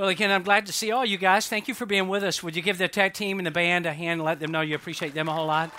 Well, 0.00 0.08
again, 0.08 0.30
I'm 0.30 0.44
glad 0.44 0.64
to 0.64 0.72
see 0.72 0.92
all 0.92 1.04
you 1.04 1.18
guys. 1.18 1.46
Thank 1.46 1.68
you 1.68 1.74
for 1.74 1.84
being 1.84 2.08
with 2.08 2.24
us. 2.24 2.42
Would 2.42 2.56
you 2.56 2.62
give 2.62 2.78
the 2.78 2.88
tech 2.88 3.12
team 3.12 3.38
and 3.38 3.46
the 3.46 3.50
band 3.50 3.84
a 3.84 3.92
hand 3.92 4.20
and 4.20 4.24
let 4.24 4.40
them 4.40 4.50
know 4.50 4.62
you 4.62 4.74
appreciate 4.74 5.12
them 5.12 5.28
a 5.28 5.32
whole 5.34 5.44
lot 5.44 5.70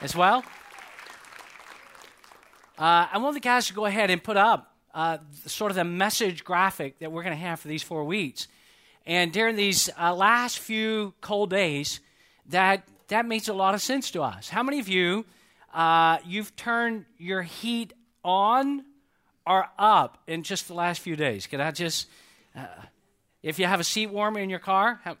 as 0.00 0.14
well? 0.14 0.44
Uh, 2.78 3.08
I 3.12 3.18
want 3.18 3.34
the 3.34 3.40
guys 3.40 3.66
to 3.66 3.74
go 3.74 3.84
ahead 3.84 4.10
and 4.10 4.22
put 4.22 4.36
up 4.36 4.72
uh, 4.94 5.18
sort 5.46 5.72
of 5.72 5.74
the 5.74 5.82
message 5.82 6.44
graphic 6.44 7.00
that 7.00 7.10
we're 7.10 7.24
going 7.24 7.34
to 7.34 7.42
have 7.42 7.58
for 7.58 7.66
these 7.66 7.82
four 7.82 8.04
weeks. 8.04 8.46
And 9.06 9.32
during 9.32 9.56
these 9.56 9.90
uh, 10.00 10.14
last 10.14 10.60
few 10.60 11.12
cold 11.20 11.50
days, 11.50 11.98
that, 12.50 12.86
that 13.08 13.26
makes 13.26 13.48
a 13.48 13.54
lot 13.54 13.74
of 13.74 13.82
sense 13.82 14.12
to 14.12 14.22
us. 14.22 14.48
How 14.48 14.62
many 14.62 14.78
of 14.78 14.88
you, 14.88 15.24
uh, 15.72 16.18
you've 16.24 16.54
turned 16.54 17.06
your 17.18 17.42
heat 17.42 17.92
on 18.22 18.84
or 19.44 19.66
up 19.80 20.22
in 20.28 20.44
just 20.44 20.68
the 20.68 20.74
last 20.74 21.00
few 21.00 21.16
days? 21.16 21.48
Can 21.48 21.60
I 21.60 21.72
just 21.72 22.06
uh, 22.54 22.66
if 23.44 23.58
you 23.58 23.66
have 23.66 23.78
a 23.78 23.84
seat 23.84 24.06
warmer 24.06 24.40
in 24.40 24.48
your 24.48 24.58
car, 24.58 25.00
have, 25.04 25.18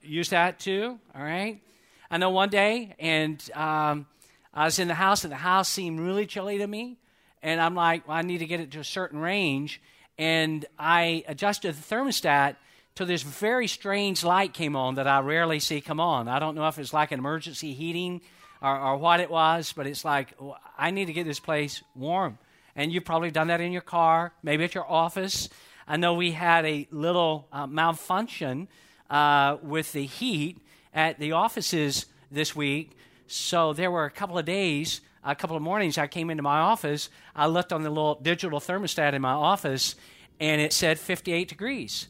use 0.00 0.30
that 0.30 0.60
too, 0.60 1.00
all 1.12 1.22
right? 1.22 1.60
I 2.08 2.16
know 2.16 2.30
one 2.30 2.48
day, 2.48 2.94
and 3.00 3.42
um, 3.54 4.06
I 4.54 4.66
was 4.66 4.78
in 4.78 4.86
the 4.86 4.94
house, 4.94 5.24
and 5.24 5.32
the 5.32 5.36
house 5.36 5.68
seemed 5.68 5.98
really 5.98 6.26
chilly 6.26 6.58
to 6.58 6.66
me. 6.66 6.96
And 7.42 7.60
I'm 7.60 7.74
like, 7.74 8.06
well, 8.06 8.16
I 8.16 8.22
need 8.22 8.38
to 8.38 8.46
get 8.46 8.60
it 8.60 8.70
to 8.70 8.78
a 8.78 8.84
certain 8.84 9.18
range. 9.18 9.82
And 10.16 10.64
I 10.78 11.24
adjusted 11.26 11.74
the 11.74 11.94
thermostat 11.94 12.54
till 12.94 13.06
this 13.06 13.22
very 13.22 13.66
strange 13.66 14.22
light 14.22 14.54
came 14.54 14.76
on 14.76 14.94
that 14.94 15.08
I 15.08 15.18
rarely 15.18 15.58
see 15.58 15.80
come 15.80 15.98
on. 15.98 16.28
I 16.28 16.38
don't 16.38 16.54
know 16.54 16.68
if 16.68 16.78
it's 16.78 16.94
like 16.94 17.10
an 17.10 17.18
emergency 17.18 17.74
heating 17.74 18.20
or, 18.62 18.78
or 18.78 18.96
what 18.96 19.18
it 19.18 19.28
was, 19.28 19.72
but 19.72 19.88
it's 19.88 20.04
like, 20.04 20.34
well, 20.38 20.56
I 20.78 20.92
need 20.92 21.06
to 21.06 21.12
get 21.12 21.26
this 21.26 21.40
place 21.40 21.82
warm. 21.96 22.38
And 22.76 22.92
you've 22.92 23.04
probably 23.04 23.32
done 23.32 23.48
that 23.48 23.60
in 23.60 23.72
your 23.72 23.82
car, 23.82 24.32
maybe 24.44 24.62
at 24.62 24.74
your 24.76 24.88
office. 24.88 25.48
I 25.88 25.96
know 25.96 26.14
we 26.14 26.32
had 26.32 26.64
a 26.64 26.88
little 26.90 27.46
uh, 27.52 27.66
malfunction 27.66 28.68
uh, 29.08 29.58
with 29.62 29.92
the 29.92 30.04
heat 30.04 30.58
at 30.92 31.18
the 31.18 31.32
offices 31.32 32.06
this 32.30 32.56
week. 32.56 32.96
So 33.28 33.72
there 33.72 33.90
were 33.90 34.04
a 34.04 34.10
couple 34.10 34.36
of 34.36 34.44
days, 34.44 35.00
a 35.22 35.34
couple 35.34 35.56
of 35.56 35.62
mornings, 35.62 35.98
I 35.98 36.06
came 36.06 36.30
into 36.30 36.42
my 36.42 36.58
office. 36.58 37.08
I 37.34 37.46
looked 37.46 37.72
on 37.72 37.82
the 37.82 37.90
little 37.90 38.16
digital 38.16 38.60
thermostat 38.60 39.12
in 39.12 39.22
my 39.22 39.32
office, 39.32 39.94
and 40.40 40.60
it 40.60 40.72
said 40.72 40.98
58 40.98 41.48
degrees. 41.48 42.08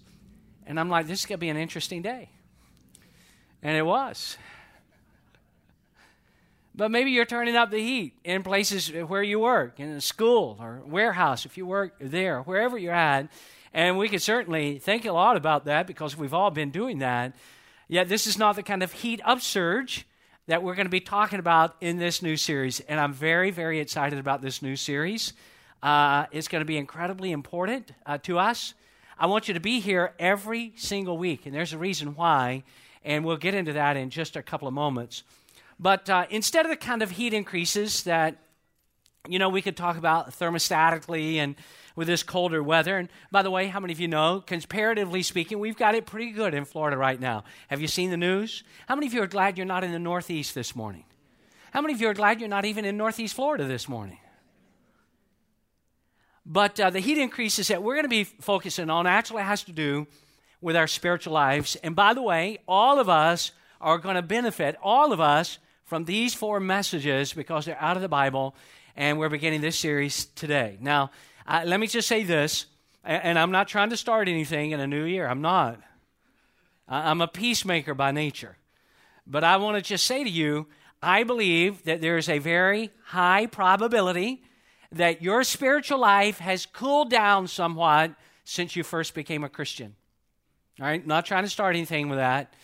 And 0.67 0.81
I'm 0.81 0.89
like, 0.89 1.07
this 1.07 1.21
is 1.21 1.27
going 1.27 1.39
to 1.39 1.41
be 1.41 1.49
an 1.49 1.57
interesting 1.57 2.03
day. 2.03 2.31
And 3.63 3.77
it 3.77 3.85
was. 3.85 4.37
But 6.75 6.91
maybe 6.91 7.11
you're 7.11 7.25
turning 7.25 7.57
up 7.57 7.71
the 7.71 7.79
heat 7.79 8.15
in 8.23 8.43
places 8.43 8.89
where 8.89 9.23
you 9.23 9.41
work, 9.41 9.81
in 9.81 9.89
a 9.93 10.01
school 10.01 10.59
or 10.61 10.83
warehouse, 10.87 11.47
if 11.47 11.57
you 11.57 11.65
work 11.65 11.95
there, 11.99 12.43
wherever 12.43 12.77
you're 12.77 12.93
at. 12.93 13.31
And 13.77 13.99
we 13.99 14.09
could 14.09 14.23
certainly 14.23 14.79
think 14.79 15.05
a 15.05 15.13
lot 15.13 15.37
about 15.37 15.67
that 15.67 15.87
because 15.87 16.17
we've 16.17 16.33
all 16.33 16.51
been 16.51 16.71
doing 16.71 17.01
that. 17.01 17.35
Yet, 17.89 18.09
this 18.09 18.27
is 18.27 18.39
not 18.39 18.57
the 18.57 18.63
kind 18.63 18.83
of 18.83 18.91
heat 18.91 19.21
upsurge 19.23 20.07
that 20.47 20.63
we're 20.63 20.75
going 20.75 20.87
to 20.87 20.91
be 20.91 20.99
talking 20.99 21.39
about 21.39 21.77
in 21.83 21.99
this 21.99 22.23
new 22.23 22.39
series. 22.39 22.81
And 22.81 22.99
I'm 22.99 23.13
very, 23.13 23.51
very 23.51 23.79
excited 23.79 24.19
about 24.19 24.41
this 24.41 24.63
new 24.63 24.77
series. 24.77 25.35
Uh, 25.83 26.25
it's 26.33 26.49
going 26.49 26.63
to 26.63 26.67
be 26.67 26.79
incredibly 26.79 27.33
important 27.33 27.93
uh, 28.07 28.17
to 28.23 28.39
us. 28.39 28.73
I 29.19 29.27
want 29.27 29.47
you 29.47 29.53
to 29.53 29.61
be 29.61 29.81
here 29.81 30.15
every 30.19 30.73
single 30.77 31.19
week, 31.19 31.45
and 31.45 31.55
there's 31.55 31.75
a 31.75 31.79
reason 31.79 32.15
why, 32.15 32.65
and 33.05 33.27
we'll 33.27 33.37
get 33.37 33.53
into 33.53 33.75
that 33.75 33.99
in 33.99 34.09
just 34.09 34.37
a 34.37 34.43
couple 34.43 34.67
of 34.67 34.73
moments. 34.73 35.23
But 35.79 36.09
uh, 36.09 36.25
instead 36.31 36.65
of 36.65 36.71
the 36.71 36.79
kind 36.79 37.03
of 37.03 37.11
heat 37.11 37.35
increases 37.35 38.05
that, 38.05 38.39
you 39.29 39.39
know, 39.39 39.51
we 39.51 39.61
could 39.61 39.77
talk 39.77 39.99
about 39.99 40.31
thermostatically 40.31 41.37
and 41.37 41.57
with 41.97 42.07
this 42.07 42.23
colder 42.23 42.63
weather. 42.63 42.99
And 42.99 43.09
by 43.33 43.43
the 43.43 43.51
way, 43.51 43.67
how 43.67 43.81
many 43.81 43.93
of 43.93 43.99
you 43.99 44.07
know, 44.07 44.41
comparatively 44.47 45.23
speaking, 45.23 45.59
we've 45.59 45.77
got 45.77 45.95
it 45.95 46.07
pretty 46.07 46.31
good 46.31 46.55
in 46.55 46.65
Florida 46.65 46.97
right 46.97 47.19
now? 47.19 47.43
Have 47.69 47.81
you 47.81 47.89
seen 47.89 48.11
the 48.11 48.17
news? 48.17 48.63
How 48.87 48.95
many 48.95 49.07
of 49.09 49.15
you 49.15 49.23
are 49.23 49.27
glad 49.27 49.57
you're 49.57 49.67
not 49.67 49.83
in 49.83 49.91
the 49.91 49.99
Northeast 49.99 50.55
this 50.55 50.77
morning? 50.77 51.05
How 51.73 51.81
many 51.81 51.95
of 51.95 52.01
you 52.01 52.09
are 52.09 52.15
glad 52.15 52.39
you're 52.39 52.49
not 52.49 52.65
even 52.65 52.85
in 52.85 52.97
Northeast 52.97 53.35
Florida 53.35 53.65
this 53.65 53.89
morning? 53.89 54.19
But 56.45 56.79
uh, 56.79 56.91
the 56.91 57.01
heat 57.01 57.19
increases 57.19 57.69
that 57.69 57.83
we're 57.83 57.95
going 57.95 58.05
to 58.05 58.09
be 58.09 58.25
focusing 58.25 58.89
on 58.89 59.07
actually 59.07 59.43
has 59.43 59.65
to 59.65 59.73
do 59.73 60.07
with 60.61 60.77
our 60.77 60.87
spiritual 60.87 61.33
lives. 61.33 61.77
And 61.77 61.97
by 61.97 62.15
the 62.15 62.23
way, 62.23 62.59
all 62.69 63.01
of 63.01 63.09
us 63.09 63.51
are 63.81 63.99
going 63.99 64.15
to 64.15 64.23
benefit, 64.23 64.77
all 64.83 65.13
of 65.13 65.21
us, 65.21 65.59
from 65.85 66.05
these 66.05 66.35
four 66.35 66.61
messages 66.61 67.33
because 67.33 67.65
they're 67.65 67.81
out 67.81 67.97
of 67.97 68.03
the 68.03 68.09
Bible. 68.09 68.55
And 68.97 69.19
we're 69.19 69.29
beginning 69.29 69.61
this 69.61 69.79
series 69.79 70.27
today. 70.27 70.79
Now, 70.81 71.11
uh, 71.47 71.63
let 71.65 71.81
me 71.81 71.87
just 71.87 72.09
say 72.09 72.25
this, 72.25 72.67
and 73.05 73.39
I'm 73.39 73.53
not 73.53 73.69
trying 73.69 73.91
to 73.91 73.97
start 73.97 74.29
anything 74.29 74.73
in 74.73 74.81
a 74.81 74.87
new 74.87 75.05
year. 75.05 75.29
I'm 75.29 75.41
not. 75.41 75.81
I'm 76.89 77.21
a 77.21 77.29
peacemaker 77.29 77.95
by 77.95 78.11
nature. 78.11 78.57
But 79.27 79.45
I 79.45 79.57
want 79.57 79.77
to 79.77 79.83
just 79.83 80.07
say 80.07 80.25
to 80.25 80.31
you, 80.31 80.67
I 81.03 81.23
believe 81.25 81.85
that 81.85 82.01
there 82.01 82.17
is 82.17 82.29
a 82.29 82.39
very 82.39 82.91
high 83.05 83.47
probability 83.47 84.43
that 84.93 85.23
your 85.23 85.45
spiritual 85.45 85.99
life 85.99 86.39
has 86.39 86.67
cooled 86.67 87.11
down 87.11 87.49
somewhat 87.49 88.15
since 88.45 88.77
you 88.77 88.83
first 88.83 89.15
became 89.15 89.45
a 89.45 89.49
Christian. 89.49 89.95
All 90.81 90.87
right, 90.87 91.05
not 91.05 91.27
trying 91.27 91.45
to 91.45 91.51
start 91.51 91.75
anything 91.75 92.09
with 92.09 92.19
that, 92.19 92.55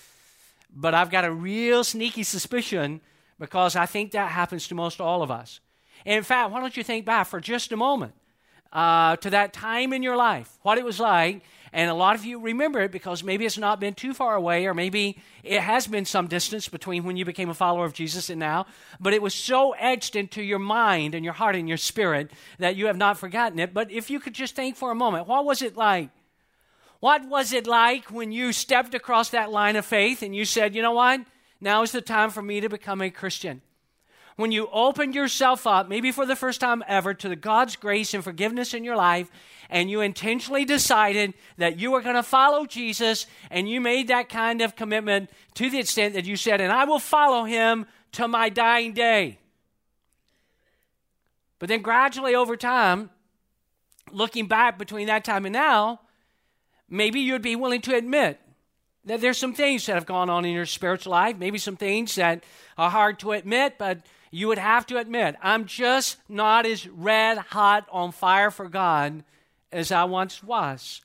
but 0.75 0.95
I've 0.95 1.11
got 1.11 1.25
a 1.25 1.33
real 1.33 1.83
sneaky 1.83 2.23
suspicion 2.23 3.01
because 3.39 3.75
I 3.75 3.87
think 3.87 4.13
that 4.13 4.31
happens 4.31 4.69
to 4.69 4.75
most 4.75 5.01
all 5.01 5.23
of 5.23 5.31
us. 5.31 5.61
And 6.05 6.19
in 6.19 6.25
fact, 6.25 6.51
why 6.51 6.61
don't 6.61 6.77
you 6.77 6.85
think 6.85 7.05
back 7.05 7.27
for 7.27 7.41
just 7.41 7.73
a 7.73 7.77
moment 7.77 8.15
uh, 8.73 9.17
to 9.17 9.31
that 9.31 9.53
time 9.53 9.93
in 9.93 10.03
your 10.03 10.17
life, 10.17 10.59
what 10.63 10.79
it 10.79 10.85
was 10.85 10.99
like. 10.99 11.43
And 11.75 11.89
a 11.89 11.95
lot 11.95 12.17
of 12.17 12.27
you 12.27 12.39
remember 12.39 12.81
it 12.81 12.93
because 12.93 13.25
maybe 13.25 13.47
it's 13.47 13.57
not 13.57 13.81
been 13.81 13.95
too 13.95 14.13
far 14.13 14.35
away, 14.35 14.67
or 14.67 14.75
maybe 14.75 15.19
it 15.43 15.61
has 15.61 15.87
been 15.87 16.05
some 16.05 16.27
distance 16.27 16.69
between 16.69 17.05
when 17.05 17.17
you 17.17 17.25
became 17.25 17.49
a 17.49 17.55
follower 17.55 17.87
of 17.87 17.95
Jesus 17.95 18.29
and 18.29 18.39
now. 18.39 18.67
But 19.01 19.15
it 19.15 19.23
was 19.23 19.33
so 19.35 19.73
etched 19.73 20.15
into 20.15 20.43
your 20.43 20.59
mind 20.59 21.15
and 21.15 21.25
your 21.25 21.33
heart 21.33 21.57
and 21.57 21.67
your 21.67 21.79
spirit 21.79 22.31
that 22.59 22.77
you 22.77 22.87
have 22.87 22.99
not 22.99 23.17
forgotten 23.17 23.59
it. 23.59 23.73
But 23.73 23.91
if 23.91 24.11
you 24.11 24.21
could 24.21 24.35
just 24.35 24.55
think 24.55 24.77
for 24.77 24.91
a 24.91 24.95
moment, 24.95 25.27
what 25.27 25.47
was 25.47 25.63
it 25.63 25.75
like? 25.75 26.11
What 27.01 27.27
was 27.27 27.55
it 27.55 27.67
like 27.67 28.11
when 28.11 28.33
you 28.33 28.53
stepped 28.53 28.95
across 28.95 29.31
that 29.31 29.51
line 29.51 29.77
of 29.77 29.87
faith 29.87 30.23
and 30.23 30.37
you 30.37 30.45
said, 30.45 30.75
you 30.75 30.83
know 30.83 30.93
what? 30.93 31.23
Now 31.59 31.83
is 31.83 31.93
the 31.93 32.03
time 32.03 32.31
for 32.31 32.43
me 32.43 32.61
to 32.61 32.69
become 32.69 33.01
a 33.01 33.11
Christian 33.11 33.63
when 34.37 34.53
you 34.53 34.69
opened 34.73 35.15
yourself 35.15 35.67
up, 35.67 35.89
maybe 35.89 36.11
for 36.11 36.27
the 36.27 36.37
first 36.37 36.61
time 36.61 36.83
ever, 36.89 37.15
to 37.15 37.29
the 37.29 37.37
God's 37.37 37.77
grace 37.77 38.15
and 38.15 38.25
forgiveness 38.25 38.75
in 38.75 38.85
your 38.85 38.97
life, 38.97 39.31
and 39.69 39.91
you 39.91 40.01
intentionally 40.01 40.65
decided 40.65 41.35
that 41.59 41.79
you 41.79 41.91
were 41.91 42.01
going 42.01 42.17
to 42.17 42.23
follow 42.23 42.67
Jesus, 42.67 43.27
and 43.51 43.69
you 43.69 43.81
made 43.81 44.09
that 44.09 44.29
kind 44.29 44.61
of 44.61 44.77
commitment 44.77 45.31
to 45.55 45.71
the 45.71 45.79
extent 45.79 46.15
that 46.15 46.25
you 46.25 46.37
said, 46.37 46.61
and 46.61 46.73
I 46.73 46.85
will 46.85 46.99
follow 46.99 47.45
him 47.45 47.87
to 48.13 48.29
my 48.29 48.49
dying 48.49 48.93
day. 48.93 49.39
But 51.59 51.69
then 51.69 51.81
gradually 51.81 52.35
over 52.35 52.57
time, 52.57 53.11
looking 54.11 54.47
back 54.47 54.79
between 54.79 55.07
that 55.07 55.25
time 55.25 55.47
and 55.47 55.53
now, 55.53 56.01
maybe 56.89 57.21
you'd 57.21 57.43
be 57.43 57.57
willing 57.57 57.81
to 57.83 57.95
admit 57.95 58.41
that 59.05 59.21
there's 59.21 59.39
some 59.39 59.55
things 59.55 59.87
that 59.87 59.95
have 59.95 60.07
gone 60.07 60.31
on 60.31 60.45
in 60.45 60.53
your 60.53 60.67
spiritual 60.67 61.13
life, 61.13 61.37
maybe 61.39 61.59
some 61.59 61.77
things 61.77 62.15
that 62.17 62.45
are 62.77 62.91
hard 62.91 63.19
to 63.21 63.33
admit, 63.33 63.79
but 63.79 63.99
you 64.33 64.49
would 64.49 64.59
have 64.59 64.87
to 64.87 64.97
admit, 64.97 65.37
I'm 65.43 65.67
just 65.67 66.17
not 66.29 66.65
as 66.65 66.89
red 66.89 67.37
hot 67.37 67.87
on 67.93 68.11
fire 68.13 68.51
for 68.51 68.67
God 68.67 69.23
as 69.71 69.93
I 69.93 70.05
once 70.05 70.43
was. 70.43 71.03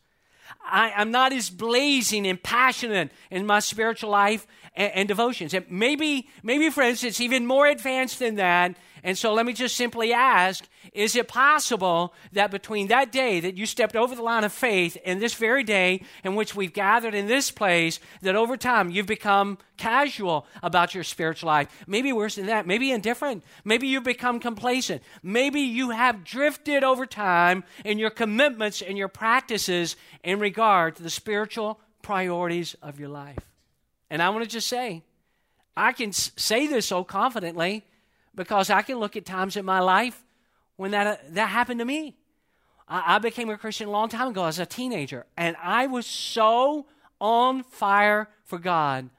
I, 0.65 0.93
am 0.95 1.11
not 1.11 1.33
as 1.33 1.49
blazing 1.49 2.25
and 2.25 2.41
passionate 2.41 3.11
in 3.29 3.45
my 3.45 3.59
spiritual 3.59 4.09
life 4.11 4.47
and, 4.73 4.93
and 4.93 5.07
devotions. 5.09 5.53
And 5.53 5.65
maybe, 5.69 6.29
maybe, 6.41 6.69
for 6.69 6.81
instance, 6.81 7.19
even 7.19 7.45
more 7.45 7.67
advanced 7.67 8.19
than 8.19 8.35
that. 8.35 8.77
And 9.03 9.17
so 9.17 9.33
let 9.33 9.45
me 9.45 9.51
just 9.51 9.75
simply 9.75 10.13
ask 10.13 10.65
is 10.93 11.15
it 11.15 11.27
possible 11.27 12.13
that 12.33 12.51
between 12.51 12.87
that 12.87 13.11
day 13.11 13.39
that 13.39 13.57
you 13.57 13.65
stepped 13.65 13.95
over 13.95 14.15
the 14.15 14.21
line 14.21 14.43
of 14.43 14.53
faith 14.53 14.97
and 15.05 15.21
this 15.21 15.33
very 15.33 15.63
day 15.63 16.01
in 16.23 16.35
which 16.35 16.55
we've 16.55 16.73
gathered 16.73 17.13
in 17.13 17.27
this 17.27 17.51
place, 17.51 17.99
that 18.21 18.35
over 18.35 18.57
time 18.57 18.89
you've 18.89 19.05
become 19.05 19.57
casual 19.77 20.45
about 20.63 20.93
your 20.93 21.03
spiritual 21.03 21.47
life? 21.47 21.67
Maybe 21.87 22.11
worse 22.11 22.35
than 22.35 22.47
that, 22.47 22.67
maybe 22.67 22.91
indifferent. 22.91 23.43
Maybe 23.63 23.87
you've 23.87 24.03
become 24.03 24.39
complacent. 24.39 25.01
Maybe 25.23 25.61
you 25.61 25.91
have 25.91 26.23
drifted 26.23 26.83
over 26.83 27.05
time 27.05 27.63
in 27.85 27.97
your 27.97 28.09
commitments 28.09 28.81
and 28.81 28.97
your 28.97 29.07
practices 29.07 29.95
in 30.23 30.39
regard 30.39 30.95
to 30.95 31.03
the 31.03 31.09
spiritual 31.09 31.79
priorities 32.01 32.75
of 32.81 32.99
your 32.99 33.09
life. 33.09 33.39
And 34.09 34.21
I 34.21 34.29
want 34.29 34.43
to 34.43 34.49
just 34.49 34.67
say, 34.67 35.03
I 35.75 35.91
can 35.91 36.11
say 36.11 36.67
this 36.67 36.87
so 36.87 37.03
confidently 37.03 37.85
because 38.33 38.69
I 38.69 38.81
can 38.81 38.97
look 38.97 39.15
at 39.15 39.25
times 39.25 39.57
in 39.57 39.65
my 39.65 39.79
life 39.79 40.23
when 40.77 40.91
that, 40.91 41.07
uh, 41.07 41.15
that 41.31 41.49
happened 41.49 41.79
to 41.79 41.85
me. 41.85 42.15
I, 42.87 43.15
I 43.15 43.19
became 43.19 43.49
a 43.49 43.57
Christian 43.57 43.89
a 43.89 43.91
long 43.91 44.09
time 44.09 44.29
ago 44.29 44.45
as 44.45 44.57
a 44.59 44.65
teenager, 44.65 45.25
and 45.35 45.55
I 45.61 45.87
was 45.87 46.05
so 46.05 46.85
on 47.19 47.63
fire 47.63 48.29
for 48.45 48.57
God 48.59 49.09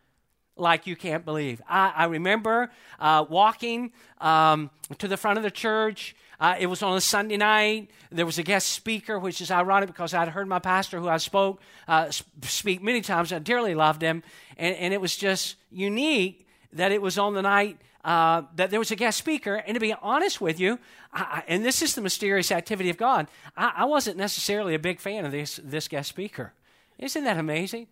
like 0.57 0.87
you 0.87 0.97
can't 0.97 1.25
believe. 1.25 1.61
I, 1.69 1.93
I 1.95 2.05
remember 2.07 2.71
uh, 2.99 3.25
walking 3.29 3.93
um, 4.21 4.71
to 4.99 5.07
the 5.07 5.17
front 5.17 5.37
of 5.37 5.45
the 5.45 5.51
church 5.53 6.17
Uh, 6.41 6.55
it 6.61 6.69
was 6.69 6.83
on 6.83 6.97
a 6.97 7.01
Sunday 7.01 7.37
night. 7.37 7.91
There 8.13 8.25
was 8.25 8.39
a 8.39 8.45
guest 8.45 8.69
speaker, 8.69 9.19
which 9.19 9.41
is 9.41 9.51
ironic 9.51 9.89
because 9.89 10.15
I'd 10.15 10.29
heard 10.29 10.47
my 10.47 10.61
pastor, 10.61 11.01
who 11.01 11.09
I 11.09 11.19
spoke, 11.19 11.61
uh, 11.89 12.11
speak 12.43 12.81
many 12.81 13.01
times. 13.01 13.33
I 13.33 13.41
dearly 13.41 13.75
loved 13.75 14.03
him. 14.03 14.23
And, 14.57 14.77
and 14.77 14.95
it 14.95 15.01
was 15.01 15.17
just 15.17 15.57
unique 15.71 16.47
that 16.73 16.93
it 16.93 17.03
was 17.03 17.19
on 17.19 17.35
the 17.35 17.43
night 17.43 17.79
uh, 18.09 18.43
that 18.57 18.71
there 18.71 18.79
was 18.79 18.91
a 18.91 18.97
guest 18.97 19.19
speaker. 19.19 19.57
And 19.57 19.75
to 19.75 19.81
be 19.81 19.93
honest 19.93 20.41
with 20.41 20.59
you, 20.59 20.79
I, 21.13 21.43
and 21.47 21.63
this 21.63 21.83
is 21.83 21.95
the 21.95 22.01
mysterious 22.01 22.51
activity 22.51 22.89
of 22.89 22.97
God, 22.97 23.29
I, 23.55 23.73
I 23.77 23.85
wasn't 23.85 24.17
necessarily 24.17 24.75
a 24.75 24.79
big 24.79 24.99
fan 24.99 25.27
of 25.27 25.31
this, 25.31 25.61
this 25.63 25.89
guest 25.89 26.09
speaker. 26.09 26.55
Isn't 26.99 27.25
that 27.25 27.37
amazing? 27.37 27.87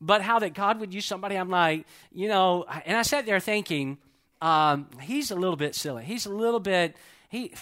But 0.00 0.22
how 0.22 0.40
that 0.40 0.54
God 0.54 0.80
would 0.80 0.92
use 0.92 1.06
somebody, 1.06 1.36
I'm 1.36 1.50
like, 1.50 1.86
you 2.10 2.26
know, 2.26 2.64
and 2.84 2.96
I 2.96 3.02
sat 3.02 3.24
there 3.24 3.38
thinking, 3.38 3.98
um, 4.40 4.88
he's 5.00 5.30
a 5.30 5.36
little 5.36 5.54
bit 5.54 5.76
silly. 5.76 6.02
He's 6.02 6.26
a 6.26 6.34
little 6.34 6.58
bit, 6.58 6.96
he, 7.28 7.54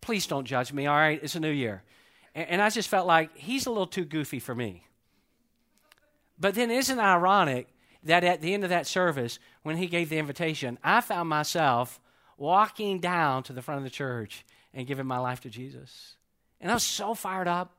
please 0.00 0.26
don't 0.26 0.44
judge 0.44 0.72
me, 0.72 0.88
all 0.88 0.96
right? 0.96 1.20
It's 1.22 1.36
a 1.36 1.40
new 1.40 1.52
year. 1.52 1.84
And, 2.34 2.48
and 2.48 2.62
I 2.62 2.68
just 2.68 2.88
felt 2.88 3.06
like 3.06 3.36
he's 3.36 3.66
a 3.66 3.70
little 3.70 3.86
too 3.86 4.04
goofy 4.04 4.40
for 4.40 4.56
me. 4.56 4.82
But 6.36 6.56
then 6.56 6.72
isn't 6.72 6.98
it 6.98 7.00
ironic 7.00 7.68
that 8.04 8.24
at 8.24 8.40
the 8.40 8.54
end 8.54 8.64
of 8.64 8.70
that 8.70 8.86
service, 8.86 9.38
when 9.62 9.76
he 9.76 9.86
gave 9.86 10.08
the 10.08 10.18
invitation, 10.18 10.78
I 10.82 11.00
found 11.00 11.28
myself 11.28 12.00
walking 12.36 12.98
down 12.98 13.42
to 13.44 13.52
the 13.52 13.62
front 13.62 13.78
of 13.78 13.84
the 13.84 13.90
church 13.90 14.44
and 14.72 14.86
giving 14.86 15.06
my 15.06 15.18
life 15.18 15.40
to 15.42 15.50
Jesus. 15.50 16.16
And 16.60 16.70
I 16.70 16.74
was 16.74 16.82
so 16.82 17.14
fired 17.14 17.48
up. 17.48 17.72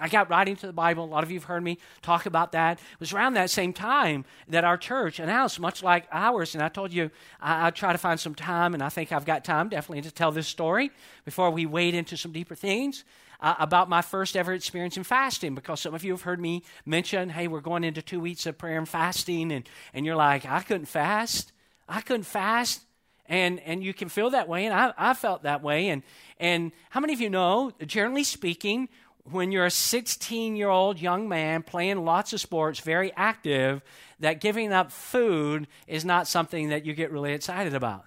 I 0.00 0.08
got 0.08 0.28
right 0.28 0.48
into 0.48 0.66
the 0.66 0.72
Bible. 0.72 1.04
A 1.04 1.06
lot 1.06 1.22
of 1.22 1.30
you 1.30 1.38
have 1.38 1.44
heard 1.44 1.62
me 1.62 1.78
talk 2.02 2.26
about 2.26 2.52
that. 2.52 2.78
It 2.78 3.00
was 3.00 3.12
around 3.12 3.34
that 3.34 3.48
same 3.48 3.72
time 3.72 4.24
that 4.48 4.64
our 4.64 4.76
church 4.76 5.20
announced, 5.20 5.60
much 5.60 5.84
like 5.84 6.08
ours, 6.10 6.54
and 6.54 6.64
I 6.64 6.68
told 6.68 6.92
you 6.92 7.12
I, 7.40 7.66
would 7.66 7.76
try 7.76 7.92
to 7.92 7.98
find 7.98 8.18
some 8.18 8.34
time, 8.34 8.74
and 8.74 8.82
I 8.82 8.88
think 8.88 9.12
I've 9.12 9.24
got 9.24 9.44
time 9.44 9.68
definitely 9.68 10.02
to 10.02 10.10
tell 10.10 10.32
this 10.32 10.48
story 10.48 10.90
before 11.24 11.50
we 11.52 11.64
wade 11.64 11.94
into 11.94 12.16
some 12.16 12.32
deeper 12.32 12.56
things 12.56 13.04
uh, 13.40 13.54
about 13.58 13.88
my 13.88 14.02
first 14.02 14.36
ever 14.36 14.52
experience 14.52 14.96
in 14.96 15.04
fasting 15.04 15.54
because 15.54 15.80
some 15.80 15.94
of 15.94 16.04
you 16.04 16.12
have 16.12 16.22
heard 16.22 16.40
me 16.40 16.62
mention, 16.84 17.28
hey, 17.28 17.48
we're 17.48 17.60
going 17.60 17.84
into 17.84 18.02
two 18.02 18.20
weeks 18.20 18.46
of 18.46 18.58
prayer 18.58 18.78
and 18.78 18.88
fasting, 18.88 19.52
and, 19.52 19.68
and 19.92 20.06
you're 20.06 20.16
like, 20.16 20.46
I 20.46 20.60
couldn't 20.60 20.86
fast. 20.86 21.52
I 21.88 22.00
couldn't 22.00 22.24
fast. 22.24 22.82
And, 23.26 23.60
and 23.60 23.82
you 23.82 23.94
can 23.94 24.08
feel 24.08 24.30
that 24.30 24.48
way, 24.48 24.66
and 24.66 24.74
I, 24.74 24.92
I 24.98 25.14
felt 25.14 25.44
that 25.44 25.62
way. 25.62 25.88
And, 25.88 26.02
and 26.38 26.72
how 26.90 27.00
many 27.00 27.14
of 27.14 27.20
you 27.20 27.30
know, 27.30 27.72
generally 27.86 28.24
speaking, 28.24 28.88
when 29.30 29.50
you're 29.50 29.64
a 29.64 29.70
16 29.70 30.56
year 30.56 30.68
old 30.68 31.00
young 31.00 31.28
man 31.28 31.62
playing 31.62 32.04
lots 32.04 32.32
of 32.32 32.40
sports, 32.40 32.80
very 32.80 33.12
active, 33.16 33.82
that 34.20 34.40
giving 34.40 34.72
up 34.72 34.92
food 34.92 35.66
is 35.86 36.04
not 36.04 36.28
something 36.28 36.68
that 36.68 36.84
you 36.84 36.94
get 36.94 37.10
really 37.10 37.32
excited 37.32 37.74
about. 37.74 38.04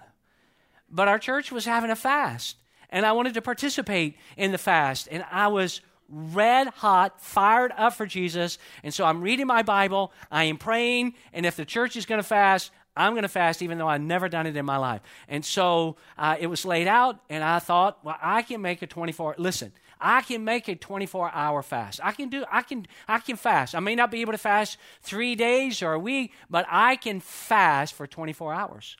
But 0.90 1.08
our 1.08 1.18
church 1.18 1.52
was 1.52 1.64
having 1.64 1.90
a 1.90 1.96
fast, 1.96 2.56
and 2.90 3.04
I 3.04 3.12
wanted 3.12 3.34
to 3.34 3.42
participate 3.42 4.16
in 4.36 4.52
the 4.52 4.58
fast, 4.58 5.08
and 5.10 5.24
I 5.30 5.48
was 5.48 5.80
red 6.08 6.68
hot, 6.68 7.20
fired 7.20 7.72
up 7.76 7.94
for 7.94 8.06
Jesus. 8.06 8.58
And 8.82 8.94
so 8.94 9.04
I'm 9.04 9.20
reading 9.20 9.46
my 9.46 9.62
Bible, 9.62 10.12
I 10.30 10.44
am 10.44 10.56
praying, 10.56 11.14
and 11.32 11.44
if 11.44 11.56
the 11.56 11.64
church 11.64 11.96
is 11.96 12.06
going 12.06 12.20
to 12.20 12.26
fast, 12.26 12.72
I'm 12.96 13.12
going 13.12 13.22
to 13.22 13.28
fast 13.28 13.62
even 13.62 13.78
though 13.78 13.88
I've 13.88 14.00
never 14.00 14.28
done 14.28 14.46
it 14.46 14.56
in 14.56 14.64
my 14.64 14.76
life. 14.76 15.02
And 15.28 15.44
so 15.44 15.96
uh, 16.16 16.36
it 16.40 16.48
was 16.48 16.64
laid 16.64 16.88
out, 16.88 17.20
and 17.30 17.44
I 17.44 17.60
thought, 17.60 18.04
well, 18.04 18.16
I 18.20 18.42
can 18.42 18.60
make 18.60 18.82
a 18.82 18.86
24. 18.86 19.36
Listen, 19.38 19.72
I 20.00 20.22
can 20.22 20.44
make 20.44 20.68
a 20.68 20.74
24 20.74 21.30
hour 21.32 21.62
fast. 21.62 22.00
I 22.02 22.12
can 22.12 22.28
do 22.28 22.44
I 22.50 22.62
can 22.62 22.86
I 23.06 23.18
can 23.18 23.36
fast. 23.36 23.74
I 23.74 23.80
may 23.80 23.94
not 23.94 24.10
be 24.10 24.20
able 24.20 24.32
to 24.32 24.38
fast 24.38 24.78
3 25.02 25.34
days 25.34 25.82
or 25.82 25.92
a 25.92 25.98
week, 25.98 26.32
but 26.48 26.66
I 26.68 26.96
can 26.96 27.20
fast 27.20 27.94
for 27.94 28.06
24 28.06 28.54
hours. 28.54 28.96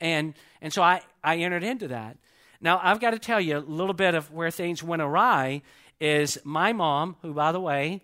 And 0.00 0.34
and 0.60 0.72
so 0.72 0.82
I 0.82 1.02
I 1.22 1.36
entered 1.36 1.62
into 1.62 1.88
that. 1.88 2.18
Now, 2.64 2.80
I've 2.82 2.98
got 2.98 3.10
to 3.10 3.18
tell 3.18 3.42
you 3.42 3.58
a 3.58 3.60
little 3.60 3.92
bit 3.92 4.14
of 4.14 4.32
where 4.32 4.50
things 4.50 4.82
went 4.82 5.02
awry 5.02 5.60
is 6.00 6.38
my 6.44 6.72
mom, 6.72 7.16
who 7.20 7.34
by 7.34 7.52
the 7.52 7.60
way 7.60 8.00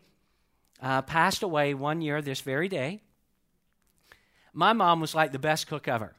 uh, 0.82 1.00
passed 1.00 1.42
away 1.42 1.72
one 1.72 2.02
year 2.02 2.20
this 2.20 2.42
very 2.42 2.68
day. 2.68 3.00
My 4.52 4.74
mom 4.74 5.00
was 5.00 5.14
like 5.14 5.32
the 5.32 5.38
best 5.38 5.66
cook 5.66 5.88
ever. 5.88 6.12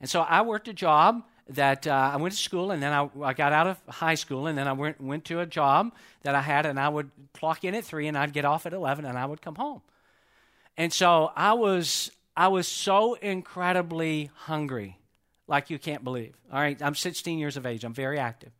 And 0.00 0.08
so 0.08 0.22
I 0.22 0.40
worked 0.40 0.68
a 0.68 0.72
job 0.72 1.22
that 1.50 1.86
uh, 1.86 2.12
I 2.14 2.16
went 2.16 2.32
to 2.32 2.40
school 2.40 2.70
and 2.70 2.82
then 2.82 2.94
I, 2.94 3.10
I, 3.22 3.34
got 3.34 3.52
out 3.52 3.66
of 3.66 3.78
high 3.86 4.14
school 4.14 4.46
and 4.46 4.56
then 4.56 4.66
I 4.66 4.72
went, 4.72 4.98
went 4.98 5.26
to 5.26 5.40
a 5.40 5.46
job 5.46 5.92
that 6.22 6.34
I 6.34 6.40
had 6.40 6.64
and 6.64 6.80
I 6.80 6.88
would 6.88 7.10
clock 7.34 7.62
in 7.62 7.74
at 7.74 7.84
3 7.84 8.08
and 8.08 8.16
I'd 8.16 8.32
get 8.32 8.46
off 8.46 8.64
at 8.64 8.72
11 8.72 9.04
and 9.04 9.18
I 9.18 9.26
would 9.26 9.42
come 9.42 9.56
home. 9.56 9.82
And 10.78 10.94
so 10.94 11.30
I 11.36 11.52
was, 11.52 12.10
I 12.34 12.48
was 12.48 12.66
so 12.66 13.14
incredibly 13.14 14.30
hungry, 14.34 14.96
like 15.46 15.70
you 15.70 15.78
can't 15.78 16.04
believe. 16.04 16.34
All 16.52 16.60
right, 16.60 16.80
I'm 16.82 16.94
16 16.94 17.38
years 17.38 17.56
of 17.56 17.66
age, 17.66 17.84
I'm 17.84 17.94
very 17.94 18.18
active. 18.18 18.52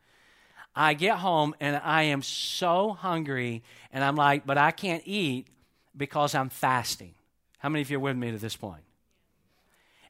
I 0.74 0.94
get 0.94 1.18
home 1.18 1.54
and 1.60 1.76
I 1.76 2.04
am 2.04 2.22
so 2.22 2.92
hungry 2.92 3.62
and 3.92 4.02
I'm 4.02 4.16
like, 4.16 4.46
but 4.46 4.56
I 4.58 4.70
can't 4.70 5.02
eat 5.04 5.48
because 5.96 6.34
I'm 6.34 6.48
fasting. 6.48 7.14
How 7.58 7.68
many 7.68 7.82
of 7.82 7.90
you 7.90 7.98
are 7.98 8.00
with 8.00 8.16
me 8.16 8.30
to 8.30 8.38
this 8.38 8.56
point? 8.56 8.82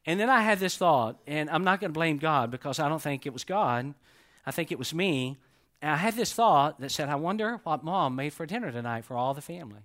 And 0.06 0.19
then 0.19 0.30
I 0.30 0.40
had 0.40 0.58
this 0.58 0.76
thought, 0.76 1.20
and 1.26 1.48
I'm 1.50 1.64
not 1.64 1.80
going 1.80 1.90
to 1.90 1.98
blame 1.98 2.19
God 2.19 2.50
because 2.50 2.80
I 2.80 2.88
don't 2.88 3.02
think 3.02 3.26
it 3.26 3.32
was 3.32 3.44
God. 3.44 3.94
I 4.44 4.50
think 4.50 4.72
it 4.72 4.78
was 4.78 4.92
me. 4.92 5.36
And 5.80 5.90
I 5.90 5.96
had 5.96 6.14
this 6.14 6.32
thought 6.32 6.80
that 6.80 6.90
said, 6.90 7.08
I 7.08 7.16
wonder 7.16 7.60
what 7.64 7.84
mom 7.84 8.16
made 8.16 8.32
for 8.32 8.46
dinner 8.46 8.72
tonight 8.72 9.04
for 9.04 9.16
all 9.16 9.34
the 9.34 9.40
family. 9.40 9.82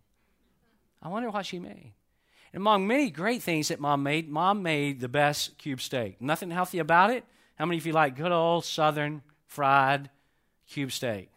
I 1.02 1.10
wonder 1.10 1.30
what 1.30 1.46
she 1.46 1.60
made. 1.60 1.94
Among 2.58 2.88
many 2.88 3.12
great 3.12 3.44
things 3.44 3.68
that 3.68 3.80
mom 3.80 4.02
made, 4.02 4.28
mom 4.28 4.64
made 4.64 5.00
the 5.00 5.08
best 5.08 5.60
cube 5.60 5.80
steak. 5.80 6.20
Nothing 6.20 6.50
healthy 6.50 6.80
about 6.80 7.12
it. 7.12 7.24
How 7.54 7.68
many 7.68 7.78
of 7.78 7.86
you 7.86 7.94
like 7.94 8.16
good 8.16 8.32
old 8.32 8.66
southern 8.66 9.22
fried 9.46 10.10
cube 10.68 10.92
steak? 10.92 11.30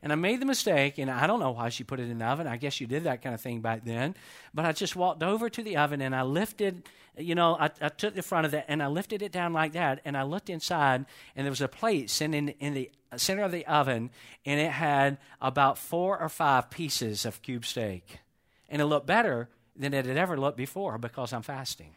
And 0.00 0.12
I 0.12 0.14
made 0.14 0.40
the 0.40 0.46
mistake, 0.46 0.98
and 0.98 1.10
I 1.10 1.26
don't 1.26 1.40
know 1.40 1.50
why 1.50 1.68
she 1.68 1.82
put 1.82 1.98
it 1.98 2.08
in 2.08 2.18
the 2.18 2.24
oven. 2.26 2.46
I 2.46 2.58
guess 2.58 2.80
you 2.80 2.86
did 2.86 3.04
that 3.04 3.22
kind 3.22 3.34
of 3.34 3.40
thing 3.40 3.60
back 3.60 3.84
then. 3.84 4.14
But 4.54 4.66
I 4.66 4.70
just 4.70 4.94
walked 4.94 5.24
over 5.24 5.50
to 5.50 5.62
the 5.64 5.76
oven 5.78 6.00
and 6.00 6.14
I 6.14 6.22
lifted, 6.22 6.88
you 7.18 7.34
know, 7.34 7.56
I, 7.58 7.70
I 7.80 7.88
took 7.88 8.14
the 8.14 8.22
front 8.22 8.46
of 8.46 8.54
it 8.54 8.64
and 8.68 8.80
I 8.84 8.86
lifted 8.86 9.22
it 9.22 9.32
down 9.32 9.52
like 9.52 9.72
that. 9.72 10.00
And 10.04 10.16
I 10.16 10.22
looked 10.22 10.48
inside, 10.48 11.06
and 11.34 11.44
there 11.44 11.50
was 11.50 11.60
a 11.60 11.66
plate 11.66 12.08
sitting 12.08 12.50
in 12.60 12.74
the 12.74 12.88
center 13.16 13.42
of 13.42 13.50
the 13.50 13.66
oven, 13.66 14.10
and 14.46 14.60
it 14.60 14.70
had 14.70 15.18
about 15.40 15.76
four 15.76 16.20
or 16.20 16.28
five 16.28 16.70
pieces 16.70 17.26
of 17.26 17.42
cube 17.42 17.66
steak. 17.66 18.20
And 18.68 18.80
it 18.80 18.84
looked 18.84 19.08
better 19.08 19.48
than 19.80 19.94
it 19.94 20.04
had 20.04 20.18
ever 20.18 20.36
looked 20.36 20.58
before 20.58 20.98
because 20.98 21.32
I'm 21.32 21.42
fasting. 21.42 21.94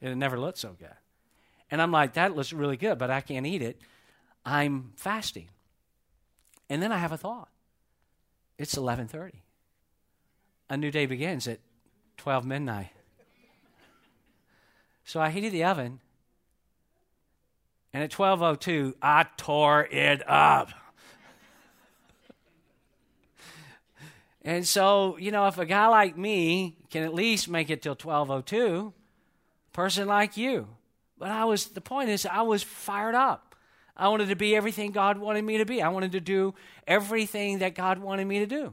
It 0.00 0.08
had 0.08 0.16
never 0.16 0.38
looked 0.38 0.58
so 0.58 0.76
good. 0.78 0.94
And 1.70 1.82
I'm 1.82 1.90
like, 1.90 2.14
that 2.14 2.36
looks 2.36 2.52
really 2.52 2.76
good, 2.76 2.96
but 2.96 3.10
I 3.10 3.20
can't 3.20 3.44
eat 3.44 3.60
it. 3.60 3.80
I'm 4.44 4.92
fasting. 4.94 5.48
And 6.70 6.80
then 6.80 6.92
I 6.92 6.98
have 6.98 7.10
a 7.10 7.16
thought. 7.16 7.48
It's 8.56 8.76
11:30. 8.76 9.32
A 10.70 10.76
new 10.76 10.90
day 10.90 11.06
begins 11.06 11.48
at 11.48 11.58
12 12.16 12.46
midnight. 12.46 12.90
So 15.04 15.20
I 15.20 15.30
heated 15.30 15.52
the 15.52 15.64
oven, 15.64 16.00
and 17.92 18.02
at 18.02 18.10
12:02 18.10 18.94
I 19.02 19.26
tore 19.36 19.84
it 19.84 20.28
up. 20.28 20.70
And 24.46 24.66
so, 24.66 25.18
you 25.18 25.32
know, 25.32 25.48
if 25.48 25.58
a 25.58 25.66
guy 25.66 25.88
like 25.88 26.16
me 26.16 26.76
can 26.90 27.02
at 27.02 27.12
least 27.12 27.48
make 27.48 27.68
it 27.68 27.82
till 27.82 27.96
12:02, 27.96 28.92
person 29.72 30.06
like 30.06 30.36
you. 30.36 30.68
But 31.18 31.30
I 31.30 31.44
was 31.44 31.66
the 31.66 31.80
point 31.80 32.10
is 32.10 32.24
I 32.24 32.42
was 32.42 32.62
fired 32.62 33.16
up. 33.16 33.56
I 33.96 34.06
wanted 34.08 34.28
to 34.28 34.36
be 34.36 34.54
everything 34.54 34.92
God 34.92 35.18
wanted 35.18 35.44
me 35.44 35.58
to 35.58 35.64
be. 35.64 35.82
I 35.82 35.88
wanted 35.88 36.12
to 36.12 36.20
do 36.20 36.54
everything 36.86 37.58
that 37.58 37.74
God 37.74 37.98
wanted 37.98 38.26
me 38.26 38.38
to 38.38 38.46
do. 38.46 38.72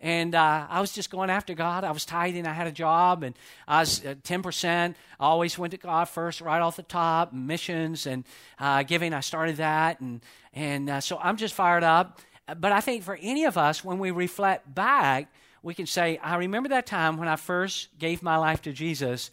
And 0.00 0.34
uh, 0.34 0.66
I 0.68 0.80
was 0.80 0.92
just 0.92 1.10
going 1.10 1.28
after 1.28 1.54
God. 1.54 1.82
I 1.82 1.90
was 1.90 2.04
tithing. 2.04 2.46
I 2.46 2.52
had 2.52 2.68
a 2.68 2.72
job, 2.72 3.24
and 3.24 3.34
I 3.66 3.80
was 3.80 4.04
uh, 4.04 4.14
10%. 4.22 4.94
I 5.18 5.24
always 5.24 5.58
went 5.58 5.72
to 5.72 5.76
God 5.76 6.08
first, 6.08 6.40
right 6.40 6.60
off 6.60 6.76
the 6.76 6.84
top. 6.84 7.32
Missions 7.32 8.06
and 8.06 8.24
uh, 8.60 8.84
giving, 8.84 9.12
I 9.12 9.20
started 9.20 9.56
that. 9.56 10.00
And, 10.00 10.20
and 10.52 10.88
uh, 10.88 11.00
so 11.00 11.18
I'm 11.20 11.36
just 11.36 11.54
fired 11.54 11.82
up. 11.82 12.20
But 12.56 12.72
I 12.72 12.80
think 12.80 13.02
for 13.02 13.18
any 13.20 13.44
of 13.44 13.58
us, 13.58 13.84
when 13.84 13.98
we 13.98 14.10
reflect 14.10 14.72
back, 14.74 15.30
we 15.62 15.74
can 15.74 15.86
say, 15.86 16.18
I 16.22 16.36
remember 16.36 16.70
that 16.70 16.86
time 16.86 17.16
when 17.16 17.28
I 17.28 17.36
first 17.36 17.98
gave 17.98 18.22
my 18.22 18.36
life 18.36 18.62
to 18.62 18.72
Jesus 18.72 19.30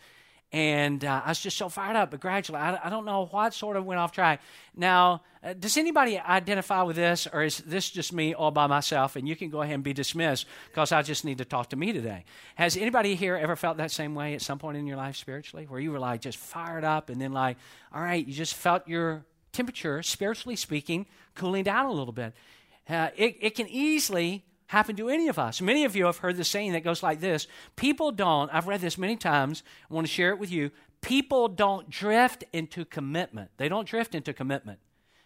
and 0.56 1.04
uh, 1.04 1.22
I 1.26 1.30
was 1.30 1.42
just 1.42 1.58
so 1.58 1.68
fired 1.68 1.98
up. 1.98 2.12
But 2.12 2.22
gradually, 2.22 2.60
I, 2.60 2.80
I, 2.86 2.90
don't 2.90 3.04
know 3.04 3.26
what 3.26 3.54
sort 3.54 3.76
of 3.76 3.86
went 3.86 4.00
off 4.00 4.14
track. 4.14 4.42
Now, 4.74 5.22
uh, 5.44 5.54
does 5.54 5.76
anybody 5.76 6.18
identify 6.18 6.82
with 6.84 6.96
this, 6.96 7.28
or 7.32 7.44
is 7.44 7.58
this 7.58 7.90
just 7.90 8.14
me 8.14 8.34
all 8.34 8.52
by 8.52 8.68
myself? 8.68 9.18
And 9.18 9.28
you 9.28 9.36
can 9.36 9.50
go 9.50 9.62
ahead 9.62 9.76
and 9.76 9.84
be 9.84 9.92
dismissed 9.92 10.46
because 10.70 10.94
I 10.94 11.02
just 11.02 11.26
need 11.26 11.40
to 11.40 11.46
talk 11.46 11.72
to 11.72 11.76
me 11.76 11.92
today. 11.92 12.24
Has 12.56 12.78
anybody 12.78 13.16
here 13.16 13.36
ever 13.36 13.58
felt 13.58 13.78
that 13.78 13.92
same 13.92 14.16
way 14.16 14.34
at 14.34 14.42
some 14.42 14.58
point 14.58 14.78
in 14.78 14.88
your 14.88 14.96
life 14.96 15.18
spiritually, 15.18 15.66
where 15.66 15.80
you 15.80 15.92
were 15.92 16.00
like 16.00 16.22
just 16.22 16.38
fired 16.38 16.86
up, 16.86 17.10
and 17.10 17.20
then 17.20 17.34
like, 17.34 17.58
all 17.94 18.02
right, 18.02 18.26
you 18.26 18.34
just 18.34 18.54
felt 18.54 18.88
your 18.88 19.26
temperature, 19.52 20.02
spiritually 20.04 20.56
speaking, 20.56 21.06
cooling 21.34 21.66
down 21.66 21.86
a 21.86 21.92
little 21.92 22.14
bit? 22.14 22.34
Uh, 22.88 23.10
it, 23.16 23.38
it 23.42 23.56
can 23.56 23.68
easily 23.68 24.46
happen 24.68 24.96
to 24.96 25.10
any 25.10 25.28
of 25.28 25.40
us. 25.40 25.62
Many 25.62 25.86
of 25.86 25.96
you 25.96 26.06
have 26.06 26.18
heard 26.18 26.38
the 26.38 26.44
saying 26.44 26.74
that 26.74 26.84
goes 26.84 27.04
like 27.04 27.20
this 27.20 27.48
People 27.76 28.12
don't, 28.12 28.54
I've 28.54 28.68
read 28.68 28.82
this 28.82 28.98
many 28.98 29.16
times, 29.16 29.64
I 29.90 29.94
want 29.94 30.08
to 30.08 30.14
share 30.14 30.30
it 30.30 30.40
with 30.40 30.52
you. 30.52 30.72
People 31.02 31.48
don't 31.48 31.90
drift 31.90 32.44
into 32.52 32.84
commitment. 32.84 33.52
They 33.58 33.70
don't 33.70 33.88
drift 33.88 34.16
into 34.16 34.34
commitment. 34.34 34.80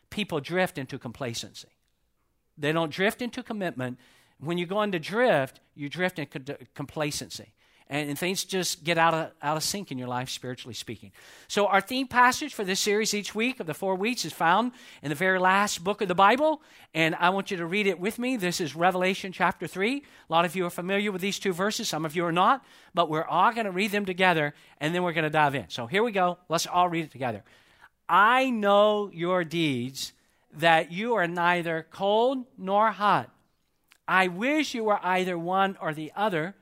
people 0.09 0.39
drift 0.39 0.77
into 0.77 0.97
complacency. 0.97 1.69
They 2.57 2.73
don't 2.73 2.91
drift 2.91 3.21
into 3.21 3.41
commitment. 3.41 3.97
When 4.39 4.57
you 4.57 4.65
go 4.65 4.81
into 4.81 4.99
drift, 4.99 5.61
you 5.75 5.87
drift 5.89 6.19
into 6.19 6.57
complacency 6.73 7.53
and, 7.89 8.09
and 8.09 8.19
things 8.19 8.43
just 8.43 8.83
get 8.83 8.97
out 8.97 9.13
of, 9.13 9.31
out 9.41 9.57
of 9.57 9.63
sync 9.63 9.91
in 9.91 9.97
your 9.97 10.07
life, 10.07 10.29
spiritually 10.29 10.73
speaking. 10.73 11.11
So, 11.47 11.67
our 11.67 11.81
theme 11.81 12.07
passage 12.07 12.53
for 12.53 12.63
this 12.63 12.79
series 12.79 13.13
each 13.13 13.33
week 13.33 13.59
of 13.59 13.67
the 13.67 13.73
four 13.73 13.95
weeks 13.95 14.25
is 14.25 14.33
found 14.33 14.71
in 15.01 15.09
the 15.09 15.15
very 15.15 15.39
last 15.39 15.83
book 15.83 16.01
of 16.01 16.07
the 16.07 16.15
Bible, 16.15 16.61
and 16.93 17.15
I 17.15 17.29
want 17.29 17.51
you 17.51 17.57
to 17.57 17.65
read 17.65 17.87
it 17.87 17.99
with 17.99 18.19
me. 18.19 18.37
This 18.37 18.61
is 18.61 18.75
Revelation 18.75 19.31
chapter 19.31 19.67
3. 19.67 19.97
A 19.97 20.33
lot 20.33 20.45
of 20.45 20.55
you 20.55 20.65
are 20.65 20.69
familiar 20.69 21.11
with 21.11 21.21
these 21.21 21.39
two 21.39 21.53
verses, 21.53 21.89
some 21.89 22.05
of 22.05 22.15
you 22.15 22.25
are 22.25 22.31
not, 22.31 22.63
but 22.93 23.09
we're 23.09 23.25
all 23.25 23.51
going 23.51 23.65
to 23.65 23.71
read 23.71 23.91
them 23.91 24.05
together, 24.05 24.53
and 24.79 24.93
then 24.93 25.03
we're 25.03 25.13
going 25.13 25.23
to 25.23 25.29
dive 25.29 25.55
in. 25.55 25.65
So, 25.69 25.87
here 25.87 26.03
we 26.03 26.11
go. 26.11 26.37
Let's 26.47 26.67
all 26.67 26.89
read 26.89 27.05
it 27.05 27.11
together. 27.11 27.43
I 28.07 28.49
know 28.49 29.09
your 29.13 29.43
deeds, 29.43 30.13
that 30.53 30.91
you 30.91 31.13
are 31.15 31.27
neither 31.27 31.85
cold 31.91 32.45
nor 32.57 32.91
hot. 32.91 33.29
I 34.07 34.27
wish 34.27 34.73
you 34.73 34.85
were 34.85 34.99
either 35.03 35.37
one 35.37 35.77
or 35.79 35.93
the 35.93 36.11
other. 36.15 36.55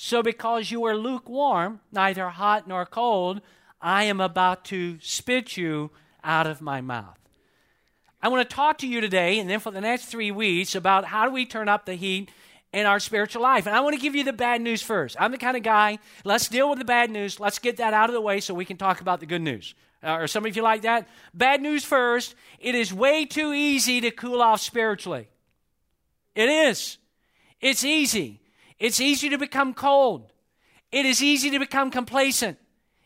So, 0.00 0.22
because 0.22 0.70
you 0.70 0.84
are 0.84 0.96
lukewarm, 0.96 1.80
neither 1.90 2.28
hot 2.28 2.68
nor 2.68 2.86
cold, 2.86 3.40
I 3.80 4.04
am 4.04 4.20
about 4.20 4.64
to 4.66 4.96
spit 5.00 5.56
you 5.56 5.90
out 6.22 6.46
of 6.46 6.60
my 6.60 6.80
mouth. 6.80 7.18
I 8.22 8.28
want 8.28 8.48
to 8.48 8.54
talk 8.54 8.78
to 8.78 8.86
you 8.86 9.00
today, 9.00 9.40
and 9.40 9.50
then 9.50 9.58
for 9.58 9.72
the 9.72 9.80
next 9.80 10.04
three 10.04 10.30
weeks, 10.30 10.76
about 10.76 11.04
how 11.04 11.24
do 11.26 11.32
we 11.32 11.46
turn 11.46 11.68
up 11.68 11.84
the 11.84 11.94
heat 11.94 12.30
in 12.72 12.86
our 12.86 13.00
spiritual 13.00 13.42
life. 13.42 13.66
And 13.66 13.74
I 13.74 13.80
want 13.80 13.96
to 13.96 14.00
give 14.00 14.14
you 14.14 14.22
the 14.22 14.32
bad 14.32 14.60
news 14.60 14.82
first. 14.82 15.16
I'm 15.18 15.32
the 15.32 15.36
kind 15.36 15.56
of 15.56 15.64
guy, 15.64 15.98
let's 16.24 16.46
deal 16.46 16.70
with 16.70 16.78
the 16.78 16.84
bad 16.84 17.10
news. 17.10 17.40
Let's 17.40 17.58
get 17.58 17.78
that 17.78 17.92
out 17.92 18.08
of 18.08 18.14
the 18.14 18.20
way 18.20 18.38
so 18.38 18.54
we 18.54 18.64
can 18.64 18.76
talk 18.76 19.00
about 19.00 19.18
the 19.18 19.26
good 19.26 19.42
news. 19.42 19.74
Uh, 20.00 20.12
or 20.12 20.28
some 20.28 20.46
of 20.46 20.54
you 20.54 20.62
like 20.62 20.82
that? 20.82 21.08
Bad 21.34 21.60
news 21.60 21.82
first. 21.82 22.36
It 22.60 22.76
is 22.76 22.94
way 22.94 23.24
too 23.24 23.52
easy 23.52 24.00
to 24.02 24.12
cool 24.12 24.42
off 24.42 24.60
spiritually. 24.60 25.26
It 26.36 26.48
is. 26.48 26.98
It's 27.60 27.82
easy. 27.82 28.42
It's 28.78 29.00
easy 29.00 29.28
to 29.30 29.38
become 29.38 29.74
cold. 29.74 30.32
It 30.90 31.04
is 31.04 31.22
easy 31.22 31.50
to 31.50 31.58
become 31.58 31.90
complacent. 31.90 32.58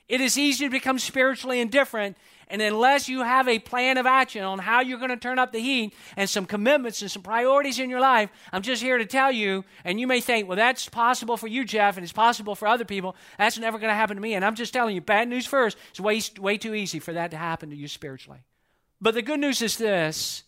It 0.08 0.20
is 0.20 0.38
easy 0.38 0.66
to 0.66 0.70
become 0.70 0.98
spiritually 0.98 1.60
indifferent. 1.60 2.16
And 2.48 2.60
unless 2.60 3.08
you 3.08 3.22
have 3.22 3.48
a 3.48 3.58
plan 3.58 3.96
of 3.96 4.04
action 4.04 4.44
on 4.44 4.58
how 4.58 4.80
you're 4.80 4.98
going 4.98 5.10
to 5.10 5.16
turn 5.16 5.38
up 5.38 5.52
the 5.52 5.58
heat 5.58 5.94
and 6.16 6.28
some 6.28 6.44
commitments 6.44 7.00
and 7.00 7.10
some 7.10 7.22
priorities 7.22 7.78
in 7.78 7.88
your 7.88 8.00
life, 8.00 8.28
I'm 8.52 8.60
just 8.60 8.82
here 8.82 8.98
to 8.98 9.06
tell 9.06 9.32
you, 9.32 9.64
and 9.84 9.98
you 9.98 10.06
may 10.06 10.20
think, 10.20 10.48
well, 10.48 10.56
that's 10.56 10.86
possible 10.86 11.38
for 11.38 11.46
you, 11.46 11.64
Jeff, 11.64 11.96
and 11.96 12.04
it's 12.04 12.12
possible 12.12 12.54
for 12.54 12.68
other 12.68 12.84
people. 12.84 13.16
That's 13.38 13.58
never 13.58 13.78
going 13.78 13.88
to 13.88 13.94
happen 13.94 14.16
to 14.16 14.22
me. 14.22 14.34
And 14.34 14.44
I'm 14.44 14.54
just 14.54 14.74
telling 14.74 14.94
you, 14.94 15.00
bad 15.00 15.28
news 15.28 15.46
first, 15.46 15.78
it's 15.90 16.00
way, 16.00 16.20
way 16.38 16.58
too 16.58 16.74
easy 16.74 16.98
for 16.98 17.14
that 17.14 17.30
to 17.30 17.38
happen 17.38 17.70
to 17.70 17.76
you 17.76 17.88
spiritually. 17.88 18.40
But 19.00 19.14
the 19.14 19.22
good 19.22 19.40
news 19.40 19.62
is 19.62 19.78
this 19.78 20.44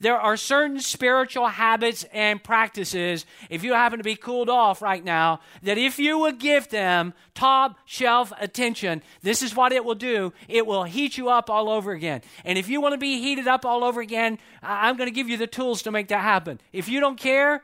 there 0.00 0.18
are 0.18 0.36
certain 0.36 0.80
spiritual 0.80 1.48
habits 1.48 2.04
and 2.12 2.42
practices, 2.42 3.26
if 3.50 3.62
you 3.62 3.72
happen 3.74 3.98
to 3.98 4.04
be 4.04 4.16
cooled 4.16 4.48
off 4.48 4.82
right 4.82 5.04
now, 5.04 5.40
that 5.62 5.78
if 5.78 5.98
you 5.98 6.18
would 6.18 6.38
give 6.38 6.68
them 6.68 7.14
top 7.34 7.78
shelf 7.84 8.32
attention, 8.38 9.02
this 9.22 9.42
is 9.42 9.54
what 9.54 9.72
it 9.72 9.84
will 9.84 9.94
do. 9.94 10.32
It 10.48 10.66
will 10.66 10.84
heat 10.84 11.18
you 11.18 11.28
up 11.28 11.50
all 11.50 11.68
over 11.68 11.92
again. 11.92 12.22
And 12.44 12.58
if 12.58 12.68
you 12.68 12.80
want 12.80 12.92
to 12.92 12.98
be 12.98 13.20
heated 13.20 13.48
up 13.48 13.64
all 13.64 13.84
over 13.84 14.00
again, 14.00 14.38
I'm 14.62 14.96
going 14.96 15.08
to 15.08 15.14
give 15.14 15.28
you 15.28 15.36
the 15.36 15.46
tools 15.46 15.82
to 15.82 15.90
make 15.90 16.08
that 16.08 16.22
happen. 16.22 16.60
If 16.72 16.88
you 16.88 17.00
don't 17.00 17.18
care, 17.18 17.62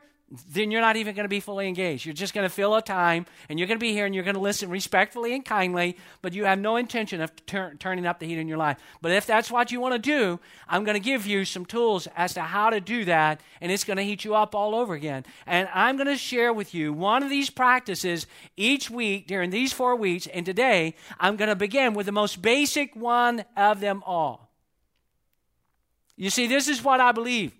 then 0.49 0.71
you're 0.71 0.81
not 0.81 0.95
even 0.95 1.13
going 1.13 1.25
to 1.25 1.29
be 1.29 1.41
fully 1.41 1.67
engaged. 1.67 2.05
You're 2.05 2.13
just 2.13 2.33
going 2.33 2.47
to 2.47 2.53
fill 2.53 2.75
a 2.75 2.81
time 2.81 3.25
and 3.49 3.59
you're 3.59 3.67
going 3.67 3.77
to 3.77 3.83
be 3.83 3.91
here 3.91 4.05
and 4.05 4.15
you're 4.15 4.23
going 4.23 4.35
to 4.35 4.41
listen 4.41 4.69
respectfully 4.69 5.33
and 5.33 5.43
kindly, 5.43 5.97
but 6.21 6.31
you 6.31 6.45
have 6.45 6.57
no 6.57 6.77
intention 6.77 7.19
of 7.19 7.45
tur- 7.45 7.75
turning 7.79 8.05
up 8.05 8.19
the 8.19 8.27
heat 8.27 8.37
in 8.37 8.47
your 8.47 8.57
life. 8.57 8.77
But 9.01 9.11
if 9.11 9.25
that's 9.25 9.51
what 9.51 9.71
you 9.71 9.81
want 9.81 9.93
to 9.93 9.99
do, 9.99 10.39
I'm 10.69 10.85
going 10.85 10.95
to 10.95 11.03
give 11.03 11.27
you 11.27 11.43
some 11.43 11.65
tools 11.65 12.07
as 12.15 12.33
to 12.35 12.41
how 12.41 12.69
to 12.69 12.79
do 12.79 13.03
that, 13.05 13.41
and 13.59 13.71
it's 13.71 13.83
going 13.83 13.97
to 13.97 14.03
heat 14.03 14.23
you 14.23 14.33
up 14.33 14.55
all 14.55 14.73
over 14.73 14.93
again. 14.93 15.25
And 15.45 15.67
I'm 15.73 15.97
going 15.97 16.07
to 16.07 16.15
share 16.15 16.53
with 16.53 16.73
you 16.73 16.93
one 16.93 17.23
of 17.23 17.29
these 17.29 17.49
practices 17.49 18.25
each 18.55 18.89
week 18.89 19.27
during 19.27 19.49
these 19.49 19.73
four 19.73 19.97
weeks, 19.97 20.27
and 20.27 20.45
today 20.45 20.95
I'm 21.19 21.35
going 21.35 21.49
to 21.49 21.55
begin 21.55 21.93
with 21.93 22.05
the 22.05 22.13
most 22.13 22.41
basic 22.41 22.95
one 22.95 23.43
of 23.57 23.81
them 23.81 24.01
all. 24.05 24.49
You 26.15 26.29
see, 26.29 26.47
this 26.47 26.69
is 26.69 26.83
what 26.83 27.01
I 27.01 27.11
believe. 27.11 27.51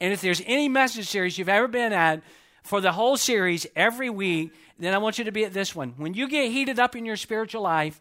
And 0.00 0.12
if 0.12 0.20
there's 0.20 0.42
any 0.46 0.68
message 0.68 1.08
series 1.08 1.38
you've 1.38 1.48
ever 1.48 1.68
been 1.68 1.92
at 1.92 2.22
for 2.62 2.80
the 2.80 2.92
whole 2.92 3.16
series 3.16 3.66
every 3.74 4.10
week, 4.10 4.52
then 4.78 4.92
I 4.92 4.98
want 4.98 5.18
you 5.18 5.24
to 5.24 5.32
be 5.32 5.44
at 5.44 5.52
this 5.52 5.74
one. 5.74 5.94
When 5.96 6.14
you 6.14 6.28
get 6.28 6.50
heated 6.50 6.78
up 6.78 6.94
in 6.94 7.06
your 7.06 7.16
spiritual 7.16 7.62
life, 7.62 8.00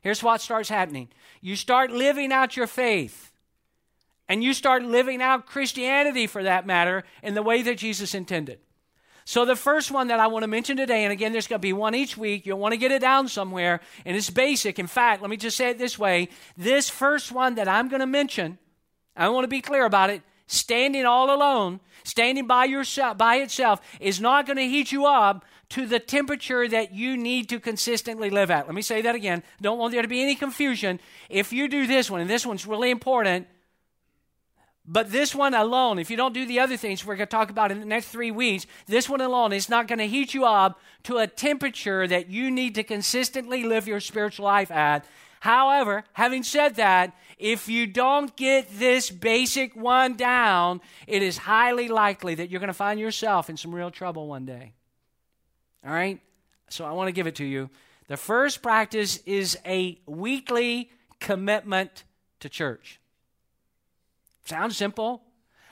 here's 0.00 0.22
what 0.22 0.40
starts 0.40 0.68
happening 0.68 1.08
you 1.40 1.56
start 1.56 1.90
living 1.90 2.32
out 2.32 2.56
your 2.56 2.66
faith. 2.66 3.32
And 4.28 4.42
you 4.42 4.54
start 4.54 4.82
living 4.82 5.22
out 5.22 5.46
Christianity, 5.46 6.26
for 6.26 6.42
that 6.42 6.66
matter, 6.66 7.04
in 7.22 7.34
the 7.34 7.44
way 7.44 7.62
that 7.62 7.78
Jesus 7.78 8.12
intended. 8.12 8.58
So, 9.24 9.44
the 9.44 9.56
first 9.56 9.90
one 9.90 10.08
that 10.08 10.20
I 10.20 10.26
want 10.28 10.42
to 10.44 10.48
mention 10.48 10.76
today, 10.76 11.04
and 11.04 11.12
again, 11.12 11.32
there's 11.32 11.46
going 11.46 11.60
to 11.60 11.62
be 11.62 11.72
one 11.72 11.94
each 11.94 12.16
week. 12.16 12.46
You'll 12.46 12.58
want 12.58 12.72
to 12.72 12.76
get 12.76 12.92
it 12.92 13.00
down 13.00 13.28
somewhere, 13.28 13.80
and 14.04 14.16
it's 14.16 14.30
basic. 14.30 14.78
In 14.78 14.86
fact, 14.86 15.20
let 15.20 15.30
me 15.30 15.36
just 15.36 15.56
say 15.56 15.70
it 15.70 15.78
this 15.78 15.98
way 15.98 16.28
this 16.56 16.88
first 16.88 17.32
one 17.32 17.56
that 17.56 17.68
I'm 17.68 17.88
going 17.88 18.00
to 18.00 18.06
mention, 18.06 18.58
I 19.16 19.28
want 19.28 19.44
to 19.44 19.48
be 19.48 19.60
clear 19.60 19.84
about 19.84 20.10
it, 20.10 20.22
standing 20.46 21.04
all 21.04 21.34
alone, 21.34 21.80
standing 22.04 22.46
by 22.46 22.64
yourself 22.64 23.18
by 23.18 23.36
itself 23.36 23.80
is 24.00 24.20
not 24.20 24.46
going 24.46 24.56
to 24.56 24.68
heat 24.68 24.92
you 24.92 25.06
up 25.06 25.44
to 25.68 25.86
the 25.86 25.98
temperature 25.98 26.68
that 26.68 26.92
you 26.92 27.16
need 27.16 27.48
to 27.48 27.58
consistently 27.58 28.30
live 28.30 28.50
at. 28.50 28.66
Let 28.66 28.74
me 28.74 28.82
say 28.82 29.02
that 29.02 29.14
again. 29.14 29.42
Don't 29.60 29.78
want 29.78 29.92
there 29.92 30.02
to 30.02 30.08
be 30.08 30.22
any 30.22 30.36
confusion. 30.36 31.00
If 31.28 31.52
you 31.52 31.68
do 31.68 31.86
this 31.86 32.10
one, 32.10 32.20
and 32.20 32.30
this 32.30 32.46
one's 32.46 32.66
really 32.66 32.90
important, 32.90 33.48
but 34.88 35.10
this 35.10 35.34
one 35.34 35.54
alone, 35.54 35.98
if 35.98 36.10
you 36.10 36.16
don't 36.16 36.32
do 36.32 36.46
the 36.46 36.60
other 36.60 36.76
things 36.76 37.04
we're 37.04 37.16
going 37.16 37.26
to 37.26 37.30
talk 37.30 37.50
about 37.50 37.72
in 37.72 37.80
the 37.80 37.86
next 37.86 38.08
three 38.08 38.30
weeks, 38.30 38.66
this 38.86 39.08
one 39.08 39.20
alone 39.20 39.52
is 39.52 39.68
not 39.68 39.88
going 39.88 39.98
to 39.98 40.06
heat 40.06 40.32
you 40.32 40.44
up 40.44 40.80
to 41.04 41.18
a 41.18 41.26
temperature 41.26 42.06
that 42.06 42.30
you 42.30 42.52
need 42.52 42.76
to 42.76 42.84
consistently 42.84 43.64
live 43.64 43.88
your 43.88 43.98
spiritual 43.98 44.44
life 44.44 44.70
at. 44.70 45.04
However, 45.40 46.04
having 46.12 46.44
said 46.44 46.76
that, 46.76 47.12
if 47.36 47.68
you 47.68 47.86
don't 47.86 48.34
get 48.36 48.78
this 48.78 49.10
basic 49.10 49.76
one 49.76 50.14
down, 50.14 50.80
it 51.06 51.22
is 51.22 51.36
highly 51.36 51.88
likely 51.88 52.34
that 52.36 52.50
you're 52.50 52.60
going 52.60 52.68
to 52.68 52.74
find 52.74 52.98
yourself 52.98 53.50
in 53.50 53.56
some 53.56 53.74
real 53.74 53.90
trouble 53.90 54.26
one 54.26 54.46
day. 54.46 54.72
All 55.84 55.92
right? 55.92 56.20
So 56.70 56.84
I 56.84 56.92
want 56.92 57.08
to 57.08 57.12
give 57.12 57.26
it 57.26 57.36
to 57.36 57.44
you. 57.44 57.70
The 58.08 58.16
first 58.16 58.62
practice 58.62 59.18
is 59.26 59.58
a 59.66 59.98
weekly 60.06 60.90
commitment 61.20 62.04
to 62.40 62.48
church. 62.48 63.00
Sounds 64.44 64.76
simple. 64.76 65.22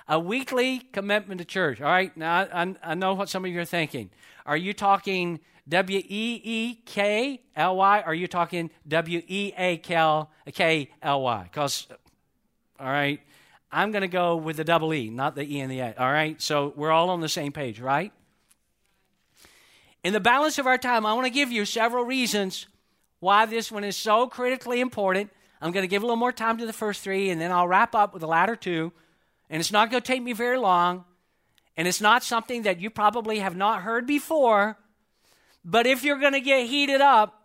A 0.07 0.19
weekly 0.19 0.81
commitment 0.81 1.39
to 1.39 1.45
church. 1.47 1.81
All 1.81 1.87
right, 1.89 2.15
now 2.17 2.47
I, 2.53 2.75
I 2.83 2.95
know 2.95 3.15
what 3.15 3.31
some 3.31 3.45
of 3.45 3.51
you 3.51 3.61
are 3.61 3.65
thinking. 3.65 4.11
Are 4.47 4.57
you 4.57 4.73
talking 4.73 5.41
W 5.69 5.99
E 5.99 6.41
E 6.45 6.75
K 6.85 7.41
L 7.57 7.77
Y? 7.77 8.03
Are 8.03 8.15
you 8.15 8.27
talking 8.27 8.71
W 8.87 9.23
E 9.27 9.53
A 9.57 9.77
K 9.79 10.91
L 11.03 11.23
Y? 11.23 11.43
Because, 11.45 11.87
all 12.79 12.87
right, 12.87 13.21
I'm 13.73 13.91
going 13.91 14.03
to 14.03 14.09
go 14.09 14.37
with 14.37 14.57
the 14.57 14.65
double 14.65 14.93
E, 14.93 15.11
not 15.11 15.35
the 15.35 15.43
E 15.43 15.61
and 15.61 15.71
the 15.71 15.81
A. 15.81 15.95
All 15.99 16.13
right, 16.13 16.41
so 16.41 16.73
we're 16.77 16.91
all 16.91 17.11
on 17.11 17.21
the 17.21 17.29
same 17.29 17.53
page, 17.53 17.81
right? 17.81 18.13
In 20.03 20.13
the 20.13 20.21
balance 20.21 20.59
of 20.59 20.67
our 20.67 20.77
time, 20.77 21.07
I 21.07 21.15
want 21.15 21.27
to 21.27 21.33
give 21.33 21.51
you 21.51 21.65
several 21.65 22.05
reasons 22.05 22.67
why 23.21 23.47
this 23.47 23.73
one 23.73 23.85
is 23.85 23.97
so 23.97 24.27
critically 24.27 24.81
important. 24.81 25.31
I'm 25.63 25.73
going 25.73 25.83
to 25.83 25.89
give 25.89 26.03
a 26.03 26.07
little 26.07 26.17
more 26.17 26.33
time 26.33 26.59
to 26.59 26.67
the 26.67 26.75
first 26.75 27.01
three, 27.01 27.31
and 27.31 27.41
then 27.41 27.51
I'll 27.51 27.67
wrap 27.67 27.95
up 27.95 28.13
with 28.13 28.21
the 28.21 28.29
latter 28.29 28.55
two. 28.55 28.93
And 29.49 29.61
it's 29.61 29.73
not 29.73 29.91
going 29.91 30.03
to 30.03 30.07
take 30.07 30.23
me 30.23 30.35
very 30.35 30.59
long. 30.59 31.07
And 31.77 31.89
it's 31.89 32.01
not 32.01 32.23
something 32.23 32.63
that 32.63 32.81
you 32.81 32.91
probably 32.91 33.41
have 33.41 33.57
not 33.57 33.83
heard 33.83 34.07
before, 34.07 34.79
but 35.65 35.87
if 35.87 36.05
you're 36.05 36.19
going 36.19 36.35
to 36.35 36.41
get 36.41 36.67
heated 36.67 37.01
up, 37.01 37.43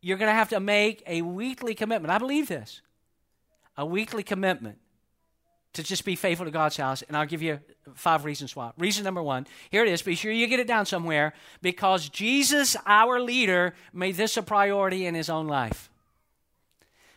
you're 0.00 0.18
going 0.18 0.30
to 0.30 0.34
have 0.34 0.50
to 0.50 0.60
make 0.60 1.02
a 1.06 1.22
weekly 1.22 1.74
commitment. 1.74 2.12
I 2.12 2.18
believe 2.18 2.48
this 2.48 2.82
a 3.76 3.84
weekly 3.84 4.22
commitment 4.22 4.78
to 5.74 5.82
just 5.82 6.04
be 6.04 6.16
faithful 6.16 6.46
to 6.46 6.50
God's 6.50 6.76
house. 6.76 7.02
And 7.02 7.16
I'll 7.16 7.26
give 7.26 7.42
you 7.42 7.60
five 7.94 8.24
reasons 8.24 8.56
why. 8.56 8.72
Reason 8.78 9.04
number 9.04 9.22
one 9.22 9.46
here 9.70 9.84
it 9.84 9.90
is. 9.90 10.02
Be 10.02 10.14
sure 10.14 10.32
you 10.32 10.46
get 10.46 10.60
it 10.60 10.66
down 10.66 10.86
somewhere 10.86 11.34
because 11.62 12.08
Jesus, 12.08 12.76
our 12.86 13.20
leader, 13.20 13.74
made 13.92 14.16
this 14.16 14.36
a 14.36 14.42
priority 14.42 15.06
in 15.06 15.14
his 15.14 15.28
own 15.28 15.46
life 15.46 15.90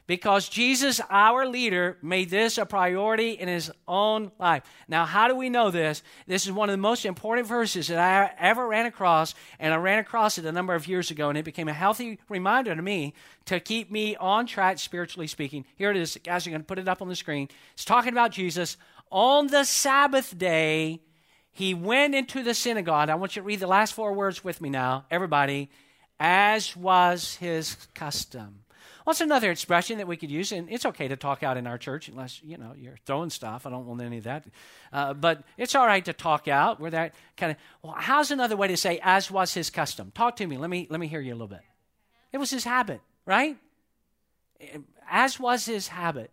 because 0.10 0.50
Jesus, 0.50 1.00
our 1.12 1.46
leader, 1.46 1.96
made 2.02 2.32
this 2.32 2.58
a 2.58 2.66
priority 2.66 3.34
in 3.34 3.48
his 3.48 3.72
own 3.88 4.32
life. 4.40 4.64
Now, 4.88 5.06
how 5.06 5.28
do 5.28 5.36
we 5.36 5.52
know 5.52 5.70
this? 5.70 6.02
This 6.26 6.48
is 6.48 6.52
one 6.52 6.68
of 6.68 6.74
the 6.74 6.78
most 6.78 7.06
important 7.06 7.48
verses 7.48 7.90
that 7.90 8.00
I 8.00 8.34
ever 8.44 8.68
ran 8.68 8.88
across, 8.88 9.36
and 9.60 9.72
I 9.72 9.78
ran 9.78 10.00
across 10.00 10.40
it 10.40 10.46
a 10.46 10.52
number 10.52 10.74
of 10.74 10.88
years 10.88 11.12
ago, 11.12 11.30
and 11.30 11.38
it 11.38 11.46
became 11.46 11.68
a 11.68 11.74
healthy 11.74 12.18
reminder 12.28 12.76
to 12.76 12.82
me 12.82 13.14
to 13.46 13.60
keep 13.60 13.92
me 13.92 14.16
on 14.16 14.48
track, 14.48 14.80
spiritually 14.80 15.28
speaking. 15.28 15.64
Here 15.76 15.92
it 15.92 15.98
is, 15.98 16.18
guys, 16.24 16.44
you're 16.44 16.54
going 16.54 16.64
to 16.64 16.68
put 16.68 16.80
it 16.80 16.88
up 16.88 17.04
on 17.04 17.08
the 17.08 17.16
screen. 17.16 17.48
It's 17.74 17.86
talking 17.86 18.12
about 18.12 18.32
Jesus. 18.32 18.78
On 19.12 19.46
the 19.46 19.64
Sabbath 19.64 20.36
day, 20.36 21.02
he 21.52 21.76
went 21.76 22.16
into 22.16 22.42
the 22.42 22.56
synagogue. 22.56 23.12
I 23.12 23.16
want 23.16 23.36
you 23.36 23.44
to 23.44 23.46
read 23.46 23.60
the 23.60 23.68
last 23.68 23.94
four 23.94 24.14
words 24.14 24.44
with 24.44 24.60
me 24.60 24.72
now, 24.72 25.06
everybody, 25.12 25.70
as 26.20 26.76
was 26.76 27.36
his 27.36 27.78
custom. 27.94 28.64
What's 29.10 29.22
another 29.22 29.50
expression 29.50 29.98
that 29.98 30.08
we 30.08 30.18
could 30.18 30.30
use? 30.30 30.52
And 30.52 30.70
it's 30.70 30.86
okay 30.86 31.08
to 31.08 31.16
talk 31.16 31.42
out 31.42 31.58
in 31.58 31.66
our 31.66 31.80
church 31.80 32.10
unless, 32.10 32.44
you 32.44 32.60
know, 32.60 32.76
you're 32.78 33.00
throwing 33.08 33.32
stuff. 33.32 33.66
I 33.66 33.72
don't 33.72 33.88
want 33.88 34.04
any 34.04 34.20
of 34.20 34.26
that. 34.26 34.46
Uh, 34.94 35.16
but 35.16 35.42
it's 35.58 35.74
all 35.74 35.88
right 35.88 36.06
to 36.06 36.14
talk 36.14 36.48
out. 36.48 36.80
We're 36.80 36.92
that 36.92 37.16
kind 37.36 37.54
of, 37.54 37.58
well, 37.82 37.96
how's 37.98 38.30
another 38.30 38.56
way 38.56 38.68
to 38.68 38.78
say, 38.78 39.00
as 39.02 39.32
was 39.32 39.52
his 39.52 39.72
custom? 39.72 40.12
Talk 40.14 40.36
to 40.36 40.46
me. 40.46 40.60
Let 40.60 40.70
me, 40.70 40.86
let 40.92 41.00
me 41.00 41.08
hear 41.08 41.22
you 41.22 41.32
a 41.32 41.34
little 41.34 41.48
bit. 41.48 41.64
It 42.32 42.38
was 42.38 42.52
his 42.52 42.64
habit, 42.64 43.02
right? 43.26 43.58
As 45.10 45.40
was 45.40 45.66
his 45.66 45.88
habit, 45.88 46.30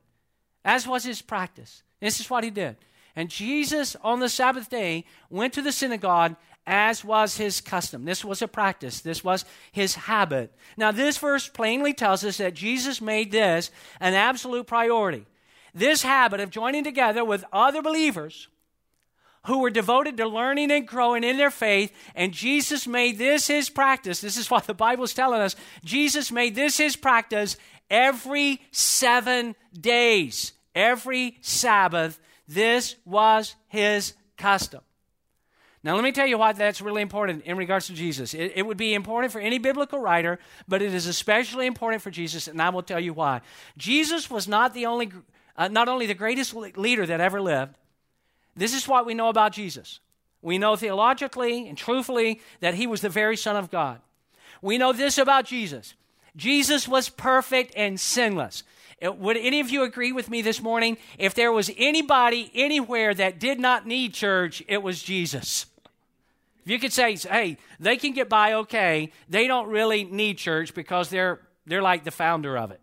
as 0.62 0.86
was 0.86 1.02
his 1.02 1.22
practice. 1.22 1.82
This 2.00 2.20
is 2.20 2.28
what 2.28 2.44
he 2.44 2.50
did. 2.50 2.76
And 3.16 3.30
Jesus, 3.30 3.96
on 4.02 4.20
the 4.20 4.28
Sabbath 4.28 4.68
day, 4.68 5.06
went 5.30 5.54
to 5.54 5.62
the 5.62 5.72
synagogue 5.72 6.36
as 6.66 7.04
was 7.04 7.36
his 7.36 7.60
custom. 7.60 8.04
This 8.04 8.24
was 8.24 8.42
a 8.42 8.48
practice, 8.48 9.00
this 9.00 9.22
was 9.22 9.44
his 9.72 9.94
habit. 9.94 10.52
Now, 10.76 10.90
this 10.90 11.18
verse 11.18 11.48
plainly 11.48 11.94
tells 11.94 12.24
us 12.24 12.38
that 12.38 12.54
Jesus 12.54 13.00
made 13.00 13.30
this 13.30 13.70
an 14.00 14.14
absolute 14.14 14.66
priority. 14.66 15.26
This 15.74 16.02
habit 16.02 16.40
of 16.40 16.50
joining 16.50 16.84
together 16.84 17.24
with 17.24 17.44
other 17.52 17.82
believers 17.82 18.48
who 19.46 19.58
were 19.58 19.70
devoted 19.70 20.16
to 20.16 20.26
learning 20.26 20.72
and 20.72 20.88
growing 20.88 21.22
in 21.22 21.36
their 21.36 21.50
faith, 21.50 21.92
and 22.14 22.32
Jesus 22.32 22.86
made 22.86 23.16
this 23.18 23.46
his 23.46 23.68
practice. 23.68 24.20
This 24.20 24.36
is 24.36 24.50
what 24.50 24.66
the 24.66 24.74
Bible 24.74 25.04
is 25.04 25.14
telling 25.14 25.40
us. 25.40 25.54
Jesus 25.84 26.32
made 26.32 26.54
this 26.54 26.76
his 26.76 26.96
practice 26.96 27.56
every 27.88 28.60
seven 28.72 29.54
days, 29.78 30.52
every 30.74 31.38
Sabbath. 31.42 32.18
This 32.48 32.96
was 33.04 33.54
his 33.68 34.14
custom. 34.36 34.80
Now, 35.86 35.94
let 35.94 36.02
me 36.02 36.10
tell 36.10 36.26
you 36.26 36.36
why 36.36 36.52
that's 36.52 36.80
really 36.80 37.00
important 37.00 37.44
in 37.44 37.56
regards 37.56 37.86
to 37.86 37.92
Jesus. 37.92 38.34
It, 38.34 38.54
it, 38.56 38.66
would 38.66 38.76
be 38.76 38.92
important 38.92 39.32
for 39.32 39.38
any 39.38 39.58
biblical 39.58 40.00
writer, 40.00 40.40
but 40.66 40.82
it 40.82 40.92
is 40.92 41.06
especially 41.06 41.64
important 41.64 42.02
for 42.02 42.10
Jesus, 42.10 42.48
and 42.48 42.60
I 42.60 42.70
will 42.70 42.82
tell 42.82 42.98
you 42.98 43.12
why. 43.12 43.40
Jesus 43.76 44.28
was 44.28 44.48
not 44.48 44.74
the 44.74 44.86
only, 44.86 45.12
uh, 45.56 45.68
not 45.68 45.88
only 45.88 46.06
the 46.06 46.14
greatest 46.14 46.56
leader 46.56 47.06
that 47.06 47.20
ever 47.20 47.40
lived. 47.40 47.76
This 48.56 48.74
is 48.74 48.88
what 48.88 49.06
we 49.06 49.14
know 49.14 49.28
about 49.28 49.52
Jesus. 49.52 50.00
We 50.42 50.58
know 50.58 50.74
theologically 50.74 51.68
and 51.68 51.78
truthfully 51.78 52.40
that 52.58 52.74
he 52.74 52.88
was 52.88 53.00
the 53.00 53.08
very 53.08 53.36
Son 53.36 53.54
of 53.54 53.70
God. 53.70 54.00
We 54.60 54.78
know 54.78 54.92
this 54.92 55.18
about 55.18 55.44
Jesus. 55.44 55.94
Jesus 56.34 56.88
was 56.88 57.08
perfect 57.08 57.72
and 57.76 58.00
sinless. 58.00 58.64
Would 59.00 59.36
any 59.36 59.60
of 59.60 59.70
you 59.70 59.84
agree 59.84 60.10
with 60.10 60.30
me 60.30 60.42
this 60.42 60.60
morning? 60.60 60.98
If 61.16 61.34
there 61.34 61.52
was 61.52 61.70
anybody 61.76 62.50
anywhere 62.56 63.14
that 63.14 63.38
did 63.38 63.60
not 63.60 63.86
need 63.86 64.14
church, 64.14 64.64
it 64.66 64.82
was 64.82 65.00
Jesus. 65.00 65.66
If 66.66 66.72
you 66.72 66.80
could 66.80 66.92
say, 66.92 67.14
hey, 67.14 67.58
they 67.78 67.96
can 67.96 68.12
get 68.12 68.28
by 68.28 68.54
okay, 68.54 69.12
they 69.28 69.46
don't 69.46 69.68
really 69.68 70.02
need 70.02 70.36
church 70.36 70.74
because 70.74 71.08
they're, 71.10 71.40
they're 71.64 71.80
like 71.80 72.02
the 72.02 72.10
founder 72.10 72.58
of 72.58 72.72
it. 72.72 72.80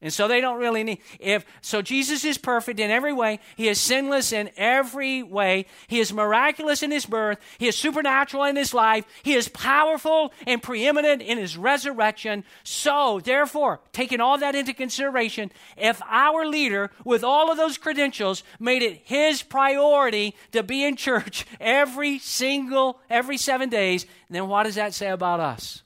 And 0.00 0.12
so 0.12 0.28
they 0.28 0.40
don't 0.40 0.60
really 0.60 0.84
need 0.84 1.00
if 1.18 1.44
so 1.60 1.82
Jesus 1.82 2.24
is 2.24 2.38
perfect 2.38 2.78
in 2.78 2.88
every 2.88 3.12
way. 3.12 3.40
He 3.56 3.66
is 3.66 3.80
sinless 3.80 4.32
in 4.32 4.48
every 4.56 5.24
way. 5.24 5.66
He 5.88 5.98
is 5.98 6.12
miraculous 6.12 6.84
in 6.84 6.92
his 6.92 7.04
birth. 7.04 7.38
He 7.58 7.66
is 7.66 7.74
supernatural 7.74 8.44
in 8.44 8.54
his 8.54 8.72
life. 8.72 9.04
He 9.24 9.34
is 9.34 9.48
powerful 9.48 10.32
and 10.46 10.62
preeminent 10.62 11.20
in 11.20 11.36
his 11.36 11.56
resurrection. 11.56 12.44
So, 12.62 13.20
therefore, 13.24 13.80
taking 13.92 14.20
all 14.20 14.38
that 14.38 14.54
into 14.54 14.72
consideration, 14.72 15.50
if 15.76 16.00
our 16.08 16.46
leader 16.46 16.92
with 17.04 17.24
all 17.24 17.50
of 17.50 17.56
those 17.56 17.76
credentials 17.76 18.44
made 18.60 18.84
it 18.84 19.00
his 19.04 19.42
priority 19.42 20.36
to 20.52 20.62
be 20.62 20.84
in 20.84 20.94
church 20.94 21.44
every 21.58 22.20
single 22.20 23.00
every 23.10 23.36
7 23.36 23.68
days, 23.68 24.06
then 24.30 24.46
what 24.46 24.62
does 24.62 24.76
that 24.76 24.94
say 24.94 25.08
about 25.08 25.40
us? 25.40 25.82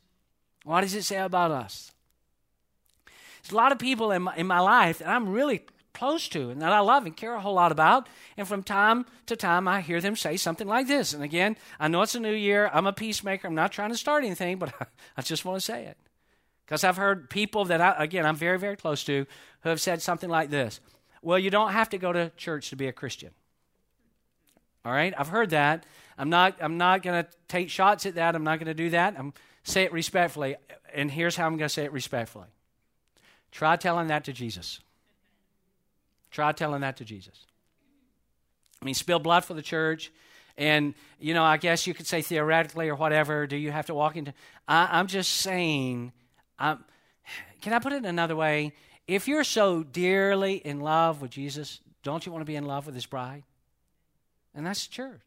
What 0.64 0.82
does 0.82 0.94
it 0.94 1.04
say 1.04 1.16
about 1.16 1.50
us? 1.50 1.91
There's 3.42 3.52
a 3.52 3.56
lot 3.56 3.72
of 3.72 3.78
people 3.78 4.12
in 4.12 4.22
my, 4.22 4.36
in 4.36 4.46
my 4.46 4.60
life 4.60 4.98
that 4.98 5.08
I'm 5.08 5.28
really 5.28 5.62
close 5.92 6.28
to 6.28 6.50
and 6.50 6.62
that 6.62 6.72
I 6.72 6.80
love 6.80 7.06
and 7.06 7.16
care 7.16 7.34
a 7.34 7.40
whole 7.40 7.54
lot 7.54 7.72
about. 7.72 8.08
And 8.36 8.46
from 8.46 8.62
time 8.62 9.04
to 9.26 9.36
time, 9.36 9.68
I 9.68 9.80
hear 9.80 10.00
them 10.00 10.16
say 10.16 10.36
something 10.36 10.66
like 10.66 10.86
this. 10.86 11.12
And 11.12 11.22
again, 11.22 11.56
I 11.78 11.88
know 11.88 12.02
it's 12.02 12.14
a 12.14 12.20
new 12.20 12.32
year. 12.32 12.70
I'm 12.72 12.86
a 12.86 12.92
peacemaker. 12.92 13.46
I'm 13.46 13.54
not 13.54 13.72
trying 13.72 13.90
to 13.90 13.96
start 13.96 14.24
anything, 14.24 14.58
but 14.58 14.72
I, 15.16 15.22
just 15.22 15.44
want 15.44 15.58
to 15.58 15.64
say 15.64 15.84
it. 15.84 15.98
Because 16.64 16.84
I've 16.84 16.96
heard 16.96 17.28
people 17.28 17.66
that, 17.66 17.80
I, 17.80 18.04
again, 18.04 18.24
I'm 18.24 18.36
very, 18.36 18.58
very 18.58 18.76
close 18.76 19.04
to 19.04 19.26
who 19.62 19.68
have 19.68 19.80
said 19.80 20.00
something 20.00 20.30
like 20.30 20.50
this 20.50 20.80
Well, 21.20 21.38
you 21.38 21.50
don't 21.50 21.72
have 21.72 21.90
to 21.90 21.98
go 21.98 22.12
to 22.12 22.30
church 22.36 22.70
to 22.70 22.76
be 22.76 22.86
a 22.86 22.92
Christian. 22.92 23.30
All 24.84 24.92
right? 24.92 25.14
I've 25.16 25.28
heard 25.28 25.50
that. 25.50 25.84
I'm 26.18 26.30
not, 26.30 26.56
I'm 26.60 26.78
not 26.78 27.02
going 27.02 27.24
to 27.24 27.30
take 27.48 27.70
shots 27.70 28.06
at 28.06 28.14
that. 28.16 28.34
I'm 28.34 28.44
not 28.44 28.58
going 28.58 28.66
to 28.66 28.74
do 28.74 28.90
that. 28.90 29.14
I'm 29.18 29.32
say 29.64 29.84
it 29.84 29.92
respectfully. 29.92 30.56
And 30.92 31.10
here's 31.10 31.36
how 31.36 31.46
I'm 31.46 31.56
going 31.56 31.68
to 31.68 31.72
say 31.74 31.84
it 31.84 31.92
respectfully. 31.92 32.48
Try 33.52 33.76
telling 33.76 34.08
that 34.08 34.24
to 34.24 34.32
Jesus. 34.32 34.80
Try 36.30 36.52
telling 36.52 36.80
that 36.80 36.96
to 36.96 37.04
Jesus. 37.04 37.46
I 38.80 38.84
mean, 38.84 38.94
spill 38.94 39.18
blood 39.18 39.44
for 39.44 39.54
the 39.54 39.62
church. 39.62 40.10
And, 40.56 40.94
you 41.20 41.34
know, 41.34 41.44
I 41.44 41.58
guess 41.58 41.86
you 41.86 41.94
could 41.94 42.06
say 42.06 42.22
theoretically 42.22 42.88
or 42.88 42.96
whatever, 42.96 43.46
do 43.46 43.56
you 43.56 43.70
have 43.70 43.86
to 43.86 43.94
walk 43.94 44.16
into. 44.16 44.34
I, 44.66 44.98
am 44.98 45.06
just 45.06 45.30
saying, 45.30 46.12
I'm, 46.58 46.84
can 47.60 47.72
I 47.72 47.78
put 47.78 47.92
it 47.92 48.04
another 48.04 48.34
way? 48.34 48.72
If 49.06 49.28
you're 49.28 49.44
so 49.44 49.82
dearly 49.82 50.54
in 50.54 50.80
love 50.80 51.22
with 51.22 51.30
Jesus, 51.30 51.80
don't 52.02 52.24
you 52.24 52.32
want 52.32 52.42
to 52.42 52.46
be 52.46 52.56
in 52.56 52.64
love 52.64 52.86
with 52.86 52.94
his 52.94 53.06
bride? 53.06 53.44
And 54.54 54.66
that's 54.66 54.86
the 54.86 54.92
church. 54.92 55.20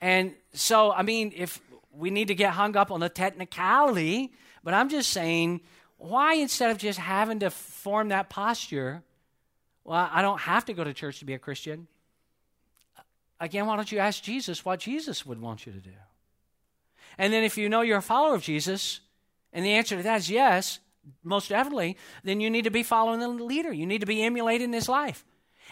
And 0.00 0.34
so, 0.52 0.92
I 0.92 1.02
mean, 1.02 1.32
if 1.34 1.60
we 1.92 2.10
need 2.10 2.28
to 2.28 2.34
get 2.34 2.52
hung 2.52 2.76
up 2.76 2.90
on 2.90 3.00
the 3.00 3.08
technicality, 3.08 4.32
but 4.62 4.74
I'm 4.74 4.88
just 4.88 5.10
saying 5.10 5.60
why 5.96 6.34
instead 6.34 6.70
of 6.70 6.78
just 6.78 6.98
having 6.98 7.40
to 7.40 7.50
form 7.50 8.08
that 8.08 8.28
posture, 8.28 9.02
well, 9.84 10.08
I 10.12 10.22
don't 10.22 10.40
have 10.40 10.64
to 10.66 10.72
go 10.72 10.84
to 10.84 10.94
church 10.94 11.18
to 11.20 11.24
be 11.24 11.34
a 11.34 11.38
Christian? 11.38 11.86
Again, 13.40 13.66
why 13.66 13.76
don't 13.76 13.90
you 13.90 13.98
ask 13.98 14.22
Jesus 14.22 14.64
what 14.64 14.80
Jesus 14.80 15.26
would 15.26 15.40
want 15.40 15.66
you 15.66 15.72
to 15.72 15.78
do? 15.78 15.90
And 17.18 17.32
then 17.32 17.44
if 17.44 17.56
you 17.56 17.68
know 17.68 17.82
you're 17.82 17.98
a 17.98 18.02
follower 18.02 18.34
of 18.34 18.42
Jesus, 18.42 19.00
and 19.52 19.64
the 19.64 19.72
answer 19.72 19.96
to 19.96 20.02
that 20.02 20.20
is 20.20 20.30
yes, 20.30 20.80
most 21.22 21.48
definitely, 21.48 21.96
then 22.22 22.40
you 22.40 22.50
need 22.50 22.64
to 22.64 22.70
be 22.70 22.82
following 22.82 23.20
the 23.20 23.28
leader. 23.28 23.72
You 23.72 23.86
need 23.86 24.00
to 24.00 24.06
be 24.06 24.22
emulating 24.22 24.72
his 24.72 24.88
life. 24.88 25.24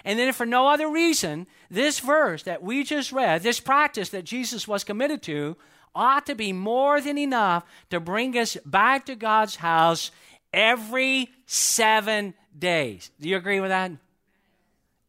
And 0.05 0.19
then, 0.19 0.29
if 0.29 0.37
for 0.37 0.47
no 0.47 0.69
other 0.69 0.89
reason, 0.89 1.47
this 1.71 2.01
verse 2.01 2.43
that 2.45 2.63
we 2.63 2.83
just 2.83 3.13
read, 3.13 3.43
this 3.43 3.61
practice 3.61 4.09
that 4.11 4.25
Jesus 4.25 4.67
was 4.67 4.85
committed 4.85 5.23
to, 5.23 5.57
ought 5.95 6.27
to 6.27 6.35
be 6.35 6.53
more 6.53 7.01
than 7.01 7.19
enough 7.19 7.65
to 7.91 8.01
bring 8.01 8.37
us 8.37 8.57
back 8.65 9.07
to 9.07 9.15
God's 9.15 9.57
house 9.57 10.11
every 10.53 11.29
seven 11.47 12.35
days. 12.59 13.11
Do 13.21 13.29
you 13.29 13.37
agree 13.37 13.61
with 13.61 13.71
that? 13.71 13.93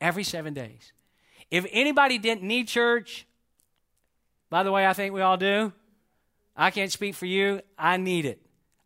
Every 0.01 0.23
seven 0.23 0.53
days. 0.53 0.91
If 1.49 1.65
anybody 1.71 2.17
didn't 2.17 2.43
need 2.43 2.67
church, 2.67 3.25
by 4.49 4.63
the 4.63 4.71
way, 4.71 4.85
I 4.85 4.93
think 4.93 5.13
we 5.13 5.21
all 5.21 5.37
do. 5.37 5.71
I 6.55 6.71
can't 6.71 6.91
speak 6.91 7.15
for 7.15 7.25
you. 7.25 7.61
I 7.77 7.97
need 7.97 8.25
it. 8.25 8.42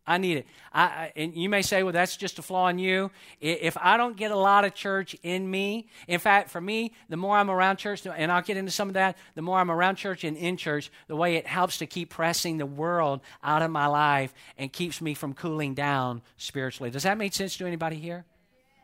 I 0.08 0.16
need 0.16 0.38
it. 0.38 0.46
I, 0.72 0.82
I, 0.82 1.12
and 1.16 1.34
you 1.34 1.50
may 1.50 1.60
say, 1.60 1.82
well, 1.82 1.92
that's 1.92 2.16
just 2.16 2.38
a 2.38 2.42
flaw 2.42 2.68
in 2.68 2.78
you. 2.78 3.10
If 3.42 3.76
I 3.78 3.98
don't 3.98 4.16
get 4.16 4.30
a 4.30 4.36
lot 4.36 4.64
of 4.64 4.74
church 4.74 5.14
in 5.22 5.48
me, 5.48 5.86
in 6.08 6.18
fact, 6.18 6.48
for 6.48 6.62
me, 6.62 6.94
the 7.10 7.18
more 7.18 7.36
I'm 7.36 7.50
around 7.50 7.76
church, 7.76 8.06
and 8.06 8.32
I'll 8.32 8.40
get 8.40 8.56
into 8.56 8.70
some 8.70 8.88
of 8.88 8.94
that, 8.94 9.18
the 9.34 9.42
more 9.42 9.58
I'm 9.58 9.70
around 9.70 9.96
church 9.96 10.24
and 10.24 10.34
in 10.34 10.56
church, 10.56 10.90
the 11.08 11.14
way 11.14 11.36
it 11.36 11.46
helps 11.46 11.76
to 11.78 11.86
keep 11.86 12.08
pressing 12.08 12.56
the 12.56 12.64
world 12.64 13.20
out 13.44 13.60
of 13.60 13.70
my 13.70 13.86
life 13.86 14.32
and 14.56 14.72
keeps 14.72 15.02
me 15.02 15.12
from 15.12 15.34
cooling 15.34 15.74
down 15.74 16.22
spiritually. 16.38 16.90
Does 16.90 17.02
that 17.02 17.18
make 17.18 17.34
sense 17.34 17.58
to 17.58 17.66
anybody 17.66 17.96
here? 17.96 18.24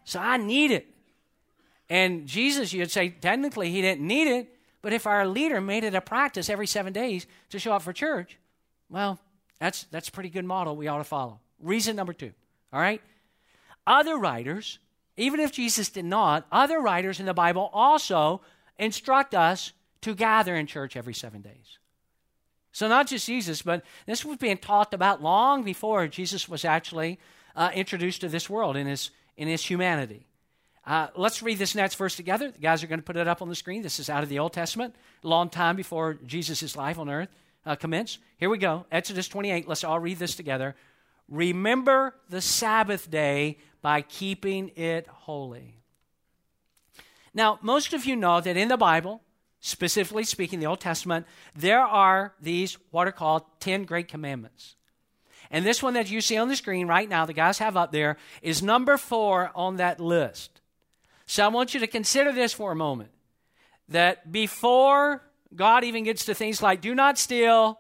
So 0.05 0.21
I 0.21 0.37
need 0.37 0.73
it. 0.73 0.87
And 1.89 2.27
Jesus, 2.27 2.75
you'd 2.75 2.91
say, 2.91 3.09
technically, 3.09 3.71
he 3.71 3.81
didn't 3.81 4.07
need 4.07 4.29
it, 4.29 4.49
but 4.83 4.93
if 4.93 5.07
our 5.07 5.27
leader 5.27 5.63
made 5.63 5.85
it 5.85 5.95
a 5.95 6.03
practice 6.03 6.51
every 6.51 6.67
seven 6.67 6.93
days 6.93 7.27
to 7.49 7.59
show 7.59 7.73
up 7.73 7.81
for 7.81 7.95
church, 7.95 8.37
well, 8.91 9.19
that's, 9.59 9.85
that's 9.85 10.09
a 10.09 10.13
pretty 10.13 10.31
good 10.31 10.45
model 10.45 10.77
we 10.77 10.89
ought 10.89 10.99
to 10.99 11.05
follow. 11.05 11.41
Reason 11.61 11.95
number 11.97 12.13
two, 12.13 12.33
all 12.73 12.81
right? 12.81 13.01
Other 13.87 14.17
writers, 14.17 14.79
even 15.17 15.41
if 15.41 15.53
Jesus 15.53 15.89
did 15.89 16.05
not, 16.05 16.47
other 16.51 16.81
writers 16.81 17.21
in 17.21 17.27
the 17.27 17.35
Bible 17.35 17.71
also 17.73 18.41
instruct 18.79 19.35
us 19.35 19.73
to 20.03 20.15
gather 20.15 20.55
in 20.55 20.67
church 20.67 20.97
every 20.97 21.15
seven 21.15 21.41
days. 21.41 21.79
So, 22.73 22.89
not 22.89 23.07
just 23.07 23.27
Jesus, 23.27 23.63
but 23.63 23.85
this 24.05 24.25
was 24.25 24.37
being 24.39 24.59
talked 24.59 24.95
about 24.95 25.23
long 25.23 25.63
before 25.63 26.09
Jesus 26.09 26.49
was 26.49 26.65
actually 26.65 27.21
uh, 27.55 27.71
introduced 27.73 28.21
to 28.23 28.29
this 28.29 28.51
world 28.51 28.77
in 28.77 28.89
his, 28.89 29.11
in 29.37 29.47
his 29.47 29.65
humanity. 29.65 30.27
Uh, 30.85 31.07
let's 31.17 31.41
read 31.41 31.59
this 31.59 31.75
next 31.75 31.95
verse 31.95 32.17
together. 32.17 32.51
The 32.51 32.59
guys 32.59 32.83
are 32.83 32.89
going 32.89 32.99
to 32.99 33.05
put 33.05 33.17
it 33.17 33.29
up 33.29 33.41
on 33.41 33.49
the 33.49 33.55
screen. 33.55 33.83
This 33.83 34.01
is 34.01 34.11
out 34.11 34.23
of 34.23 34.29
the 34.29 34.41
Old 34.41 34.53
Testament, 34.53 34.95
a 35.23 35.29
long 35.29 35.49
time 35.49 35.77
before 35.77 36.15
Jesus' 36.27 36.77
life 36.77 36.99
on 36.99 37.09
earth 37.09 37.29
uh, 37.67 37.77
commence. 37.77 38.19
Here 38.37 38.51
we 38.51 38.59
go. 38.59 38.87
Exodus 38.91 39.29
28. 39.29 39.69
Let's 39.69 39.85
all 39.85 39.99
read 39.99 40.19
this 40.19 40.35
together. 40.35 40.75
Remember 41.29 42.15
the 42.29 42.41
Sabbath 42.41 43.11
day 43.11 43.59
by 43.81 44.03
keeping 44.03 44.71
it 44.77 45.07
holy. 45.07 45.81
Now, 47.33 47.59
most 47.63 47.93
of 47.93 48.05
you 48.05 48.17
know 48.17 48.41
that 48.41 48.57
in 48.57 48.69
the 48.69 48.77
Bible, 48.77 49.23
specifically 49.61 50.25
speaking, 50.25 50.61
the 50.61 50.67
Old 50.67 50.81
Testament, 50.81 51.27
there 51.57 51.81
are 51.81 52.35
these 52.41 52.79
what 52.91 53.09
are 53.09 53.13
called 53.13 53.43
10 53.61 53.85
great 53.85 54.09
commandments. 54.09 54.77
And 55.51 55.65
this 55.65 55.83
one 55.83 55.95
that 55.95 56.11
you 56.11 56.21
see 56.21 56.37
on 56.37 56.49
the 56.49 56.57
screen 56.57 56.87
right 56.87 57.09
now, 57.09 57.27
the 57.27 57.33
guys 57.33 57.59
have 57.59 57.77
up 57.77 57.93
there, 57.93 58.17
is 58.43 58.63
number 58.63 58.97
four 58.97 59.51
on 59.55 59.77
that 59.77 60.01
list. 60.01 60.61
So 61.27 61.45
I 61.45 61.49
want 61.49 61.75
you 61.75 61.81
to 61.81 61.87
consider 61.87 62.33
this 62.33 62.53
for 62.53 62.73
a 62.73 62.77
moment 62.77 63.11
that 63.89 64.31
before 64.31 65.23
God 65.55 65.85
even 65.85 66.05
gets 66.05 66.25
to 66.27 66.35
things 66.35 66.63
like 66.63 66.81
do 66.81 66.95
not 66.95 67.19
steal, 67.19 67.79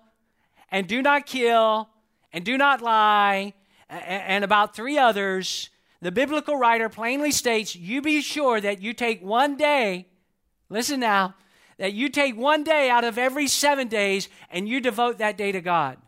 and 0.70 0.86
do 0.86 1.02
not 1.02 1.26
kill, 1.26 1.88
and 2.32 2.44
do 2.44 2.58
not 2.58 2.82
lie, 2.82 3.54
and 3.88 4.44
about 4.44 4.74
three 4.74 4.98
others, 4.98 5.70
the 6.00 6.12
biblical 6.12 6.56
writer 6.56 6.88
plainly 6.88 7.30
states 7.30 7.76
you 7.76 8.02
be 8.02 8.20
sure 8.20 8.60
that 8.60 8.82
you 8.82 8.92
take 8.92 9.22
one 9.22 9.56
day, 9.56 10.06
listen 10.68 11.00
now, 11.00 11.34
that 11.78 11.92
you 11.92 12.08
take 12.08 12.36
one 12.36 12.64
day 12.64 12.90
out 12.90 13.04
of 13.04 13.18
every 13.18 13.48
seven 13.48 13.88
days 13.88 14.28
and 14.50 14.68
you 14.68 14.80
devote 14.80 15.18
that 15.18 15.36
day 15.36 15.52
to 15.52 15.60
God. 15.60 15.98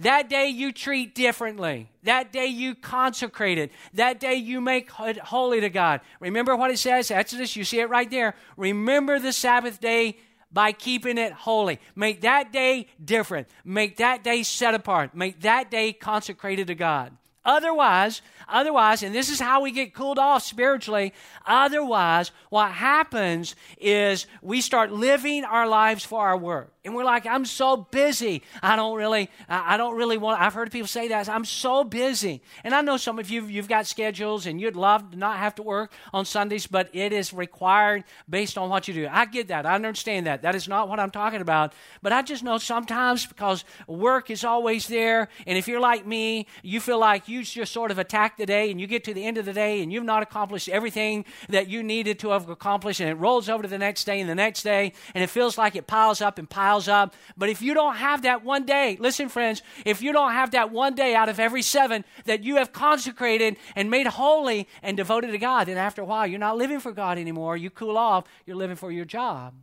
That 0.00 0.28
day 0.28 0.48
you 0.48 0.72
treat 0.72 1.14
differently. 1.14 1.90
That 2.04 2.32
day 2.32 2.46
you 2.46 2.76
consecrate 2.76 3.58
it. 3.58 3.72
That 3.94 4.20
day 4.20 4.34
you 4.34 4.60
make 4.60 4.90
it 5.00 5.18
holy 5.18 5.60
to 5.60 5.70
God. 5.70 6.02
Remember 6.20 6.54
what 6.54 6.70
it 6.70 6.78
says, 6.78 7.10
Exodus, 7.10 7.56
you 7.56 7.64
see 7.64 7.80
it 7.80 7.88
right 7.88 8.08
there. 8.08 8.34
Remember 8.56 9.18
the 9.18 9.32
Sabbath 9.32 9.80
day 9.80 10.18
by 10.52 10.72
keeping 10.72 11.18
it 11.18 11.32
holy. 11.32 11.78
Make 11.94 12.22
that 12.22 12.52
day 12.52 12.88
different. 13.04 13.48
Make 13.64 13.96
that 13.98 14.24
day 14.24 14.42
set 14.42 14.74
apart. 14.74 15.14
Make 15.14 15.40
that 15.40 15.70
day 15.70 15.92
consecrated 15.92 16.66
to 16.68 16.74
God. 16.74 17.16
Otherwise, 17.44 18.20
otherwise, 18.46 19.02
and 19.02 19.14
this 19.14 19.30
is 19.30 19.40
how 19.40 19.62
we 19.62 19.70
get 19.70 19.94
cooled 19.94 20.18
off 20.18 20.42
spiritually, 20.42 21.14
otherwise, 21.46 22.30
what 22.50 22.72
happens 22.72 23.56
is 23.78 24.26
we 24.42 24.60
start 24.60 24.92
living 24.92 25.44
our 25.44 25.66
lives 25.66 26.04
for 26.04 26.20
our 26.20 26.36
work 26.36 26.74
and 26.84 26.94
we're 26.94 27.04
like 27.04 27.26
i'm 27.26 27.44
so 27.44 27.76
busy. 27.76 28.42
I 28.62 28.76
don't 28.76 28.96
really 28.96 29.30
i 29.48 29.76
don't 29.76 29.96
really 29.96 30.18
want 30.18 30.40
i've 30.40 30.54
heard 30.54 30.70
people 30.70 30.88
say 30.88 31.08
that 31.08 31.28
i'm 31.28 31.44
so 31.44 31.84
busy. 31.84 32.42
And 32.64 32.74
i 32.74 32.80
know 32.80 32.96
some 32.96 33.18
of 33.18 33.30
you 33.30 33.46
you've 33.46 33.68
got 33.68 33.86
schedules 33.86 34.46
and 34.46 34.60
you'd 34.60 34.76
love 34.76 35.10
to 35.10 35.16
not 35.16 35.38
have 35.38 35.54
to 35.56 35.62
work 35.62 35.92
on 36.12 36.24
sundays 36.24 36.66
but 36.66 36.88
it 36.92 37.12
is 37.12 37.32
required 37.32 38.04
based 38.28 38.56
on 38.58 38.68
what 38.68 38.88
you 38.88 38.94
do. 38.94 39.08
I 39.10 39.26
get 39.26 39.48
that. 39.48 39.66
I 39.66 39.74
understand 39.74 40.26
that. 40.26 40.42
That 40.42 40.54
is 40.54 40.68
not 40.68 40.88
what 40.88 41.00
i'm 41.00 41.10
talking 41.10 41.40
about. 41.40 41.72
But 42.02 42.12
i 42.12 42.22
just 42.22 42.42
know 42.42 42.58
sometimes 42.58 43.26
because 43.26 43.64
work 43.86 44.30
is 44.30 44.44
always 44.44 44.86
there 44.86 45.28
and 45.46 45.58
if 45.58 45.68
you're 45.68 45.80
like 45.80 46.06
me 46.06 46.46
you 46.62 46.80
feel 46.80 46.98
like 46.98 47.28
you 47.28 47.42
just 47.42 47.72
sort 47.72 47.90
of 47.90 47.98
attack 47.98 48.36
the 48.36 48.46
day 48.46 48.70
and 48.70 48.80
you 48.80 48.86
get 48.86 49.04
to 49.04 49.14
the 49.14 49.24
end 49.24 49.38
of 49.38 49.44
the 49.44 49.52
day 49.52 49.82
and 49.82 49.92
you've 49.92 50.04
not 50.04 50.22
accomplished 50.22 50.68
everything 50.68 51.24
that 51.48 51.68
you 51.68 51.82
needed 51.82 52.18
to 52.18 52.30
have 52.30 52.48
accomplished 52.48 53.00
and 53.00 53.08
it 53.08 53.14
rolls 53.14 53.48
over 53.48 53.62
to 53.62 53.68
the 53.68 53.78
next 53.78 54.04
day 54.04 54.20
and 54.20 54.28
the 54.28 54.34
next 54.34 54.62
day 54.62 54.92
and 55.14 55.24
it 55.24 55.28
feels 55.28 55.58
like 55.58 55.76
it 55.76 55.86
piles 55.86 56.20
up 56.20 56.38
and 56.38 56.48
piles 56.48 56.77
piles 56.78 56.88
up. 56.88 57.14
But 57.36 57.48
if 57.48 57.62
you 57.62 57.74
don't 57.74 57.96
have 57.96 58.22
that 58.22 58.44
one 58.44 58.64
day, 58.64 58.96
listen, 59.00 59.28
friends, 59.28 59.62
if 59.84 60.02
you 60.02 60.12
don't 60.12 60.32
have 60.32 60.52
that 60.52 60.70
one 60.70 60.94
day 60.94 61.14
out 61.14 61.28
of 61.28 61.40
every 61.40 61.62
seven 61.62 62.04
that 62.24 62.44
you 62.44 62.56
have 62.56 62.72
consecrated 62.72 63.56
and 63.74 63.90
made 63.90 64.06
holy 64.06 64.68
and 64.82 64.96
devoted 64.96 65.32
to 65.32 65.38
God, 65.38 65.66
then 65.66 65.76
after 65.76 66.02
a 66.02 66.04
while, 66.04 66.26
you're 66.26 66.38
not 66.38 66.56
living 66.56 66.80
for 66.80 66.92
God 66.92 67.18
anymore. 67.18 67.56
You 67.56 67.70
cool 67.70 67.98
off, 67.98 68.24
you're 68.46 68.56
living 68.56 68.76
for 68.76 68.90
your 68.90 69.04
job. 69.04 69.54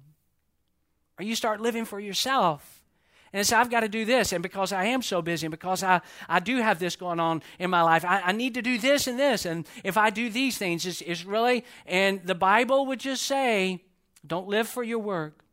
Or 1.17 1.23
you 1.23 1.35
start 1.35 1.61
living 1.61 1.85
for 1.85 1.99
yourself. 1.99 2.83
And 3.31 3.45
so 3.45 3.57
I've 3.57 3.69
got 3.69 3.81
to 3.81 3.89
do 3.89 4.05
this. 4.05 4.31
And 4.31 4.41
because 4.41 4.71
I 4.71 4.85
am 4.85 5.01
so 5.01 5.21
busy 5.21 5.45
and 5.45 5.51
because 5.51 5.83
I, 5.83 6.01
I 6.29 6.39
do 6.39 6.57
have 6.57 6.79
this 6.79 6.95
going 6.95 7.19
on 7.19 7.41
in 7.59 7.69
my 7.69 7.81
life, 7.81 8.05
I, 8.05 8.21
I 8.21 8.31
need 8.31 8.53
to 8.53 8.61
do 8.61 8.77
this 8.77 9.07
and 9.07 9.19
this. 9.19 9.45
And 9.45 9.67
if 9.83 9.97
I 9.97 10.09
do 10.09 10.29
these 10.29 10.57
things, 10.57 10.85
it's, 10.85 11.01
it's 11.01 11.25
really, 11.25 11.65
and 11.85 12.21
the 12.23 12.35
Bible 12.35 12.85
would 12.85 12.99
just 12.99 13.23
say, 13.23 13.81
don't 14.25 14.47
live 14.47 14.67
for 14.67 14.83
your 14.83 14.99
work, 14.99 15.44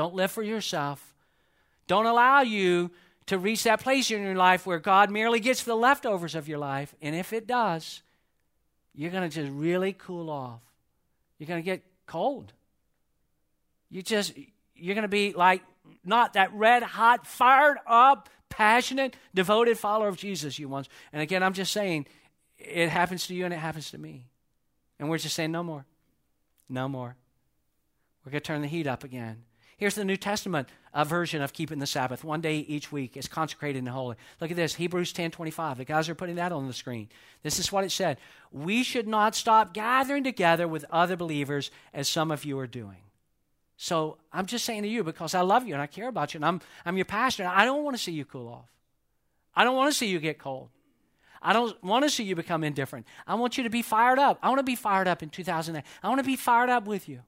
don't 0.00 0.14
live 0.14 0.30
for 0.30 0.42
yourself. 0.42 1.14
Don't 1.86 2.06
allow 2.06 2.40
you 2.40 2.90
to 3.26 3.36
reach 3.36 3.64
that 3.64 3.82
place 3.82 4.10
in 4.10 4.22
your 4.22 4.34
life 4.34 4.64
where 4.64 4.78
God 4.78 5.10
merely 5.10 5.40
gets 5.40 5.62
the 5.62 5.74
leftovers 5.74 6.34
of 6.34 6.48
your 6.48 6.56
life. 6.56 6.94
And 7.02 7.14
if 7.14 7.34
it 7.34 7.46
does, 7.46 8.00
you're 8.94 9.10
going 9.10 9.28
to 9.28 9.34
just 9.34 9.52
really 9.52 9.92
cool 9.92 10.30
off. 10.30 10.62
You're 11.36 11.48
going 11.48 11.60
to 11.60 11.64
get 11.64 11.82
cold. 12.06 12.54
You 13.90 14.00
just, 14.00 14.32
you're 14.74 14.94
going 14.94 15.02
to 15.02 15.08
be 15.08 15.34
like 15.34 15.60
not 16.02 16.32
that 16.32 16.50
red 16.54 16.82
hot, 16.82 17.26
fired 17.26 17.76
up, 17.86 18.30
passionate, 18.48 19.16
devoted 19.34 19.76
follower 19.76 20.08
of 20.08 20.16
Jesus 20.16 20.58
you 20.58 20.66
once. 20.66 20.88
And 21.12 21.20
again, 21.20 21.42
I'm 21.42 21.52
just 21.52 21.72
saying, 21.72 22.06
it 22.58 22.88
happens 22.88 23.26
to 23.26 23.34
you 23.34 23.44
and 23.44 23.52
it 23.52 23.58
happens 23.58 23.90
to 23.90 23.98
me. 23.98 24.24
And 24.98 25.10
we're 25.10 25.18
just 25.18 25.36
saying, 25.36 25.52
no 25.52 25.62
more. 25.62 25.84
No 26.70 26.88
more. 26.88 27.16
We're 28.24 28.32
going 28.32 28.40
to 28.40 28.46
turn 28.46 28.62
the 28.62 28.68
heat 28.68 28.86
up 28.86 29.04
again. 29.04 29.42
Here's 29.80 29.94
the 29.94 30.04
New 30.04 30.18
Testament 30.18 30.68
version 31.06 31.40
of 31.40 31.54
keeping 31.54 31.78
the 31.78 31.86
Sabbath. 31.86 32.22
One 32.22 32.42
day 32.42 32.58
each 32.58 32.92
week 32.92 33.16
is 33.16 33.26
consecrated 33.26 33.78
and 33.78 33.88
holy. 33.88 34.16
Look 34.38 34.50
at 34.50 34.56
this, 34.58 34.74
Hebrews 34.74 35.14
10 35.14 35.30
25. 35.30 35.78
The 35.78 35.86
guys 35.86 36.06
are 36.10 36.14
putting 36.14 36.36
that 36.36 36.52
on 36.52 36.66
the 36.66 36.74
screen. 36.74 37.08
This 37.42 37.58
is 37.58 37.72
what 37.72 37.82
it 37.82 37.90
said. 37.90 38.18
We 38.52 38.82
should 38.82 39.08
not 39.08 39.34
stop 39.34 39.72
gathering 39.72 40.22
together 40.22 40.68
with 40.68 40.84
other 40.90 41.16
believers 41.16 41.70
as 41.94 42.10
some 42.10 42.30
of 42.30 42.44
you 42.44 42.58
are 42.58 42.66
doing. 42.66 42.98
So 43.78 44.18
I'm 44.34 44.44
just 44.44 44.66
saying 44.66 44.82
to 44.82 44.88
you 44.88 45.02
because 45.02 45.34
I 45.34 45.40
love 45.40 45.66
you 45.66 45.72
and 45.72 45.80
I 45.80 45.86
care 45.86 46.08
about 46.08 46.34
you 46.34 46.38
and 46.38 46.44
I'm, 46.44 46.60
I'm 46.84 46.98
your 46.98 47.06
pastor. 47.06 47.46
I 47.46 47.64
don't 47.64 47.82
want 47.82 47.96
to 47.96 48.02
see 48.02 48.12
you 48.12 48.26
cool 48.26 48.48
off. 48.48 48.70
I 49.54 49.64
don't 49.64 49.76
want 49.76 49.90
to 49.90 49.96
see 49.96 50.08
you 50.08 50.20
get 50.20 50.38
cold. 50.38 50.68
I 51.40 51.54
don't 51.54 51.82
want 51.82 52.04
to 52.04 52.10
see 52.10 52.24
you 52.24 52.36
become 52.36 52.64
indifferent. 52.64 53.06
I 53.26 53.34
want 53.36 53.56
you 53.56 53.64
to 53.64 53.70
be 53.70 53.80
fired 53.80 54.18
up. 54.18 54.38
I 54.42 54.48
want 54.48 54.58
to 54.58 54.62
be 54.62 54.76
fired 54.76 55.08
up 55.08 55.22
in 55.22 55.30
2008. 55.30 55.82
I 56.02 56.08
want 56.08 56.18
to 56.18 56.24
be 56.24 56.36
fired 56.36 56.68
up 56.68 56.86
with 56.86 57.08
you. 57.08 57.22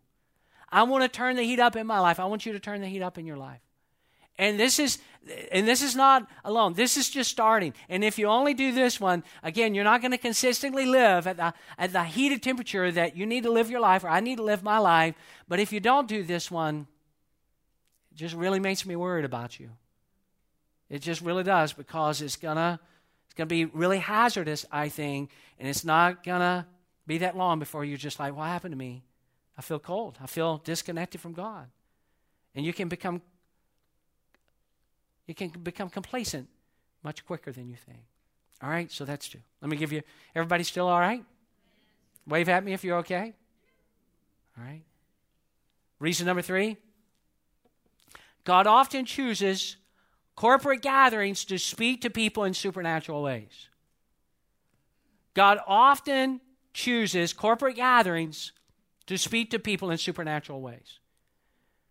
I 0.73 0.85
want 0.85 1.05
to 1.05 1.09
turn 1.09 1.37
the 1.37 1.43
heat 1.43 1.61
up 1.61 1.77
in 1.77 1.87
my 1.87 2.01
life. 2.01 2.19
I 2.19 2.25
want 2.25 2.47
you 2.47 2.53
to 2.55 2.59
turn 2.59 2.81
the 2.81 2.89
heat 2.89 3.03
up 3.03 3.19
in 3.19 3.27
your 3.27 3.37
life. 3.37 3.61
And 4.39 4.59
this 4.59 4.79
is 4.79 4.99
and 5.53 5.69
this 5.69 5.83
is 5.83 5.95
not 5.95 6.29
alone. 6.45 6.73
This 6.73 6.97
is 6.97 7.09
just 7.11 7.31
starting. 7.31 7.75
And 7.89 8.03
if 8.03 8.19
you 8.19 8.27
only 8.27 8.55
do 8.55 8.73
this 8.73 8.99
one, 8.99 9.23
again, 9.43 9.75
you're 9.75 9.85
not 9.85 10.01
going 10.01 10.11
to 10.11 10.19
consistently 10.19 10.87
live 10.87 11.27
at 11.27 11.37
the 11.37 11.53
at 11.77 11.93
the 11.93 12.03
heated 12.03 12.43
temperature 12.43 12.91
that 12.91 13.15
you 13.17 13.27
need 13.27 13.45
to 13.45 13.53
live 13.53 13.71
your 13.71 13.81
life 13.81 14.03
or 14.03 14.09
I 14.09 14.21
need 14.21 14.37
to 14.37 14.43
live 14.43 14.63
my 14.63 14.79
life. 14.79 15.15
But 15.47 15.61
if 15.61 15.73
you 15.73 15.81
don't 15.81 16.09
do 16.09 16.25
this 16.25 16.51
one, 16.51 16.87
it 18.11 18.17
just 18.17 18.35
really 18.35 18.59
makes 18.59 18.87
me 18.87 18.97
worried 18.97 19.27
about 19.27 19.61
you. 19.61 19.71
It 20.89 21.03
just 21.03 21.21
really 21.21 21.45
does 21.45 21.75
because 21.75 22.23
it's 22.23 22.37
gonna 22.37 22.81
it's 23.27 23.35
gonna 23.35 23.47
be 23.47 23.67
really 23.67 23.99
hazardous, 23.99 24.65
I 24.73 24.89
think, 24.89 25.31
and 25.59 25.69
it's 25.69 25.85
not 25.85 26.25
gonna 26.25 26.67
be 27.07 27.19
that 27.19 27.37
long 27.37 27.59
before 27.59 27.85
you're 27.85 27.99
just 27.99 28.19
like, 28.19 28.35
what 28.35 28.47
happened 28.47 28.73
to 28.73 28.79
me? 28.79 29.05
I 29.57 29.63
feel 29.63 29.79
cold. 29.79 30.19
I 30.23 30.27
feel 30.27 30.59
disconnected 30.59 31.21
from 31.21 31.33
God. 31.33 31.69
And 32.55 32.65
you 32.65 32.73
can 32.73 32.89
become 32.89 33.23
you 35.27 35.35
can 35.35 35.49
become 35.49 35.89
complacent 35.89 36.49
much 37.03 37.25
quicker 37.25 37.53
than 37.53 37.69
you 37.69 37.77
think. 37.77 38.01
All 38.63 38.69
right, 38.69 38.91
so 38.91 39.05
that's 39.05 39.29
two. 39.29 39.39
Let 39.61 39.71
me 39.71 39.77
give 39.77 39.93
you 39.93 40.03
everybody 40.35 40.65
still 40.65 40.89
all 40.89 41.01
right? 41.01 41.25
Wave 42.27 42.49
at 42.49 42.65
me 42.65 42.73
if 42.73 42.85
you're 42.85 42.99
okay. 42.99 43.33
All 44.59 44.65
right. 44.65 44.83
Reason 45.99 46.27
number 46.27 46.43
3. 46.43 46.77
God 48.45 48.67
often 48.67 49.05
chooses 49.05 49.77
corporate 50.35 50.83
gatherings 50.83 51.45
to 51.47 51.59
speak 51.59 52.03
to 52.03 52.11
people 52.11 52.45
in 52.45 52.55
supernatural 52.55 53.23
ways. 53.23 53.69
God 55.35 55.59
often 55.67 56.41
chooses 56.73 57.33
corporate 57.33 57.77
gatherings 57.77 58.53
to 59.07 59.19
speak 59.19 59.51
to 59.51 59.59
people 59.59 59.91
in 59.91 59.99
supernatural 59.99 60.61
ways. 60.61 60.99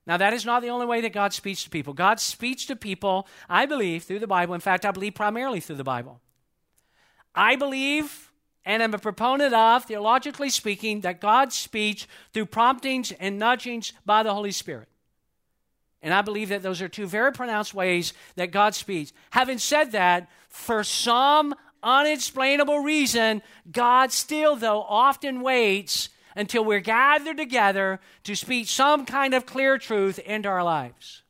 Now, 0.08 0.17
that 0.17 0.34
is 0.34 0.45
not 0.45 0.62
the 0.62 0.69
only 0.69 0.86
way 0.86 1.02
that 1.02 1.13
God 1.13 1.32
speaks 1.32 1.63
to 1.63 1.69
people. 1.69 1.93
God 1.93 2.19
speaks 2.19 2.65
to 2.65 2.76
people, 2.76 3.28
I 3.47 3.65
believe, 3.65 4.04
through 4.04 4.19
the 4.19 4.28
Bible. 4.28 4.56
In 4.56 4.62
fact, 4.62 4.86
I 4.86 4.91
believe 4.91 5.13
primarily 5.13 5.60
through 5.60 5.76
the 5.76 5.84
Bible. 5.84 6.21
I 7.36 7.56
believe 7.56 8.32
and 8.65 8.84
am 8.84 8.93
a 8.93 9.00
proponent 9.00 9.54
of, 9.54 9.86
theologically 9.86 10.50
speaking, 10.50 11.02
that 11.02 11.19
God 11.19 11.52
speaks 11.52 12.08
through 12.34 12.45
promptings 12.47 13.12
and 13.12 13.39
nudgings 13.39 13.93
by 14.06 14.24
the 14.24 14.34
Holy 14.34 14.52
Spirit. 14.52 14.88
And 16.04 16.13
I 16.13 16.21
believe 16.21 16.50
that 16.50 16.63
those 16.63 16.82
are 16.82 16.89
two 16.89 17.08
very 17.08 17.32
pronounced 17.32 17.74
ways 17.74 18.13
that 18.36 18.52
God 18.52 18.76
speaks. 18.76 19.13
Having 19.32 19.60
said 19.60 19.91
that, 19.91 20.30
for 20.50 20.84
some 20.84 21.56
unexplainable 21.84 22.80
reason, 22.80 23.41
God 23.71 24.12
still, 24.12 24.56
though, 24.56 24.82
often 24.82 25.41
waits 25.41 26.10
until 26.36 26.63
we're 26.63 26.80
gathered 26.80 27.38
together 27.38 28.00
to 28.24 28.36
speak 28.36 28.67
some 28.67 29.06
kind 29.06 29.34
of 29.34 29.46
clear 29.46 29.78
truth 29.78 30.20
into 30.20 30.50
our 30.50 30.63
lives. 30.63 31.24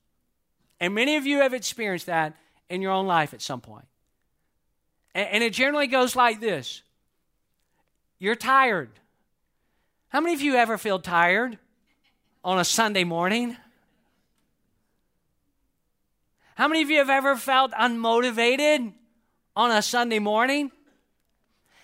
And 0.79 0.93
many 0.95 1.15
of 1.15 1.25
you 1.25 1.39
have 1.39 1.53
experienced 1.53 2.07
that 2.07 2.35
in 2.69 2.81
your 2.81 2.91
own 2.91 3.07
life 3.07 3.33
at 3.33 3.41
some 3.41 3.61
point. 3.61 3.85
And, 5.13 5.43
it 5.43 5.53
generally 5.53 5.87
goes 5.87 6.15
like 6.15 6.39
this 6.39 6.83
You're 8.19 8.35
tired. 8.35 8.89
How 10.09 10.21
many 10.21 10.33
of 10.33 10.41
you 10.41 10.55
ever 10.55 10.77
feel 10.77 10.99
tired 10.99 11.57
on 12.43 12.59
a 12.59 12.65
Sunday 12.65 13.03
morning? 13.03 13.55
How 16.55 16.67
many 16.67 16.81
of 16.81 16.89
you 16.89 16.97
have 16.97 17.09
ever 17.09 17.35
felt 17.35 17.71
unmotivated 17.71 18.93
on 19.55 19.71
a 19.71 19.81
Sunday 19.81 20.19
morning? 20.19 20.71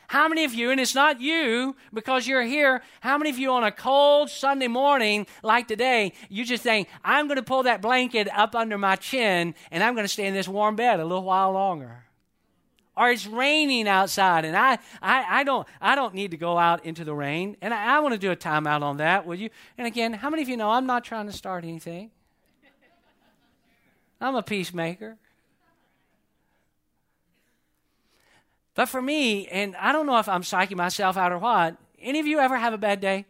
How 0.08 0.30
many 0.30 0.46
of 0.46 0.54
you, 0.54 0.72
and 0.72 0.80
it's 0.80 0.96
not 0.96 1.20
you 1.20 1.76
because 1.94 2.28
you're 2.28 2.44
here, 2.44 2.82
how 3.02 3.18
many 3.18 3.30
of 3.30 3.38
you 3.38 3.52
on 3.52 3.66
a 3.66 3.72
cold 3.72 4.30
Sunday 4.30 4.68
morning 4.70 5.28
like 5.44 5.68
today, 5.68 6.14
you 6.30 6.46
just 6.46 6.64
think, 6.64 6.88
I'm 7.04 7.28
going 7.28 7.36
to 7.36 7.44
pull 7.44 7.64
that 7.64 7.82
blanket 7.82 8.30
up 8.34 8.56
under 8.56 8.78
my 8.78 8.96
chin 8.96 9.54
and 9.70 9.84
I'm 9.84 9.96
going 9.96 10.06
to 10.06 10.12
stay 10.12 10.26
in 10.26 10.34
this 10.34 10.48
warm 10.48 10.78
bed 10.78 11.02
a 11.02 11.06
little 11.06 11.24
while 11.24 11.52
longer? 11.52 12.06
or 12.98 13.12
it's 13.12 13.28
raining 13.28 13.88
outside 13.88 14.44
and 14.44 14.58
I, 14.58 14.80
I, 15.02 15.42
I, 15.42 15.44
don't, 15.44 15.68
I 15.80 15.94
don't 15.94 16.16
need 16.16 16.32
to 16.32 16.38
go 16.38 16.58
out 16.58 16.84
into 16.84 17.04
the 17.04 17.14
rain. 17.14 17.56
And 17.62 17.74
I, 17.74 17.98
I 17.98 18.00
want 18.00 18.14
to 18.14 18.20
do 18.20 18.32
a 18.32 18.36
timeout 18.36 18.82
on 18.82 18.98
that, 18.98 19.26
will 19.26 19.36
you? 19.36 19.52
And 19.78 19.86
again, 19.86 20.14
how 20.14 20.32
many 20.32 20.42
of 20.42 20.50
you 20.50 20.58
know 20.58 20.72
I'm 20.72 20.88
not 20.88 21.04
trying 21.04 21.28
to 21.28 21.32
start 21.32 21.64
anything? 21.64 22.10
I'm 24.20 24.36
a 24.36 24.42
peacemaker. 24.42 25.18
But 28.78 28.86
for 28.86 29.02
me, 29.02 29.48
and 29.48 29.76
I 29.76 29.92
don't 29.92 30.06
know 30.06 30.20
if 30.20 30.30
I'm 30.30 30.44
psyching 30.44 30.78
myself 30.78 31.18
out 31.18 31.34
or 31.34 31.40
what, 31.40 31.76
any 32.00 32.20
of 32.20 32.28
you 32.28 32.40
ever 32.40 32.58
have 32.58 32.74
a 32.74 32.78
bad 32.78 33.02
day? 33.02 33.26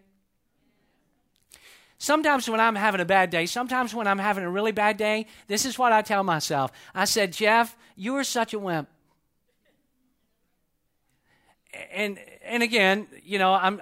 Sometimes 1.98 2.48
when 2.48 2.60
I'm 2.60 2.76
having 2.76 3.02
a 3.02 3.06
bad 3.06 3.32
day, 3.32 3.48
sometimes 3.48 3.96
when 3.96 4.06
I'm 4.06 4.20
having 4.20 4.44
a 4.44 4.52
really 4.52 4.72
bad 4.72 4.98
day, 4.98 5.26
this 5.48 5.66
is 5.66 5.80
what 5.80 5.92
I 5.92 6.04
tell 6.04 6.24
myself. 6.24 6.72
I 6.94 7.06
said, 7.06 7.34
Jeff, 7.34 7.76
you 7.96 8.16
are 8.18 8.24
such 8.24 8.54
a 8.54 8.60
wimp 8.60 8.88
and 11.92 12.20
and 12.44 12.64
again, 12.64 13.08
you 13.24 13.40
know, 13.40 13.54
I'm 13.54 13.82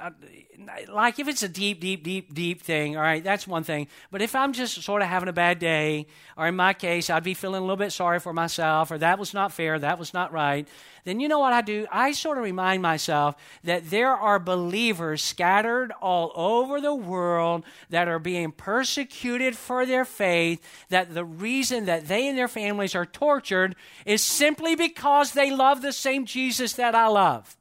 like 0.89 1.19
if 1.19 1.27
it's 1.27 1.43
a 1.43 1.49
deep, 1.49 1.79
deep, 1.79 2.03
deep, 2.03 2.33
deep 2.33 2.61
thing, 2.61 2.95
all 2.95 3.03
right, 3.03 3.23
that's 3.23 3.47
one 3.47 3.63
thing. 3.63 3.87
But 4.11 4.21
if 4.21 4.35
I'm 4.35 4.53
just 4.53 4.81
sort 4.81 5.01
of 5.01 5.07
having 5.07 5.29
a 5.29 5.33
bad 5.33 5.59
day, 5.59 6.07
or 6.37 6.47
in 6.47 6.55
my 6.55 6.73
case, 6.73 7.09
I'd 7.09 7.23
be 7.23 7.33
feeling 7.33 7.59
a 7.59 7.61
little 7.61 7.75
bit 7.75 7.91
sorry 7.91 8.19
for 8.19 8.33
myself, 8.33 8.91
or 8.91 8.97
that 8.97 9.19
was 9.19 9.33
not 9.33 9.51
fair, 9.51 9.79
that 9.79 9.99
was 9.99 10.13
not 10.13 10.31
right, 10.31 10.67
then 11.05 11.19
you 11.19 11.27
know 11.27 11.39
what 11.39 11.53
I 11.53 11.61
do? 11.61 11.85
I 11.91 12.11
sort 12.11 12.37
of 12.37 12.43
remind 12.43 12.81
myself 12.81 13.35
that 13.63 13.89
there 13.89 14.13
are 14.13 14.39
believers 14.39 15.21
scattered 15.21 15.91
all 16.01 16.31
over 16.35 16.81
the 16.81 16.95
world 16.95 17.63
that 17.89 18.07
are 18.07 18.19
being 18.19 18.51
persecuted 18.51 19.55
for 19.55 19.85
their 19.85 20.03
faith, 20.03 20.61
that 20.89 21.13
the 21.13 21.25
reason 21.25 21.85
that 21.85 22.07
they 22.07 22.27
and 22.27 22.37
their 22.37 22.47
families 22.47 22.95
are 22.95 23.05
tortured 23.05 23.75
is 24.05 24.21
simply 24.21 24.75
because 24.75 25.33
they 25.33 25.51
love 25.51 25.81
the 25.81 25.93
same 25.93 26.25
Jesus 26.25 26.73
that 26.73 26.95
I 26.95 27.07
love. 27.07 27.55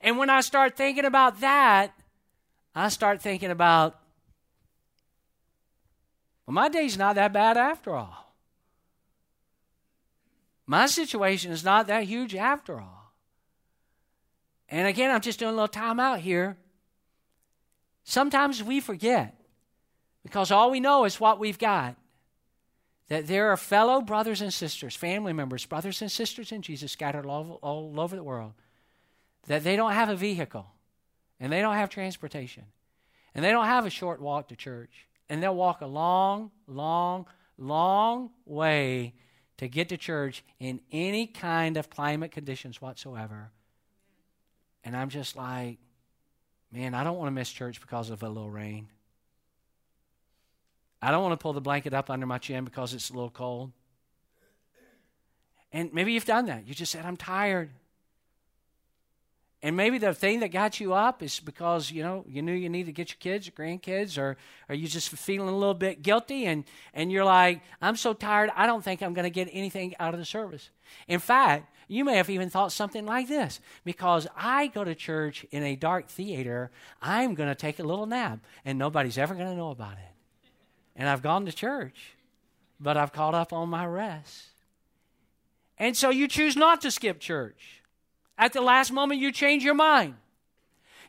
And 0.00 0.18
when 0.18 0.30
I 0.30 0.40
start 0.40 0.76
thinking 0.76 1.04
about 1.04 1.40
that, 1.40 1.94
I 2.74 2.88
start 2.88 3.20
thinking 3.20 3.50
about, 3.50 3.98
well, 6.46 6.54
my 6.54 6.68
day's 6.68 6.96
not 6.96 7.16
that 7.16 7.32
bad 7.32 7.56
after 7.56 7.94
all. 7.94 8.34
My 10.66 10.86
situation 10.86 11.52
is 11.52 11.64
not 11.64 11.86
that 11.88 12.04
huge 12.04 12.34
after 12.34 12.78
all. 12.80 13.12
And 14.68 14.88
again, 14.88 15.10
I'm 15.10 15.20
just 15.20 15.38
doing 15.38 15.50
a 15.50 15.54
little 15.54 15.68
time 15.68 16.00
out 16.00 16.20
here. 16.20 16.56
Sometimes 18.04 18.62
we 18.62 18.80
forget 18.80 19.36
because 20.22 20.50
all 20.50 20.70
we 20.70 20.80
know 20.80 21.04
is 21.04 21.20
what 21.20 21.38
we've 21.38 21.58
got. 21.58 21.96
That 23.08 23.26
there 23.26 23.50
are 23.50 23.56
fellow 23.58 24.00
brothers 24.00 24.40
and 24.40 24.54
sisters, 24.54 24.96
family 24.96 25.34
members, 25.34 25.66
brothers 25.66 26.00
and 26.00 26.10
sisters 26.10 26.50
in 26.52 26.62
Jesus 26.62 26.92
scattered 26.92 27.26
all, 27.26 27.58
all 27.60 28.00
over 28.00 28.16
the 28.16 28.22
world 28.22 28.54
that 29.46 29.64
they 29.64 29.76
don't 29.76 29.92
have 29.92 30.08
a 30.08 30.16
vehicle 30.16 30.66
and 31.42 31.52
they 31.52 31.60
don't 31.60 31.74
have 31.74 31.90
transportation 31.90 32.62
and 33.34 33.44
they 33.44 33.50
don't 33.50 33.66
have 33.66 33.84
a 33.84 33.90
short 33.90 34.22
walk 34.22 34.48
to 34.48 34.56
church 34.56 35.08
and 35.28 35.42
they'll 35.42 35.54
walk 35.54 35.80
a 35.80 35.86
long, 35.86 36.52
long, 36.68 37.26
long 37.58 38.30
way 38.46 39.12
to 39.58 39.68
get 39.68 39.88
to 39.88 39.96
church 39.96 40.44
in 40.60 40.80
any 40.92 41.26
kind 41.26 41.76
of 41.76 41.90
climate 41.90 42.30
conditions 42.30 42.80
whatsoever. 42.80 43.50
And 44.84 44.96
I'm 44.96 45.08
just 45.08 45.36
like, 45.36 45.78
man, 46.70 46.94
I 46.94 47.02
don't 47.02 47.18
want 47.18 47.26
to 47.26 47.32
miss 47.32 47.50
church 47.50 47.80
because 47.80 48.10
of 48.10 48.22
a 48.22 48.28
little 48.28 48.50
rain. 48.50 48.88
I 51.02 51.10
don't 51.10 51.24
want 51.24 51.32
to 51.32 51.42
pull 51.42 51.52
the 51.52 51.60
blanket 51.60 51.92
up 51.92 52.08
under 52.08 52.26
my 52.26 52.38
chin 52.38 52.64
because 52.64 52.94
it's 52.94 53.10
a 53.10 53.14
little 53.14 53.30
cold. 53.30 53.72
And 55.72 55.92
maybe 55.92 56.12
you've 56.12 56.24
done 56.24 56.46
that. 56.46 56.68
You 56.68 56.74
just 56.74 56.92
said, 56.92 57.04
I'm 57.04 57.16
tired. 57.16 57.70
And 59.64 59.76
maybe 59.76 59.98
the 59.98 60.12
thing 60.12 60.40
that 60.40 60.48
got 60.48 60.80
you 60.80 60.92
up 60.92 61.22
is 61.22 61.38
because, 61.38 61.92
you 61.92 62.02
know, 62.02 62.24
you 62.26 62.42
knew 62.42 62.52
you 62.52 62.68
needed 62.68 62.86
to 62.86 62.92
get 62.92 63.10
your 63.10 63.18
kids 63.20 63.46
or 63.46 63.52
grandkids, 63.52 64.18
or 64.18 64.36
are 64.68 64.74
you 64.74 64.88
just 64.88 65.08
feeling 65.10 65.48
a 65.48 65.56
little 65.56 65.74
bit 65.74 66.02
guilty 66.02 66.46
and, 66.46 66.64
and 66.92 67.12
you're 67.12 67.24
like, 67.24 67.60
I'm 67.80 67.94
so 67.94 68.12
tired, 68.12 68.50
I 68.56 68.66
don't 68.66 68.82
think 68.82 69.02
I'm 69.02 69.14
going 69.14 69.24
to 69.24 69.30
get 69.30 69.48
anything 69.52 69.94
out 70.00 70.14
of 70.14 70.18
the 70.20 70.26
service. 70.26 70.70
In 71.06 71.20
fact, 71.20 71.72
you 71.86 72.04
may 72.04 72.16
have 72.16 72.28
even 72.28 72.50
thought 72.50 72.72
something 72.72 73.06
like 73.06 73.28
this 73.28 73.60
because 73.84 74.26
I 74.36 74.66
go 74.66 74.82
to 74.82 74.96
church 74.96 75.46
in 75.52 75.62
a 75.62 75.76
dark 75.76 76.08
theater, 76.08 76.72
I'm 77.00 77.34
going 77.34 77.48
to 77.48 77.54
take 77.54 77.78
a 77.78 77.84
little 77.84 78.06
nap 78.06 78.40
and 78.64 78.78
nobody's 78.78 79.18
ever 79.18 79.34
going 79.34 79.48
to 79.48 79.56
know 79.56 79.70
about 79.70 79.92
it. 79.92 80.14
And 80.96 81.08
I've 81.08 81.22
gone 81.22 81.46
to 81.46 81.52
church, 81.52 82.14
but 82.80 82.96
I've 82.96 83.12
caught 83.12 83.34
up 83.34 83.52
on 83.52 83.68
my 83.68 83.86
rest. 83.86 84.46
And 85.78 85.96
so 85.96 86.10
you 86.10 86.26
choose 86.26 86.56
not 86.56 86.80
to 86.80 86.90
skip 86.90 87.20
church. 87.20 87.81
At 88.38 88.52
the 88.52 88.60
last 88.60 88.92
moment, 88.92 89.20
you 89.20 89.32
change 89.32 89.64
your 89.64 89.74
mind. 89.74 90.16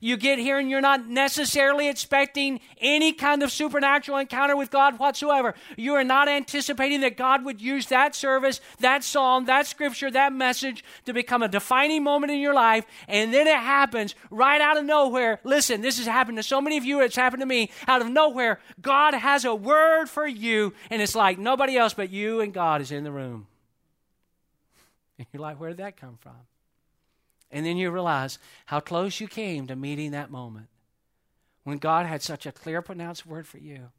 You 0.03 0.17
get 0.17 0.37
here 0.37 0.59
and 0.59 0.69
you're 0.69 0.81
not 0.81 1.07
necessarily 1.07 1.87
expecting 1.87 2.59
any 2.81 3.13
kind 3.13 3.41
of 3.41 3.53
supernatural 3.53 4.17
encounter 4.17 4.53
with 4.53 4.69
God 4.69 4.99
whatsoever. 4.99 5.55
You 5.77 5.93
are 5.93 6.03
not 6.03 6.27
anticipating 6.27 6.99
that 7.01 7.15
God 7.15 7.45
would 7.45 7.61
use 7.61 7.85
that 7.85 8.13
service, 8.13 8.59
that 8.81 9.05
psalm, 9.05 9.45
that 9.45 9.65
scripture, 9.65 10.11
that 10.11 10.33
message 10.33 10.83
to 11.05 11.13
become 11.13 11.41
a 11.41 11.47
defining 11.47 12.03
moment 12.03 12.33
in 12.33 12.39
your 12.39 12.53
life. 12.53 12.83
And 13.07 13.33
then 13.33 13.47
it 13.47 13.55
happens 13.55 14.13
right 14.29 14.59
out 14.59 14.77
of 14.77 14.83
nowhere. 14.83 15.39
Listen, 15.45 15.79
this 15.79 15.99
has 15.99 16.05
happened 16.05 16.35
to 16.35 16.43
so 16.43 16.59
many 16.59 16.75
of 16.75 16.83
you. 16.83 16.99
It's 16.99 17.15
happened 17.15 17.39
to 17.39 17.47
me. 17.47 17.71
Out 17.87 18.01
of 18.01 18.09
nowhere, 18.09 18.59
God 18.81 19.13
has 19.13 19.45
a 19.45 19.55
word 19.55 20.09
for 20.09 20.27
you. 20.27 20.73
And 20.89 21.01
it's 21.01 21.15
like 21.15 21.39
nobody 21.39 21.77
else 21.77 21.93
but 21.93 22.09
you 22.09 22.41
and 22.41 22.53
God 22.53 22.81
is 22.81 22.91
in 22.91 23.05
the 23.05 23.11
room. 23.11 23.47
And 25.17 25.27
you're 25.31 25.41
like, 25.41 25.61
where 25.61 25.69
did 25.69 25.77
that 25.77 25.95
come 25.95 26.17
from? 26.19 26.33
And 27.53 27.63
then 27.63 27.77
you 27.77 27.91
realize 27.91 28.39
how 28.65 28.79
close 28.79 29.19
you 29.19 29.27
came 29.27 29.67
to 29.67 29.75
meeting 29.75 30.11
that 30.11 30.31
moment 30.31 30.67
when 31.63 31.77
God 31.77 32.07
had 32.07 32.23
such 32.23 32.47
a 32.47 32.51
clear, 32.51 32.81
pronounced 32.81 33.27
word 33.27 33.47
for 33.47 33.59
you. 33.59 33.91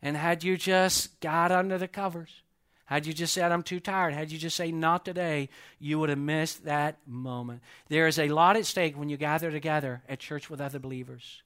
And 0.00 0.16
had 0.16 0.44
you 0.44 0.56
just 0.56 1.20
got 1.20 1.50
under 1.50 1.78
the 1.78 1.88
covers, 1.88 2.42
had 2.86 3.04
you 3.04 3.12
just 3.12 3.34
said, 3.34 3.50
I'm 3.50 3.64
too 3.64 3.80
tired, 3.80 4.14
had 4.14 4.30
you 4.30 4.38
just 4.38 4.56
say, 4.56 4.70
not 4.70 5.04
today, 5.04 5.48
you 5.80 5.98
would 5.98 6.10
have 6.10 6.18
missed 6.18 6.64
that 6.64 6.96
moment. 7.04 7.60
There 7.88 8.06
is 8.06 8.20
a 8.20 8.28
lot 8.28 8.56
at 8.56 8.66
stake 8.66 8.96
when 8.96 9.08
you 9.08 9.16
gather 9.16 9.50
together 9.50 10.02
at 10.08 10.20
church 10.20 10.48
with 10.48 10.60
other 10.60 10.78
believers. 10.78 11.42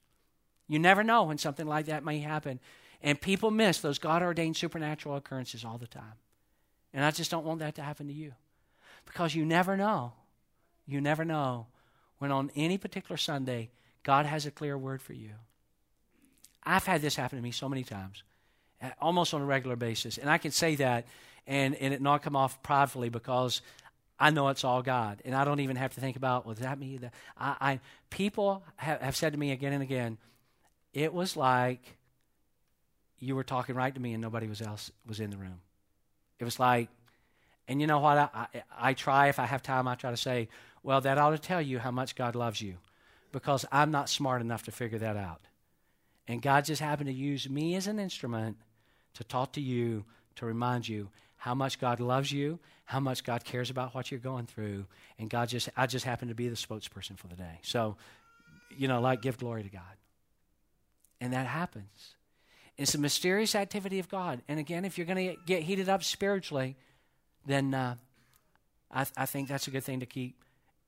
You 0.67 0.77
never 0.77 1.03
know 1.03 1.23
when 1.23 1.39
something 1.39 1.65
like 1.65 1.87
that 1.87 2.05
may 2.05 2.19
happen. 2.19 2.59
And 3.01 3.19
people 3.19 3.49
miss 3.49 3.79
those 3.79 3.97
God 3.97 4.21
ordained 4.21 4.57
supernatural 4.57 5.15
occurrences 5.15 5.65
all 5.65 5.79
the 5.79 5.87
time. 5.87 6.19
And 6.93 7.03
I 7.03 7.09
just 7.09 7.31
don't 7.31 7.45
want 7.45 7.59
that 7.59 7.75
to 7.75 7.81
happen 7.81 8.07
to 8.07 8.13
you 8.13 8.33
because 9.05 9.33
you 9.33 9.43
never 9.43 9.75
know 9.75 10.13
you 10.87 11.01
never 11.01 11.25
know 11.25 11.67
when 12.17 12.31
on 12.31 12.51
any 12.55 12.77
particular 12.77 13.17
Sunday 13.17 13.69
God 14.03 14.25
has 14.25 14.45
a 14.45 14.51
clear 14.51 14.77
word 14.77 15.01
for 15.01 15.13
you. 15.13 15.31
I've 16.63 16.85
had 16.85 17.01
this 17.01 17.15
happen 17.15 17.37
to 17.37 17.43
me 17.43 17.51
so 17.51 17.69
many 17.69 17.83
times, 17.83 18.23
uh, 18.81 18.89
almost 19.01 19.33
on 19.33 19.41
a 19.41 19.45
regular 19.45 19.75
basis. 19.75 20.17
And 20.17 20.29
I 20.29 20.37
can 20.37 20.51
say 20.51 20.75
that 20.75 21.05
and, 21.45 21.75
and 21.75 21.93
it 21.93 22.01
not 22.01 22.23
come 22.23 22.35
off 22.35 22.61
pridefully 22.63 23.09
because 23.09 23.61
I 24.19 24.31
know 24.31 24.47
it's 24.49 24.63
all 24.63 24.81
God. 24.81 25.21
And 25.25 25.35
I 25.35 25.45
don't 25.45 25.59
even 25.59 25.75
have 25.75 25.93
to 25.93 26.01
think 26.01 26.15
about, 26.15 26.45
well, 26.45 26.55
does 26.55 26.63
that 26.63 26.79
mean 26.79 26.99
that? 27.01 27.13
I, 27.37 27.55
I, 27.59 27.79
people 28.09 28.63
have, 28.77 29.01
have 29.01 29.15
said 29.15 29.33
to 29.33 29.39
me 29.39 29.51
again 29.51 29.73
and 29.73 29.83
again, 29.83 30.17
it 30.93 31.13
was 31.13 31.37
like 31.37 31.97
you 33.19 33.35
were 33.35 33.43
talking 33.43 33.75
right 33.75 33.93
to 33.93 33.99
me 33.99 34.13
and 34.13 34.21
nobody 34.21 34.47
was 34.47 34.61
else 34.61 34.91
was 35.05 35.19
in 35.19 35.29
the 35.29 35.37
room. 35.37 35.59
It 36.39 36.43
was 36.43 36.59
like, 36.59 36.89
and 37.67 37.81
you 37.81 37.87
know 37.87 37.99
what? 37.99 38.17
I, 38.17 38.29
I, 38.33 38.63
I 38.79 38.93
try, 38.93 39.27
if 39.27 39.39
I 39.39 39.45
have 39.45 39.61
time, 39.61 39.87
I 39.87 39.95
try 39.95 40.11
to 40.11 40.17
say, 40.17 40.49
well, 40.83 41.01
that 41.01 41.17
ought 41.17 41.31
to 41.31 41.37
tell 41.37 41.61
you 41.61 41.79
how 41.79 41.91
much 41.91 42.15
God 42.15 42.35
loves 42.35 42.61
you 42.61 42.77
because 43.31 43.65
I'm 43.71 43.91
not 43.91 44.09
smart 44.09 44.41
enough 44.41 44.63
to 44.63 44.71
figure 44.71 44.99
that 44.99 45.17
out. 45.17 45.41
And 46.27 46.41
God 46.41 46.65
just 46.65 46.81
happened 46.81 47.07
to 47.07 47.13
use 47.13 47.49
me 47.49 47.75
as 47.75 47.87
an 47.87 47.99
instrument 47.99 48.57
to 49.15 49.23
talk 49.23 49.53
to 49.53 49.61
you, 49.61 50.05
to 50.35 50.45
remind 50.45 50.87
you 50.87 51.09
how 51.37 51.53
much 51.53 51.79
God 51.79 51.99
loves 51.99 52.31
you, 52.31 52.59
how 52.85 52.99
much 52.99 53.23
God 53.23 53.43
cares 53.43 53.69
about 53.69 53.93
what 53.93 54.11
you're 54.11 54.19
going 54.19 54.45
through. 54.45 54.85
And 55.19 55.29
God 55.29 55.49
just, 55.49 55.69
I 55.75 55.87
just 55.87 56.05
happen 56.05 56.29
to 56.29 56.35
be 56.35 56.49
the 56.49 56.55
spokesperson 56.55 57.17
for 57.17 57.27
the 57.27 57.35
day. 57.35 57.59
So, 57.63 57.97
you 58.75 58.87
know, 58.87 59.01
like 59.01 59.21
give 59.21 59.37
glory 59.37 59.63
to 59.63 59.69
God. 59.69 59.81
And 61.19 61.33
that 61.33 61.47
happens. 61.47 62.15
It's 62.77 62.95
a 62.95 62.99
mysterious 62.99 63.55
activity 63.55 63.99
of 63.99 64.07
God. 64.07 64.41
And 64.47 64.59
again, 64.59 64.85
if 64.85 64.97
you're 64.97 65.07
going 65.07 65.29
to 65.29 65.35
get 65.45 65.63
heated 65.63 65.89
up 65.89 66.03
spiritually, 66.03 66.77
then 67.47 67.73
uh, 67.73 67.95
I, 68.91 69.03
th- 69.03 69.13
I 69.17 69.25
think 69.25 69.47
that's 69.47 69.67
a 69.67 69.71
good 69.71 69.83
thing 69.83 70.01
to 70.01 70.05
keep 70.05 70.35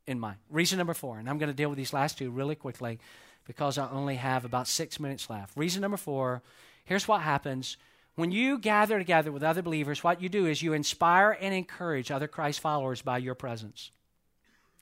in 0.06 0.20
mind. 0.20 0.38
Reason 0.50 0.78
number 0.78 0.94
four, 0.94 1.18
and 1.18 1.30
I'm 1.30 1.38
going 1.38 1.50
to 1.50 1.56
deal 1.56 1.70
with 1.70 1.78
these 1.78 1.94
last 1.94 2.18
two 2.18 2.30
really 2.30 2.56
quickly 2.56 3.00
because 3.48 3.78
I 3.78 3.90
only 3.90 4.16
have 4.16 4.46
about 4.46 4.68
six 4.68 5.00
minutes 5.00 5.30
left. 5.30 5.58
Reason 5.58 5.82
number 5.82 5.98
four 5.98 6.44
here's 6.86 7.08
what 7.08 7.22
happens. 7.22 7.78
When 8.16 8.32
you 8.32 8.58
gather 8.58 8.98
together 8.98 9.32
with 9.32 9.44
other 9.44 9.62
believers, 9.62 10.04
what 10.04 10.22
you 10.22 10.28
do 10.28 10.48
is 10.48 10.62
you 10.62 10.74
inspire 10.74 11.38
and 11.40 11.54
encourage 11.54 12.12
other 12.12 12.28
Christ 12.28 12.60
followers 12.60 13.02
by 13.02 13.20
your 13.20 13.36
presence. 13.36 13.92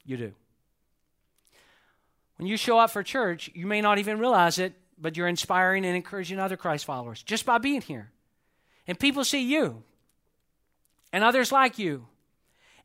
You 0.06 0.18
do. 0.18 0.34
When 2.38 2.48
you 2.48 2.56
show 2.56 2.80
up 2.80 2.92
for 2.92 3.04
church, 3.04 3.50
you 3.54 3.68
may 3.68 3.82
not 3.82 4.00
even 4.00 4.20
realize 4.20 4.58
it, 4.58 4.74
but 4.98 5.18
you're 5.18 5.28
inspiring 5.28 5.86
and 5.86 5.96
encouraging 5.96 6.40
other 6.40 6.58
Christ 6.58 6.86
followers 6.86 7.22
just 7.22 7.46
by 7.46 7.58
being 7.58 7.82
here. 7.82 8.10
And 8.88 8.98
people 8.98 9.24
see 9.24 9.42
you 9.42 9.84
and 11.12 11.24
others 11.24 11.52
like 11.52 11.80
you. 11.80 12.06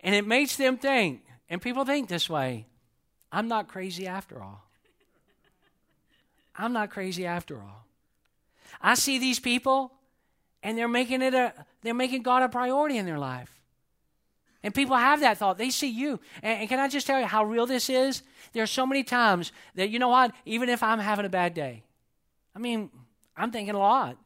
And 0.01 0.15
it 0.15 0.27
makes 0.27 0.57
them 0.57 0.77
think, 0.77 1.25
And 1.49 1.61
people 1.61 1.85
think 1.85 2.09
this 2.09 2.29
way 2.29 2.67
I'm 3.31 3.49
not 3.49 3.69
crazy 3.69 4.07
after 4.07 4.43
all. 4.43 4.63
I'm 6.57 6.73
not 6.73 6.91
crazy 6.91 7.25
after 7.27 7.57
all. 7.57 7.87
I 8.81 8.95
see 8.95 9.19
these 9.19 9.39
people 9.39 9.93
and 10.63 10.77
they're 10.77 10.89
making 10.89 11.23
it 11.23 11.35
a 11.35 11.53
they're 11.83 11.95
making 11.95 12.23
God 12.23 12.43
a 12.43 12.49
priority 12.49 12.99
in 12.99 13.07
their 13.07 13.19
life. 13.19 13.63
And 14.63 14.73
people 14.73 14.97
have 14.97 15.21
that 15.21 15.39
thought. 15.39 15.59
They 15.59 15.71
see 15.71 15.89
you. 15.89 16.21
And, 16.43 16.61
and, 16.61 16.69
can 16.69 16.79
I 16.79 16.87
just 16.89 17.07
tell 17.07 17.19
you 17.19 17.27
how 17.27 17.45
real 17.45 17.67
this 17.67 17.91
is? 17.91 18.23
There 18.53 18.63
are 18.63 18.69
so 18.69 18.87
many 18.87 19.03
times 19.03 19.51
that, 19.75 19.91
you 19.91 19.99
know 19.99 20.09
what, 20.09 20.33
even 20.45 20.69
if 20.69 20.85
I'm 20.85 21.01
having 21.01 21.27
a 21.27 21.29
bad 21.29 21.53
day, 21.53 21.83
I 22.55 22.61
mean, 22.61 22.91
I'm 23.37 23.51
thinking 23.51 23.75
a 23.75 23.79
lot 23.79 24.17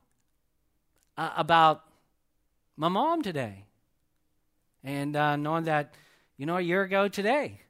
uh, 1.16 1.30
about 1.36 1.84
my 2.76 2.88
mom 2.88 3.22
today. 3.22 3.65
And 4.86 5.16
uh, 5.16 5.34
knowing 5.34 5.64
that, 5.64 5.92
you 6.38 6.46
know, 6.46 6.56
a 6.56 6.60
year 6.60 6.82
ago 6.82 7.08
today, 7.08 7.60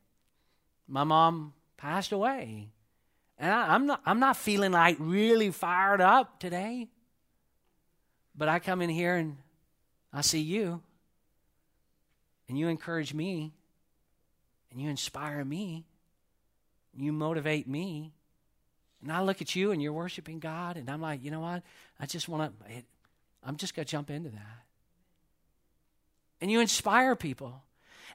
my 0.87 1.02
mom 1.02 1.55
passed 1.79 2.12
away. 2.12 2.68
And 3.38 3.50
I, 3.50 3.74
I'm, 3.74 3.87
not, 3.87 4.02
I'm 4.05 4.20
not 4.20 4.37
feeling 4.37 4.70
like 4.70 4.98
really 5.00 5.50
fired 5.50 6.02
up 6.02 6.38
today. 6.38 6.88
But 8.37 8.48
I 8.48 8.59
come 8.59 8.83
in 8.83 8.90
here 8.90 9.16
and 9.16 9.38
I 10.12 10.20
see 10.20 10.40
you 10.40 10.83
and 12.48 12.59
you 12.59 12.68
encourage 12.68 13.12
me, 13.12 13.52
and 14.70 14.81
you 14.81 14.88
inspire 14.88 15.44
me, 15.44 15.85
and 16.94 17.05
you 17.05 17.12
motivate 17.12 17.66
me. 17.66 18.12
And 19.02 19.11
I 19.11 19.22
look 19.22 19.42
at 19.42 19.57
you 19.57 19.72
and 19.72 19.83
you're 19.83 19.92
worshiping 19.92 20.38
God, 20.38 20.76
and 20.76 20.88
I'm 20.88 21.00
like, 21.00 21.24
you 21.24 21.31
know 21.31 21.40
what? 21.40 21.62
I 21.98 22.07
just 22.07 22.29
want 22.29 22.52
to, 22.68 22.83
I'm 23.42 23.57
just 23.57 23.74
going 23.74 23.85
to 23.85 23.90
jump 23.90 24.11
into 24.11 24.31
that. 24.31 24.65
And 26.40 26.51
you 26.51 26.61
inspire 26.61 27.16
people. 27.16 27.62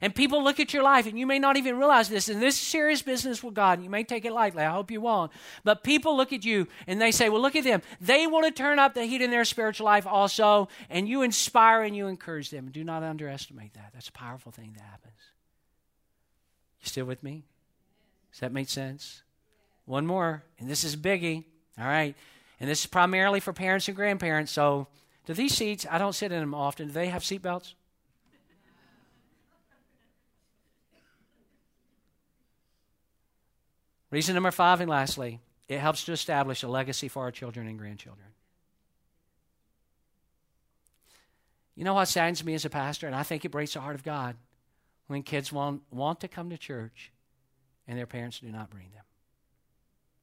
And 0.02 0.12
people 0.12 0.42
look 0.42 0.58
at 0.58 0.74
your 0.74 0.82
life, 0.82 1.06
and 1.06 1.16
you 1.16 1.28
may 1.28 1.38
not 1.38 1.56
even 1.56 1.78
realize 1.78 2.08
this. 2.08 2.28
And 2.28 2.42
this 2.42 2.56
is 2.56 2.60
serious 2.60 3.02
business 3.02 3.40
with 3.40 3.54
God. 3.54 3.80
You 3.80 3.88
may 3.88 4.02
take 4.02 4.24
it 4.24 4.32
lightly. 4.32 4.64
I 4.64 4.72
hope 4.72 4.90
you 4.90 5.00
won't. 5.00 5.30
But 5.62 5.84
people 5.84 6.16
look 6.16 6.32
at 6.32 6.44
you 6.44 6.66
and 6.88 7.00
they 7.00 7.12
say, 7.12 7.28
Well, 7.28 7.40
look 7.40 7.54
at 7.54 7.62
them. 7.62 7.82
They 8.00 8.26
want 8.26 8.44
to 8.46 8.50
turn 8.50 8.80
up 8.80 8.94
the 8.94 9.04
heat 9.04 9.22
in 9.22 9.30
their 9.30 9.44
spiritual 9.44 9.84
life 9.84 10.04
also. 10.04 10.68
And 10.90 11.08
you 11.08 11.22
inspire 11.22 11.82
and 11.82 11.96
you 11.96 12.08
encourage 12.08 12.50
them. 12.50 12.68
do 12.72 12.82
not 12.82 13.04
underestimate 13.04 13.74
that. 13.74 13.90
That's 13.94 14.08
a 14.08 14.12
powerful 14.12 14.50
thing 14.50 14.72
that 14.76 14.82
happens. 14.82 15.20
You 16.80 16.88
still 16.88 17.04
with 17.04 17.22
me? 17.22 17.44
Does 18.32 18.40
that 18.40 18.52
make 18.52 18.68
sense? 18.68 19.22
One 19.84 20.04
more, 20.04 20.42
and 20.58 20.68
this 20.68 20.82
is 20.82 20.96
biggie. 20.96 21.44
All 21.78 21.86
right. 21.86 22.16
And 22.58 22.68
this 22.68 22.80
is 22.80 22.86
primarily 22.86 23.38
for 23.38 23.52
parents 23.52 23.86
and 23.86 23.96
grandparents. 23.96 24.50
So, 24.50 24.88
do 25.26 25.34
these 25.34 25.54
seats, 25.54 25.86
I 25.88 25.98
don't 25.98 26.14
sit 26.14 26.32
in 26.32 26.40
them 26.40 26.54
often, 26.54 26.88
do 26.88 26.92
they 26.92 27.06
have 27.06 27.22
seatbelts? 27.22 27.74
Reason 34.12 34.34
number 34.34 34.50
five, 34.50 34.82
and 34.82 34.90
lastly, 34.90 35.40
it 35.68 35.78
helps 35.78 36.04
to 36.04 36.12
establish 36.12 36.62
a 36.62 36.68
legacy 36.68 37.08
for 37.08 37.22
our 37.22 37.30
children 37.30 37.66
and 37.66 37.78
grandchildren. 37.78 38.28
You 41.74 41.84
know 41.84 41.94
what 41.94 42.08
saddens 42.08 42.44
me 42.44 42.52
as 42.52 42.66
a 42.66 42.70
pastor, 42.70 43.06
and 43.06 43.16
I 43.16 43.22
think 43.22 43.46
it 43.46 43.50
breaks 43.50 43.72
the 43.72 43.80
heart 43.80 43.94
of 43.94 44.04
God 44.04 44.36
when 45.06 45.22
kids 45.22 45.50
want, 45.50 45.80
want 45.90 46.20
to 46.20 46.28
come 46.28 46.50
to 46.50 46.58
church 46.58 47.10
and 47.88 47.98
their 47.98 48.06
parents 48.06 48.38
do 48.38 48.52
not 48.52 48.68
bring 48.68 48.90
them. 48.94 49.04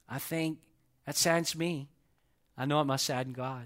I 0.08 0.20
think 0.20 0.60
that 1.08 1.18
saddens 1.18 1.56
me. 1.56 1.90
I 2.56 2.66
know 2.66 2.80
it 2.82 2.86
must 2.86 3.08
sadden 3.08 3.34
God. 3.34 3.66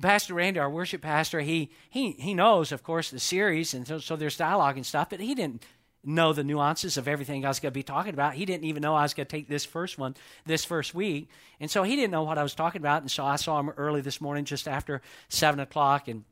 Pastor 0.00 0.32
Randy, 0.32 0.58
our 0.58 0.70
worship 0.70 1.02
pastor, 1.02 1.40
he, 1.40 1.70
he, 1.90 2.12
he 2.12 2.32
knows, 2.32 2.72
of 2.72 2.82
course, 2.82 3.10
the 3.10 3.20
series, 3.20 3.74
and 3.74 3.86
so, 3.86 3.98
so 3.98 4.16
there's 4.16 4.38
dialogue 4.38 4.76
and 4.76 4.86
stuff, 4.86 5.10
but 5.10 5.20
he 5.20 5.34
didn't 5.34 5.62
know 6.02 6.32
the 6.32 6.44
nuances 6.44 6.96
of 6.96 7.06
everything 7.06 7.44
I 7.44 7.48
was 7.48 7.60
going 7.60 7.72
to 7.72 7.78
be 7.78 7.82
talking 7.82 8.14
about. 8.14 8.34
He 8.34 8.44
didn't 8.44 8.64
even 8.64 8.82
know 8.82 8.94
I 8.94 9.02
was 9.02 9.14
going 9.14 9.26
to 9.26 9.30
take 9.30 9.48
this 9.48 9.64
first 9.64 9.98
one 9.98 10.16
this 10.46 10.64
first 10.64 10.94
week. 10.94 11.28
And 11.60 11.70
so 11.70 11.82
he 11.82 11.96
didn't 11.96 12.10
know 12.10 12.22
what 12.22 12.38
I 12.38 12.42
was 12.42 12.54
talking 12.54 12.80
about. 12.80 13.02
And 13.02 13.10
so 13.10 13.24
I 13.24 13.36
saw 13.36 13.60
him 13.60 13.70
early 13.70 14.00
this 14.00 14.20
morning 14.20 14.44
just 14.44 14.66
after 14.66 15.02
7 15.28 15.60
o'clock. 15.60 16.08
And, 16.08 16.24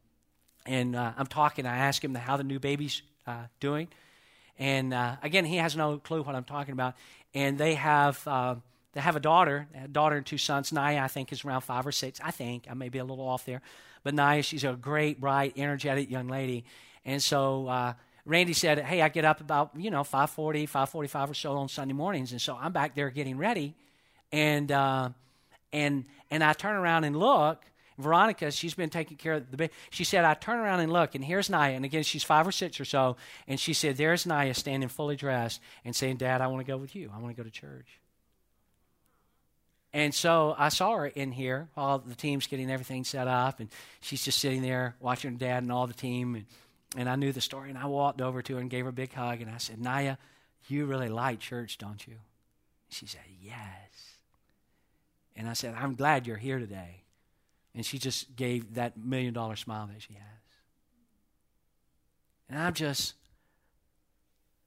and 0.64 0.96
uh, 0.96 1.12
I'm 1.16 1.26
talking. 1.26 1.66
I 1.66 1.76
asked 1.76 2.02
him 2.02 2.14
how 2.14 2.36
the 2.36 2.44
new 2.44 2.58
baby's 2.58 3.02
uh, 3.26 3.44
doing. 3.60 3.88
And 4.58 4.94
uh, 4.94 5.16
again, 5.22 5.44
he 5.44 5.56
has 5.56 5.76
no 5.76 5.98
clue 5.98 6.22
what 6.22 6.34
I'm 6.34 6.44
talking 6.44 6.72
about. 6.72 6.94
And 7.34 7.58
they 7.58 7.74
have. 7.74 8.26
Uh, 8.26 8.56
they 8.94 9.02
have 9.02 9.16
a 9.16 9.20
daughter, 9.20 9.68
a 9.84 9.86
daughter 9.86 10.16
and 10.16 10.26
two 10.26 10.38
sons. 10.38 10.72
Naya, 10.72 11.02
I 11.02 11.08
think, 11.08 11.30
is 11.30 11.44
around 11.44 11.60
five 11.60 11.86
or 11.86 11.92
six. 11.92 12.20
I 12.24 12.30
think 12.30 12.66
I 12.70 12.74
may 12.74 12.88
be 12.88 12.98
a 12.98 13.04
little 13.04 13.28
off 13.28 13.44
there, 13.44 13.60
but 14.02 14.14
Naya, 14.14 14.42
she's 14.42 14.64
a 14.64 14.72
great, 14.72 15.20
bright, 15.20 15.52
energetic 15.56 16.10
young 16.10 16.26
lady. 16.26 16.64
And 17.04 17.22
so 17.22 17.68
uh, 17.68 17.92
Randy 18.28 18.52
said, 18.52 18.78
"Hey, 18.80 19.00
I 19.00 19.08
get 19.08 19.24
up 19.24 19.40
about 19.40 19.70
you 19.74 19.90
know 19.90 20.04
5:40, 20.04 20.66
5:45 20.68 21.30
or 21.30 21.34
so 21.34 21.56
on 21.56 21.68
Sunday 21.68 21.94
mornings, 21.94 22.32
and 22.32 22.40
so 22.40 22.56
I'm 22.60 22.72
back 22.72 22.94
there 22.94 23.08
getting 23.10 23.38
ready, 23.38 23.74
and 24.30 24.70
uh, 24.70 25.08
and 25.72 26.04
and 26.30 26.44
I 26.44 26.52
turn 26.52 26.76
around 26.76 27.04
and 27.04 27.16
look." 27.16 27.64
Veronica, 27.96 28.52
she's 28.52 28.74
been 28.74 28.90
taking 28.90 29.16
care 29.16 29.32
of 29.34 29.50
the 29.50 29.56
baby. 29.56 29.72
She 29.90 30.04
said, 30.04 30.24
I 30.24 30.34
turn 30.34 30.60
around 30.60 30.78
and 30.78 30.92
look, 30.92 31.16
and 31.16 31.24
here's 31.24 31.50
Naya. 31.50 31.72
And 31.72 31.84
again, 31.84 32.04
she's 32.04 32.22
five 32.22 32.46
or 32.46 32.52
six 32.52 32.78
or 32.78 32.84
so. 32.84 33.16
And 33.48 33.58
she 33.58 33.74
said, 33.74 33.96
There's 33.96 34.24
Naya 34.24 34.54
standing 34.54 34.88
fully 34.88 35.16
dressed 35.16 35.60
and 35.84 35.96
saying, 35.96 36.18
Dad, 36.18 36.40
I 36.40 36.46
want 36.46 36.64
to 36.64 36.72
go 36.72 36.76
with 36.76 36.94
you. 36.94 37.10
I 37.12 37.18
want 37.18 37.34
to 37.34 37.42
go 37.42 37.44
to 37.44 37.50
church. 37.50 37.98
And 39.92 40.14
so 40.14 40.54
I 40.56 40.68
saw 40.68 40.94
her 40.94 41.06
in 41.06 41.32
here 41.32 41.66
while 41.74 41.98
the 41.98 42.14
team's 42.14 42.46
getting 42.46 42.70
everything 42.70 43.02
set 43.02 43.26
up. 43.26 43.58
And 43.58 43.68
she's 44.00 44.22
just 44.22 44.38
sitting 44.38 44.62
there 44.62 44.94
watching 45.00 45.32
her 45.32 45.36
dad 45.36 45.64
and 45.64 45.72
all 45.72 45.88
the 45.88 45.94
team. 45.94 46.36
And 46.36 46.44
and 46.96 47.08
I 47.08 47.16
knew 47.16 47.32
the 47.32 47.40
story, 47.40 47.68
and 47.68 47.78
I 47.78 47.86
walked 47.86 48.20
over 48.20 48.42
to 48.42 48.54
her 48.54 48.60
and 48.60 48.70
gave 48.70 48.84
her 48.84 48.90
a 48.90 48.92
big 48.92 49.12
hug, 49.12 49.40
and 49.40 49.50
I 49.50 49.58
said, 49.58 49.80
Naya, 49.80 50.16
you 50.68 50.86
really 50.86 51.08
like 51.08 51.40
church, 51.40 51.78
don't 51.78 52.06
you? 52.06 52.14
She 52.88 53.06
said, 53.06 53.22
Yes. 53.42 53.56
And 55.36 55.48
I 55.48 55.52
said, 55.52 55.74
I'm 55.78 55.94
glad 55.94 56.26
you're 56.26 56.36
here 56.36 56.58
today. 56.58 57.02
And 57.74 57.86
she 57.86 57.98
just 57.98 58.34
gave 58.34 58.74
that 58.74 58.96
million 58.96 59.32
dollar 59.32 59.54
smile 59.54 59.86
that 59.86 60.02
she 60.02 60.14
has. 60.14 60.22
And 62.48 62.58
I'm 62.58 62.74
just, 62.74 63.14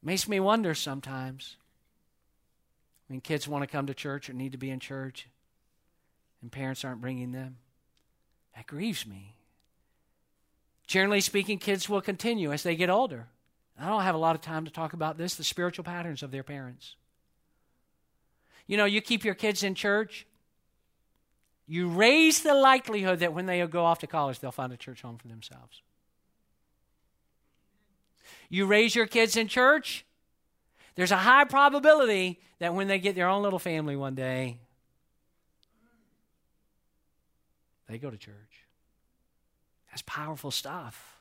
makes 0.01 0.29
me 0.29 0.39
wonder 0.39 0.73
sometimes 0.73 1.57
when 3.07 3.19
kids 3.19 3.47
want 3.47 3.63
to 3.63 3.67
come 3.67 3.87
to 3.87 3.93
church 3.93 4.29
or 4.29 4.33
need 4.33 4.53
to 4.53 4.57
be 4.57 4.69
in 4.69 4.79
church 4.79 5.27
and 6.41 6.51
parents 6.51 6.85
aren't 6.85 7.01
bringing 7.01 7.33
them. 7.33 7.57
That 8.55 8.67
grieves 8.67 9.05
me. 9.05 9.35
Generally 10.91 11.21
speaking, 11.21 11.57
kids 11.57 11.87
will 11.87 12.01
continue 12.01 12.51
as 12.51 12.63
they 12.63 12.75
get 12.75 12.89
older. 12.89 13.27
I 13.79 13.87
don't 13.87 14.01
have 14.01 14.13
a 14.13 14.17
lot 14.17 14.35
of 14.35 14.41
time 14.41 14.65
to 14.65 14.71
talk 14.71 14.91
about 14.91 15.17
this 15.17 15.35
the 15.35 15.43
spiritual 15.45 15.85
patterns 15.85 16.21
of 16.21 16.31
their 16.31 16.43
parents. 16.43 16.97
You 18.67 18.75
know, 18.75 18.83
you 18.83 18.99
keep 18.99 19.23
your 19.23 19.33
kids 19.33 19.63
in 19.63 19.73
church, 19.73 20.27
you 21.65 21.87
raise 21.87 22.41
the 22.41 22.53
likelihood 22.53 23.19
that 23.19 23.33
when 23.33 23.45
they 23.45 23.65
go 23.67 23.85
off 23.85 23.99
to 23.99 24.07
college, 24.07 24.41
they'll 24.41 24.51
find 24.51 24.73
a 24.73 24.75
church 24.75 25.01
home 25.01 25.17
for 25.17 25.29
themselves. 25.29 25.81
You 28.49 28.65
raise 28.65 28.93
your 28.93 29.07
kids 29.07 29.37
in 29.37 29.47
church, 29.47 30.05
there's 30.95 31.11
a 31.11 31.15
high 31.15 31.45
probability 31.45 32.41
that 32.59 32.73
when 32.73 32.89
they 32.89 32.99
get 32.99 33.15
their 33.15 33.29
own 33.29 33.43
little 33.43 33.59
family 33.59 33.95
one 33.95 34.15
day, 34.15 34.57
they 37.87 37.97
go 37.97 38.09
to 38.09 38.17
church. 38.17 38.65
That's 39.91 40.03
powerful 40.03 40.51
stuff. 40.51 41.19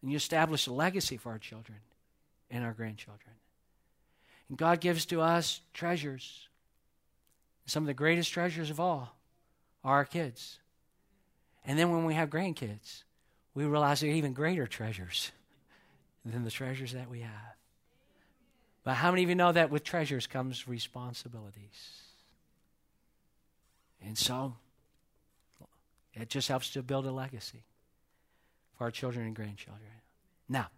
And 0.00 0.10
you 0.10 0.16
establish 0.16 0.66
a 0.66 0.72
legacy 0.72 1.16
for 1.16 1.30
our 1.30 1.38
children 1.38 1.78
and 2.50 2.64
our 2.64 2.72
grandchildren. 2.72 3.34
And 4.48 4.56
God 4.56 4.80
gives 4.80 5.06
to 5.06 5.20
us 5.20 5.60
treasures. 5.72 6.48
Some 7.66 7.82
of 7.82 7.86
the 7.86 7.94
greatest 7.94 8.32
treasures 8.32 8.70
of 8.70 8.78
all 8.78 9.16
are 9.82 9.96
our 9.96 10.04
kids. 10.04 10.58
And 11.64 11.78
then 11.78 11.90
when 11.90 12.04
we 12.04 12.14
have 12.14 12.30
grandkids, 12.30 13.02
we 13.54 13.64
realize 13.64 14.00
they're 14.00 14.10
even 14.10 14.32
greater 14.32 14.66
treasures 14.66 15.32
than 16.24 16.44
the 16.44 16.50
treasures 16.50 16.92
that 16.92 17.10
we 17.10 17.20
have. 17.20 17.56
But 18.84 18.94
how 18.94 19.10
many 19.10 19.22
of 19.22 19.30
you 19.30 19.34
know 19.34 19.52
that 19.52 19.70
with 19.70 19.82
treasures 19.82 20.26
comes 20.26 20.68
responsibilities? 20.68 22.02
And 24.04 24.18
so, 24.18 24.56
it 26.22 26.28
just 26.28 26.48
helps 26.48 26.70
to 26.70 26.82
build 26.82 27.06
a 27.06 27.12
legacy 27.12 27.64
for 28.76 28.84
our 28.84 28.90
children 28.90 29.26
and 29.26 29.34
grandchildren. 29.34 29.90
Now, 30.48 30.68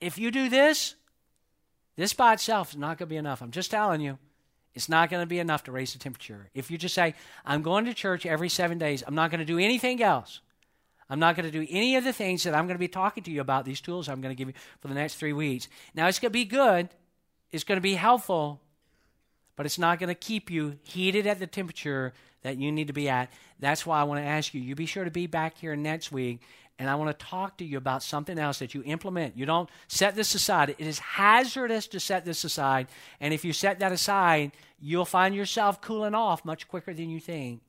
if 0.00 0.18
you 0.18 0.30
do 0.30 0.48
this, 0.48 0.94
this 1.96 2.14
by 2.14 2.32
itself 2.32 2.70
is 2.70 2.76
not 2.76 2.98
going 2.98 3.08
to 3.08 3.12
be 3.12 3.16
enough. 3.16 3.42
I'm 3.42 3.50
just 3.50 3.70
telling 3.70 4.00
you, 4.00 4.18
it's 4.74 4.88
not 4.88 5.10
going 5.10 5.22
to 5.22 5.26
be 5.26 5.38
enough 5.38 5.64
to 5.64 5.72
raise 5.72 5.92
the 5.92 5.98
temperature. 5.98 6.48
If 6.54 6.70
you 6.70 6.78
just 6.78 6.94
say, 6.94 7.14
I'm 7.44 7.62
going 7.62 7.84
to 7.84 7.94
church 7.94 8.24
every 8.24 8.48
seven 8.48 8.78
days, 8.78 9.04
I'm 9.06 9.14
not 9.14 9.30
going 9.30 9.40
to 9.40 9.44
do 9.44 9.58
anything 9.58 10.02
else. 10.02 10.40
I'm 11.10 11.18
not 11.18 11.36
going 11.36 11.44
to 11.44 11.52
do 11.52 11.66
any 11.68 11.96
of 11.96 12.04
the 12.04 12.12
things 12.12 12.44
that 12.44 12.54
I'm 12.54 12.66
going 12.66 12.76
to 12.76 12.80
be 12.80 12.88
talking 12.88 13.22
to 13.24 13.30
you 13.30 13.42
about, 13.42 13.66
these 13.66 13.82
tools 13.82 14.08
I'm 14.08 14.22
going 14.22 14.34
to 14.34 14.38
give 14.38 14.48
you 14.48 14.54
for 14.80 14.88
the 14.88 14.94
next 14.94 15.16
three 15.16 15.34
weeks. 15.34 15.68
Now, 15.94 16.08
it's 16.08 16.18
going 16.18 16.30
to 16.30 16.38
be 16.38 16.46
good, 16.46 16.88
it's 17.50 17.64
going 17.64 17.76
to 17.76 17.82
be 17.82 17.94
helpful, 17.94 18.61
but 19.56 19.66
it's 19.66 19.78
not 19.78 19.98
going 19.98 20.08
to 20.08 20.14
keep 20.14 20.50
you 20.50 20.78
heated 20.82 21.26
at 21.26 21.38
the 21.38 21.46
temperature 21.46 22.12
that 22.42 22.58
you 22.58 22.72
need 22.72 22.88
to 22.88 22.92
be 22.92 23.08
at. 23.08 23.30
That's 23.60 23.86
why 23.86 24.00
I 24.00 24.04
want 24.04 24.20
to 24.20 24.26
ask 24.26 24.52
you, 24.54 24.60
you 24.60 24.74
be 24.74 24.86
sure 24.86 25.04
to 25.04 25.10
be 25.10 25.26
back 25.26 25.58
here 25.58 25.76
next 25.76 26.10
week 26.10 26.40
And 26.78 26.90
I 26.90 26.94
want 26.96 27.16
to 27.16 27.26
talk 27.26 27.58
to 27.58 27.64
you 27.64 27.78
about 27.78 28.02
something 28.02 28.38
else 28.38 28.58
that 28.58 28.74
you 28.74 28.82
implement. 28.84 29.36
You 29.36 29.46
don't 29.46 29.68
set 29.88 30.16
this 30.16 30.34
aside. 30.34 30.70
It 30.70 30.80
is 30.80 30.98
hazardous 30.98 31.86
to 31.88 32.00
set 32.00 32.24
this 32.24 32.44
aside. 32.44 32.88
And 33.20 33.32
if 33.32 33.44
you 33.44 33.52
set 33.52 33.78
that 33.80 33.92
aside, 33.92 34.52
you'll 34.80 35.04
find 35.04 35.34
yourself 35.34 35.80
cooling 35.80 36.14
off 36.14 36.44
much 36.44 36.66
quicker 36.66 36.94
than 36.94 37.10
you 37.10 37.20
think. 37.20 37.60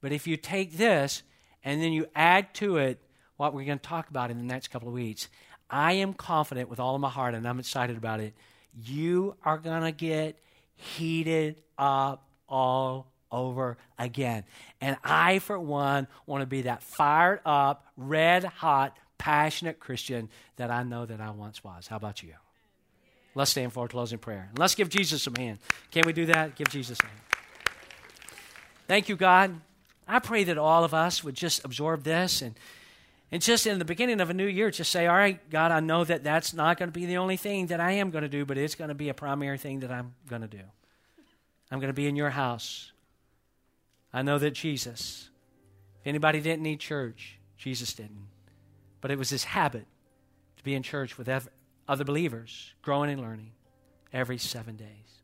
But 0.00 0.12
if 0.12 0.26
you 0.26 0.36
take 0.36 0.76
this 0.76 1.22
and 1.64 1.82
then 1.82 1.92
you 1.92 2.06
add 2.14 2.54
to 2.54 2.76
it 2.76 3.00
what 3.36 3.54
we're 3.54 3.64
going 3.64 3.78
to 3.78 3.88
talk 3.88 4.08
about 4.10 4.30
in 4.30 4.38
the 4.38 4.44
next 4.44 4.68
couple 4.68 4.86
of 4.86 4.94
weeks, 4.94 5.28
I 5.70 5.94
am 5.94 6.12
confident 6.12 6.68
with 6.68 6.78
all 6.78 6.94
of 6.94 7.00
my 7.00 7.08
heart, 7.08 7.34
and 7.34 7.48
I'm 7.48 7.58
excited 7.58 7.96
about 7.96 8.20
it. 8.20 8.34
You 8.80 9.36
are 9.44 9.58
going 9.58 9.82
to 9.82 9.92
get 9.92 10.38
heated 10.74 11.62
up 11.78 12.26
all 12.48 13.12
over 13.30 13.78
again. 13.98 14.44
And 14.80 14.96
I, 15.02 15.38
for 15.38 15.58
one, 15.58 16.06
want 16.26 16.42
to 16.42 16.46
be 16.46 16.62
that 16.62 16.82
fired 16.82 17.40
up, 17.44 17.86
red 17.96 18.44
hot, 18.44 18.96
passionate 19.18 19.80
Christian 19.80 20.28
that 20.56 20.70
I 20.70 20.82
know 20.82 21.06
that 21.06 21.20
I 21.20 21.30
once 21.30 21.64
was. 21.64 21.86
How 21.86 21.96
about 21.96 22.22
you? 22.22 22.34
Let's 23.34 23.50
stand 23.52 23.72
for 23.72 23.86
a 23.86 23.88
closing 23.88 24.18
prayer. 24.18 24.48
And 24.50 24.58
let's 24.58 24.74
give 24.74 24.90
Jesus 24.90 25.22
some 25.22 25.34
hand. 25.34 25.58
Can 25.90 26.02
we 26.04 26.12
do 26.12 26.26
that? 26.26 26.54
Give 26.56 26.68
Jesus 26.68 26.98
a 27.00 27.06
hand. 27.06 27.20
Thank 28.86 29.08
you, 29.08 29.16
God. 29.16 29.58
I 30.06 30.18
pray 30.18 30.44
that 30.44 30.58
all 30.58 30.84
of 30.84 30.92
us 30.92 31.24
would 31.24 31.34
just 31.34 31.64
absorb 31.64 32.02
this 32.02 32.42
and, 32.42 32.54
and 33.32 33.40
just 33.40 33.66
in 33.66 33.78
the 33.78 33.84
beginning 33.86 34.20
of 34.20 34.28
a 34.28 34.34
new 34.34 34.46
year, 34.46 34.70
just 34.70 34.92
say, 34.92 35.06
All 35.06 35.16
right, 35.16 35.40
God, 35.48 35.72
I 35.72 35.80
know 35.80 36.04
that 36.04 36.22
that's 36.22 36.52
not 36.52 36.78
going 36.78 36.90
to 36.90 36.92
be 36.92 37.06
the 37.06 37.16
only 37.16 37.38
thing 37.38 37.68
that 37.68 37.80
I 37.80 37.92
am 37.92 38.10
going 38.10 38.22
to 38.22 38.28
do, 38.28 38.44
but 38.44 38.58
it's 38.58 38.74
going 38.74 38.88
to 38.88 38.94
be 38.94 39.08
a 39.08 39.14
primary 39.14 39.56
thing 39.56 39.80
that 39.80 39.90
I'm 39.90 40.14
going 40.28 40.42
to 40.42 40.48
do. 40.48 40.62
I'm 41.70 41.80
going 41.80 41.88
to 41.88 41.94
be 41.94 42.06
in 42.06 42.14
your 42.14 42.28
house. 42.28 42.92
I 44.12 44.20
know 44.20 44.38
that 44.38 44.50
Jesus, 44.50 45.30
if 46.02 46.06
anybody 46.06 46.42
didn't 46.42 46.62
need 46.62 46.78
church, 46.78 47.38
Jesus 47.56 47.94
didn't. 47.94 48.28
But 49.00 49.10
it 49.10 49.18
was 49.18 49.30
his 49.30 49.44
habit 49.44 49.86
to 50.58 50.62
be 50.62 50.74
in 50.74 50.82
church 50.82 51.16
with 51.16 51.30
other 51.88 52.04
believers, 52.04 52.74
growing 52.82 53.10
and 53.10 53.22
learning 53.22 53.52
every 54.12 54.36
seven 54.36 54.76
days. 54.76 55.22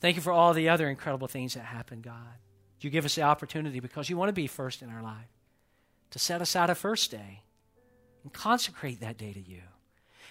Thank 0.00 0.16
you 0.16 0.22
for 0.22 0.32
all 0.32 0.52
the 0.52 0.68
other 0.68 0.90
incredible 0.90 1.28
things 1.28 1.54
that 1.54 1.64
happened, 1.64 2.02
God. 2.02 2.36
You 2.82 2.90
give 2.90 3.06
us 3.06 3.14
the 3.14 3.22
opportunity 3.22 3.80
because 3.80 4.10
you 4.10 4.18
want 4.18 4.28
to 4.28 4.34
be 4.34 4.46
first 4.46 4.82
in 4.82 4.90
our 4.90 5.02
life 5.02 5.30
to 6.14 6.20
set 6.20 6.40
aside 6.40 6.70
a 6.70 6.76
first 6.76 7.10
day 7.10 7.42
and 8.22 8.32
consecrate 8.32 9.00
that 9.00 9.18
day 9.18 9.32
to 9.32 9.40
you. 9.40 9.62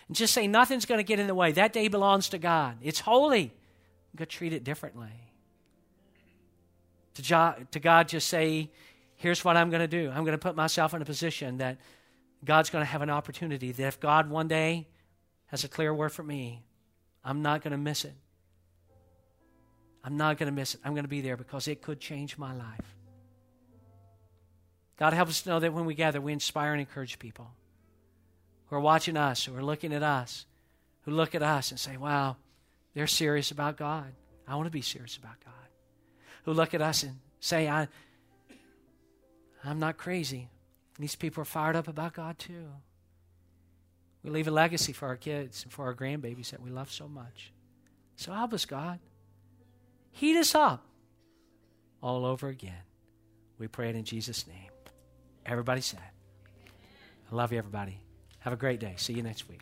And 0.07 0.15
just 0.15 0.34
say, 0.34 0.47
nothing's 0.47 0.86
going 0.86 0.99
to 0.99 1.03
get 1.03 1.19
in 1.19 1.27
the 1.27 1.36
way. 1.36 1.51
That 1.51 1.73
day 1.73 1.89
belongs 1.89 2.29
to 2.29 2.38
God, 2.38 2.77
it's 2.81 3.01
holy. 3.01 3.41
I'm 3.41 4.17
going 4.17 4.25
to 4.25 4.25
treat 4.27 4.53
it 4.53 4.63
differently. 4.63 5.11
To, 7.15 7.21
jo- 7.21 7.55
to 7.71 7.79
God, 7.81 8.07
just 8.07 8.29
say, 8.29 8.71
here's 9.15 9.43
what 9.43 9.57
I'm 9.57 9.69
going 9.69 9.81
to 9.81 9.88
do. 9.88 10.09
I'm 10.09 10.23
going 10.23 10.38
to 10.38 10.38
put 10.38 10.55
myself 10.55 10.93
in 10.93 11.01
a 11.01 11.05
position 11.05 11.57
that 11.57 11.79
God's 12.45 12.69
going 12.69 12.81
to 12.81 12.89
have 12.89 13.01
an 13.01 13.09
opportunity 13.09 13.73
that 13.73 13.86
if 13.86 13.99
God 13.99 14.29
one 14.29 14.47
day 14.47 14.88
has 15.47 15.65
a 15.65 15.67
clear 15.67 15.93
word 15.93 16.13
for 16.13 16.23
me, 16.23 16.63
I'm 17.25 17.41
not 17.41 17.61
going 17.61 17.71
to 17.71 17.77
miss 17.77 18.05
it. 18.05 18.15
I'm 20.01 20.15
not 20.15 20.38
going 20.38 20.47
to 20.47 20.55
miss 20.55 20.75
it. 20.75 20.79
I'm 20.86 20.93
going 20.93 21.03
to 21.03 21.09
be 21.09 21.19
there 21.19 21.36
because 21.36 21.67
it 21.67 21.81
could 21.81 21.99
change 21.99 22.38
my 22.38 22.53
life. 22.53 22.95
God, 25.04 25.12
help 25.12 25.28
us 25.28 25.45
know 25.45 25.60
that 25.60 25.74
when 25.74 25.84
we 25.84 25.95
gather, 25.95 26.22
we 26.22 26.32
inspire 26.32 26.72
and 26.72 26.80
encourage 26.80 27.20
people 27.20 27.51
who 28.68 28.78
are 28.78 28.80
watching 28.80 29.18
us, 29.18 29.43
who 29.43 29.54
are 29.54 29.62
looking 29.62 29.91
at 29.91 30.01
us, 30.01 30.45
who 31.01 31.12
look 31.12 31.36
at 31.36 31.43
us 31.43 31.72
and 31.72 31.78
say, 31.78 31.97
wow, 31.97 32.38
they're 32.93 33.06
serious 33.06 33.51
about 33.51 33.76
God. 33.76 34.14
I 34.47 34.56
want 34.56 34.68
to 34.68 34.72
be 34.72 34.82
serious 34.82 35.18
about 35.18 35.43
God. 35.43 35.54
Who 36.45 36.54
look 36.54 36.74
at 36.74 36.82
us 36.82 37.04
and 37.04 37.20
say, 37.41 37.68
I, 37.68 37.89
I'm 39.66 39.78
not 39.78 39.97
crazy. 39.97 40.47
These 40.97 41.18
people 41.18 41.41
are 41.41 41.45
fired 41.45 41.76
up 41.76 41.89
about 41.89 42.14
God 42.14 42.39
too. 42.39 42.70
We 44.24 44.30
leave 44.30 44.47
a 44.47 44.51
legacy 44.51 44.93
for 44.93 45.10
our 45.10 45.18
kids 45.18 45.64
and 45.64 45.74
for 45.74 45.84
our 45.84 45.93
grandbabies 45.93 46.51
that 46.51 46.62
we 46.62 46.70
love 46.70 46.89
so 46.89 47.10
much. 47.10 47.51
So 48.16 48.32
help 48.32 48.54
us, 48.54 48.64
God. 48.64 48.99
Heat 50.12 50.38
us 50.38 50.56
up 50.56 50.86
all 52.01 52.26
over 52.26 52.47
again. 52.47 52.84
We 53.60 53.68
pray 53.68 53.89
it 53.89 53.97
in 53.97 54.06
Jesus' 54.06 54.47
name. 54.47 54.72
Everybody 55.46 55.82
said, 55.82 56.00
I 57.32 57.36
love 57.36 57.52
you, 57.52 57.58
everybody. 57.58 58.00
Have 58.39 58.54
a 58.54 58.58
great 58.58 58.80
day. 58.80 58.96
See 58.98 59.14
you 59.14 59.24
next 59.24 59.50
week. 59.50 59.62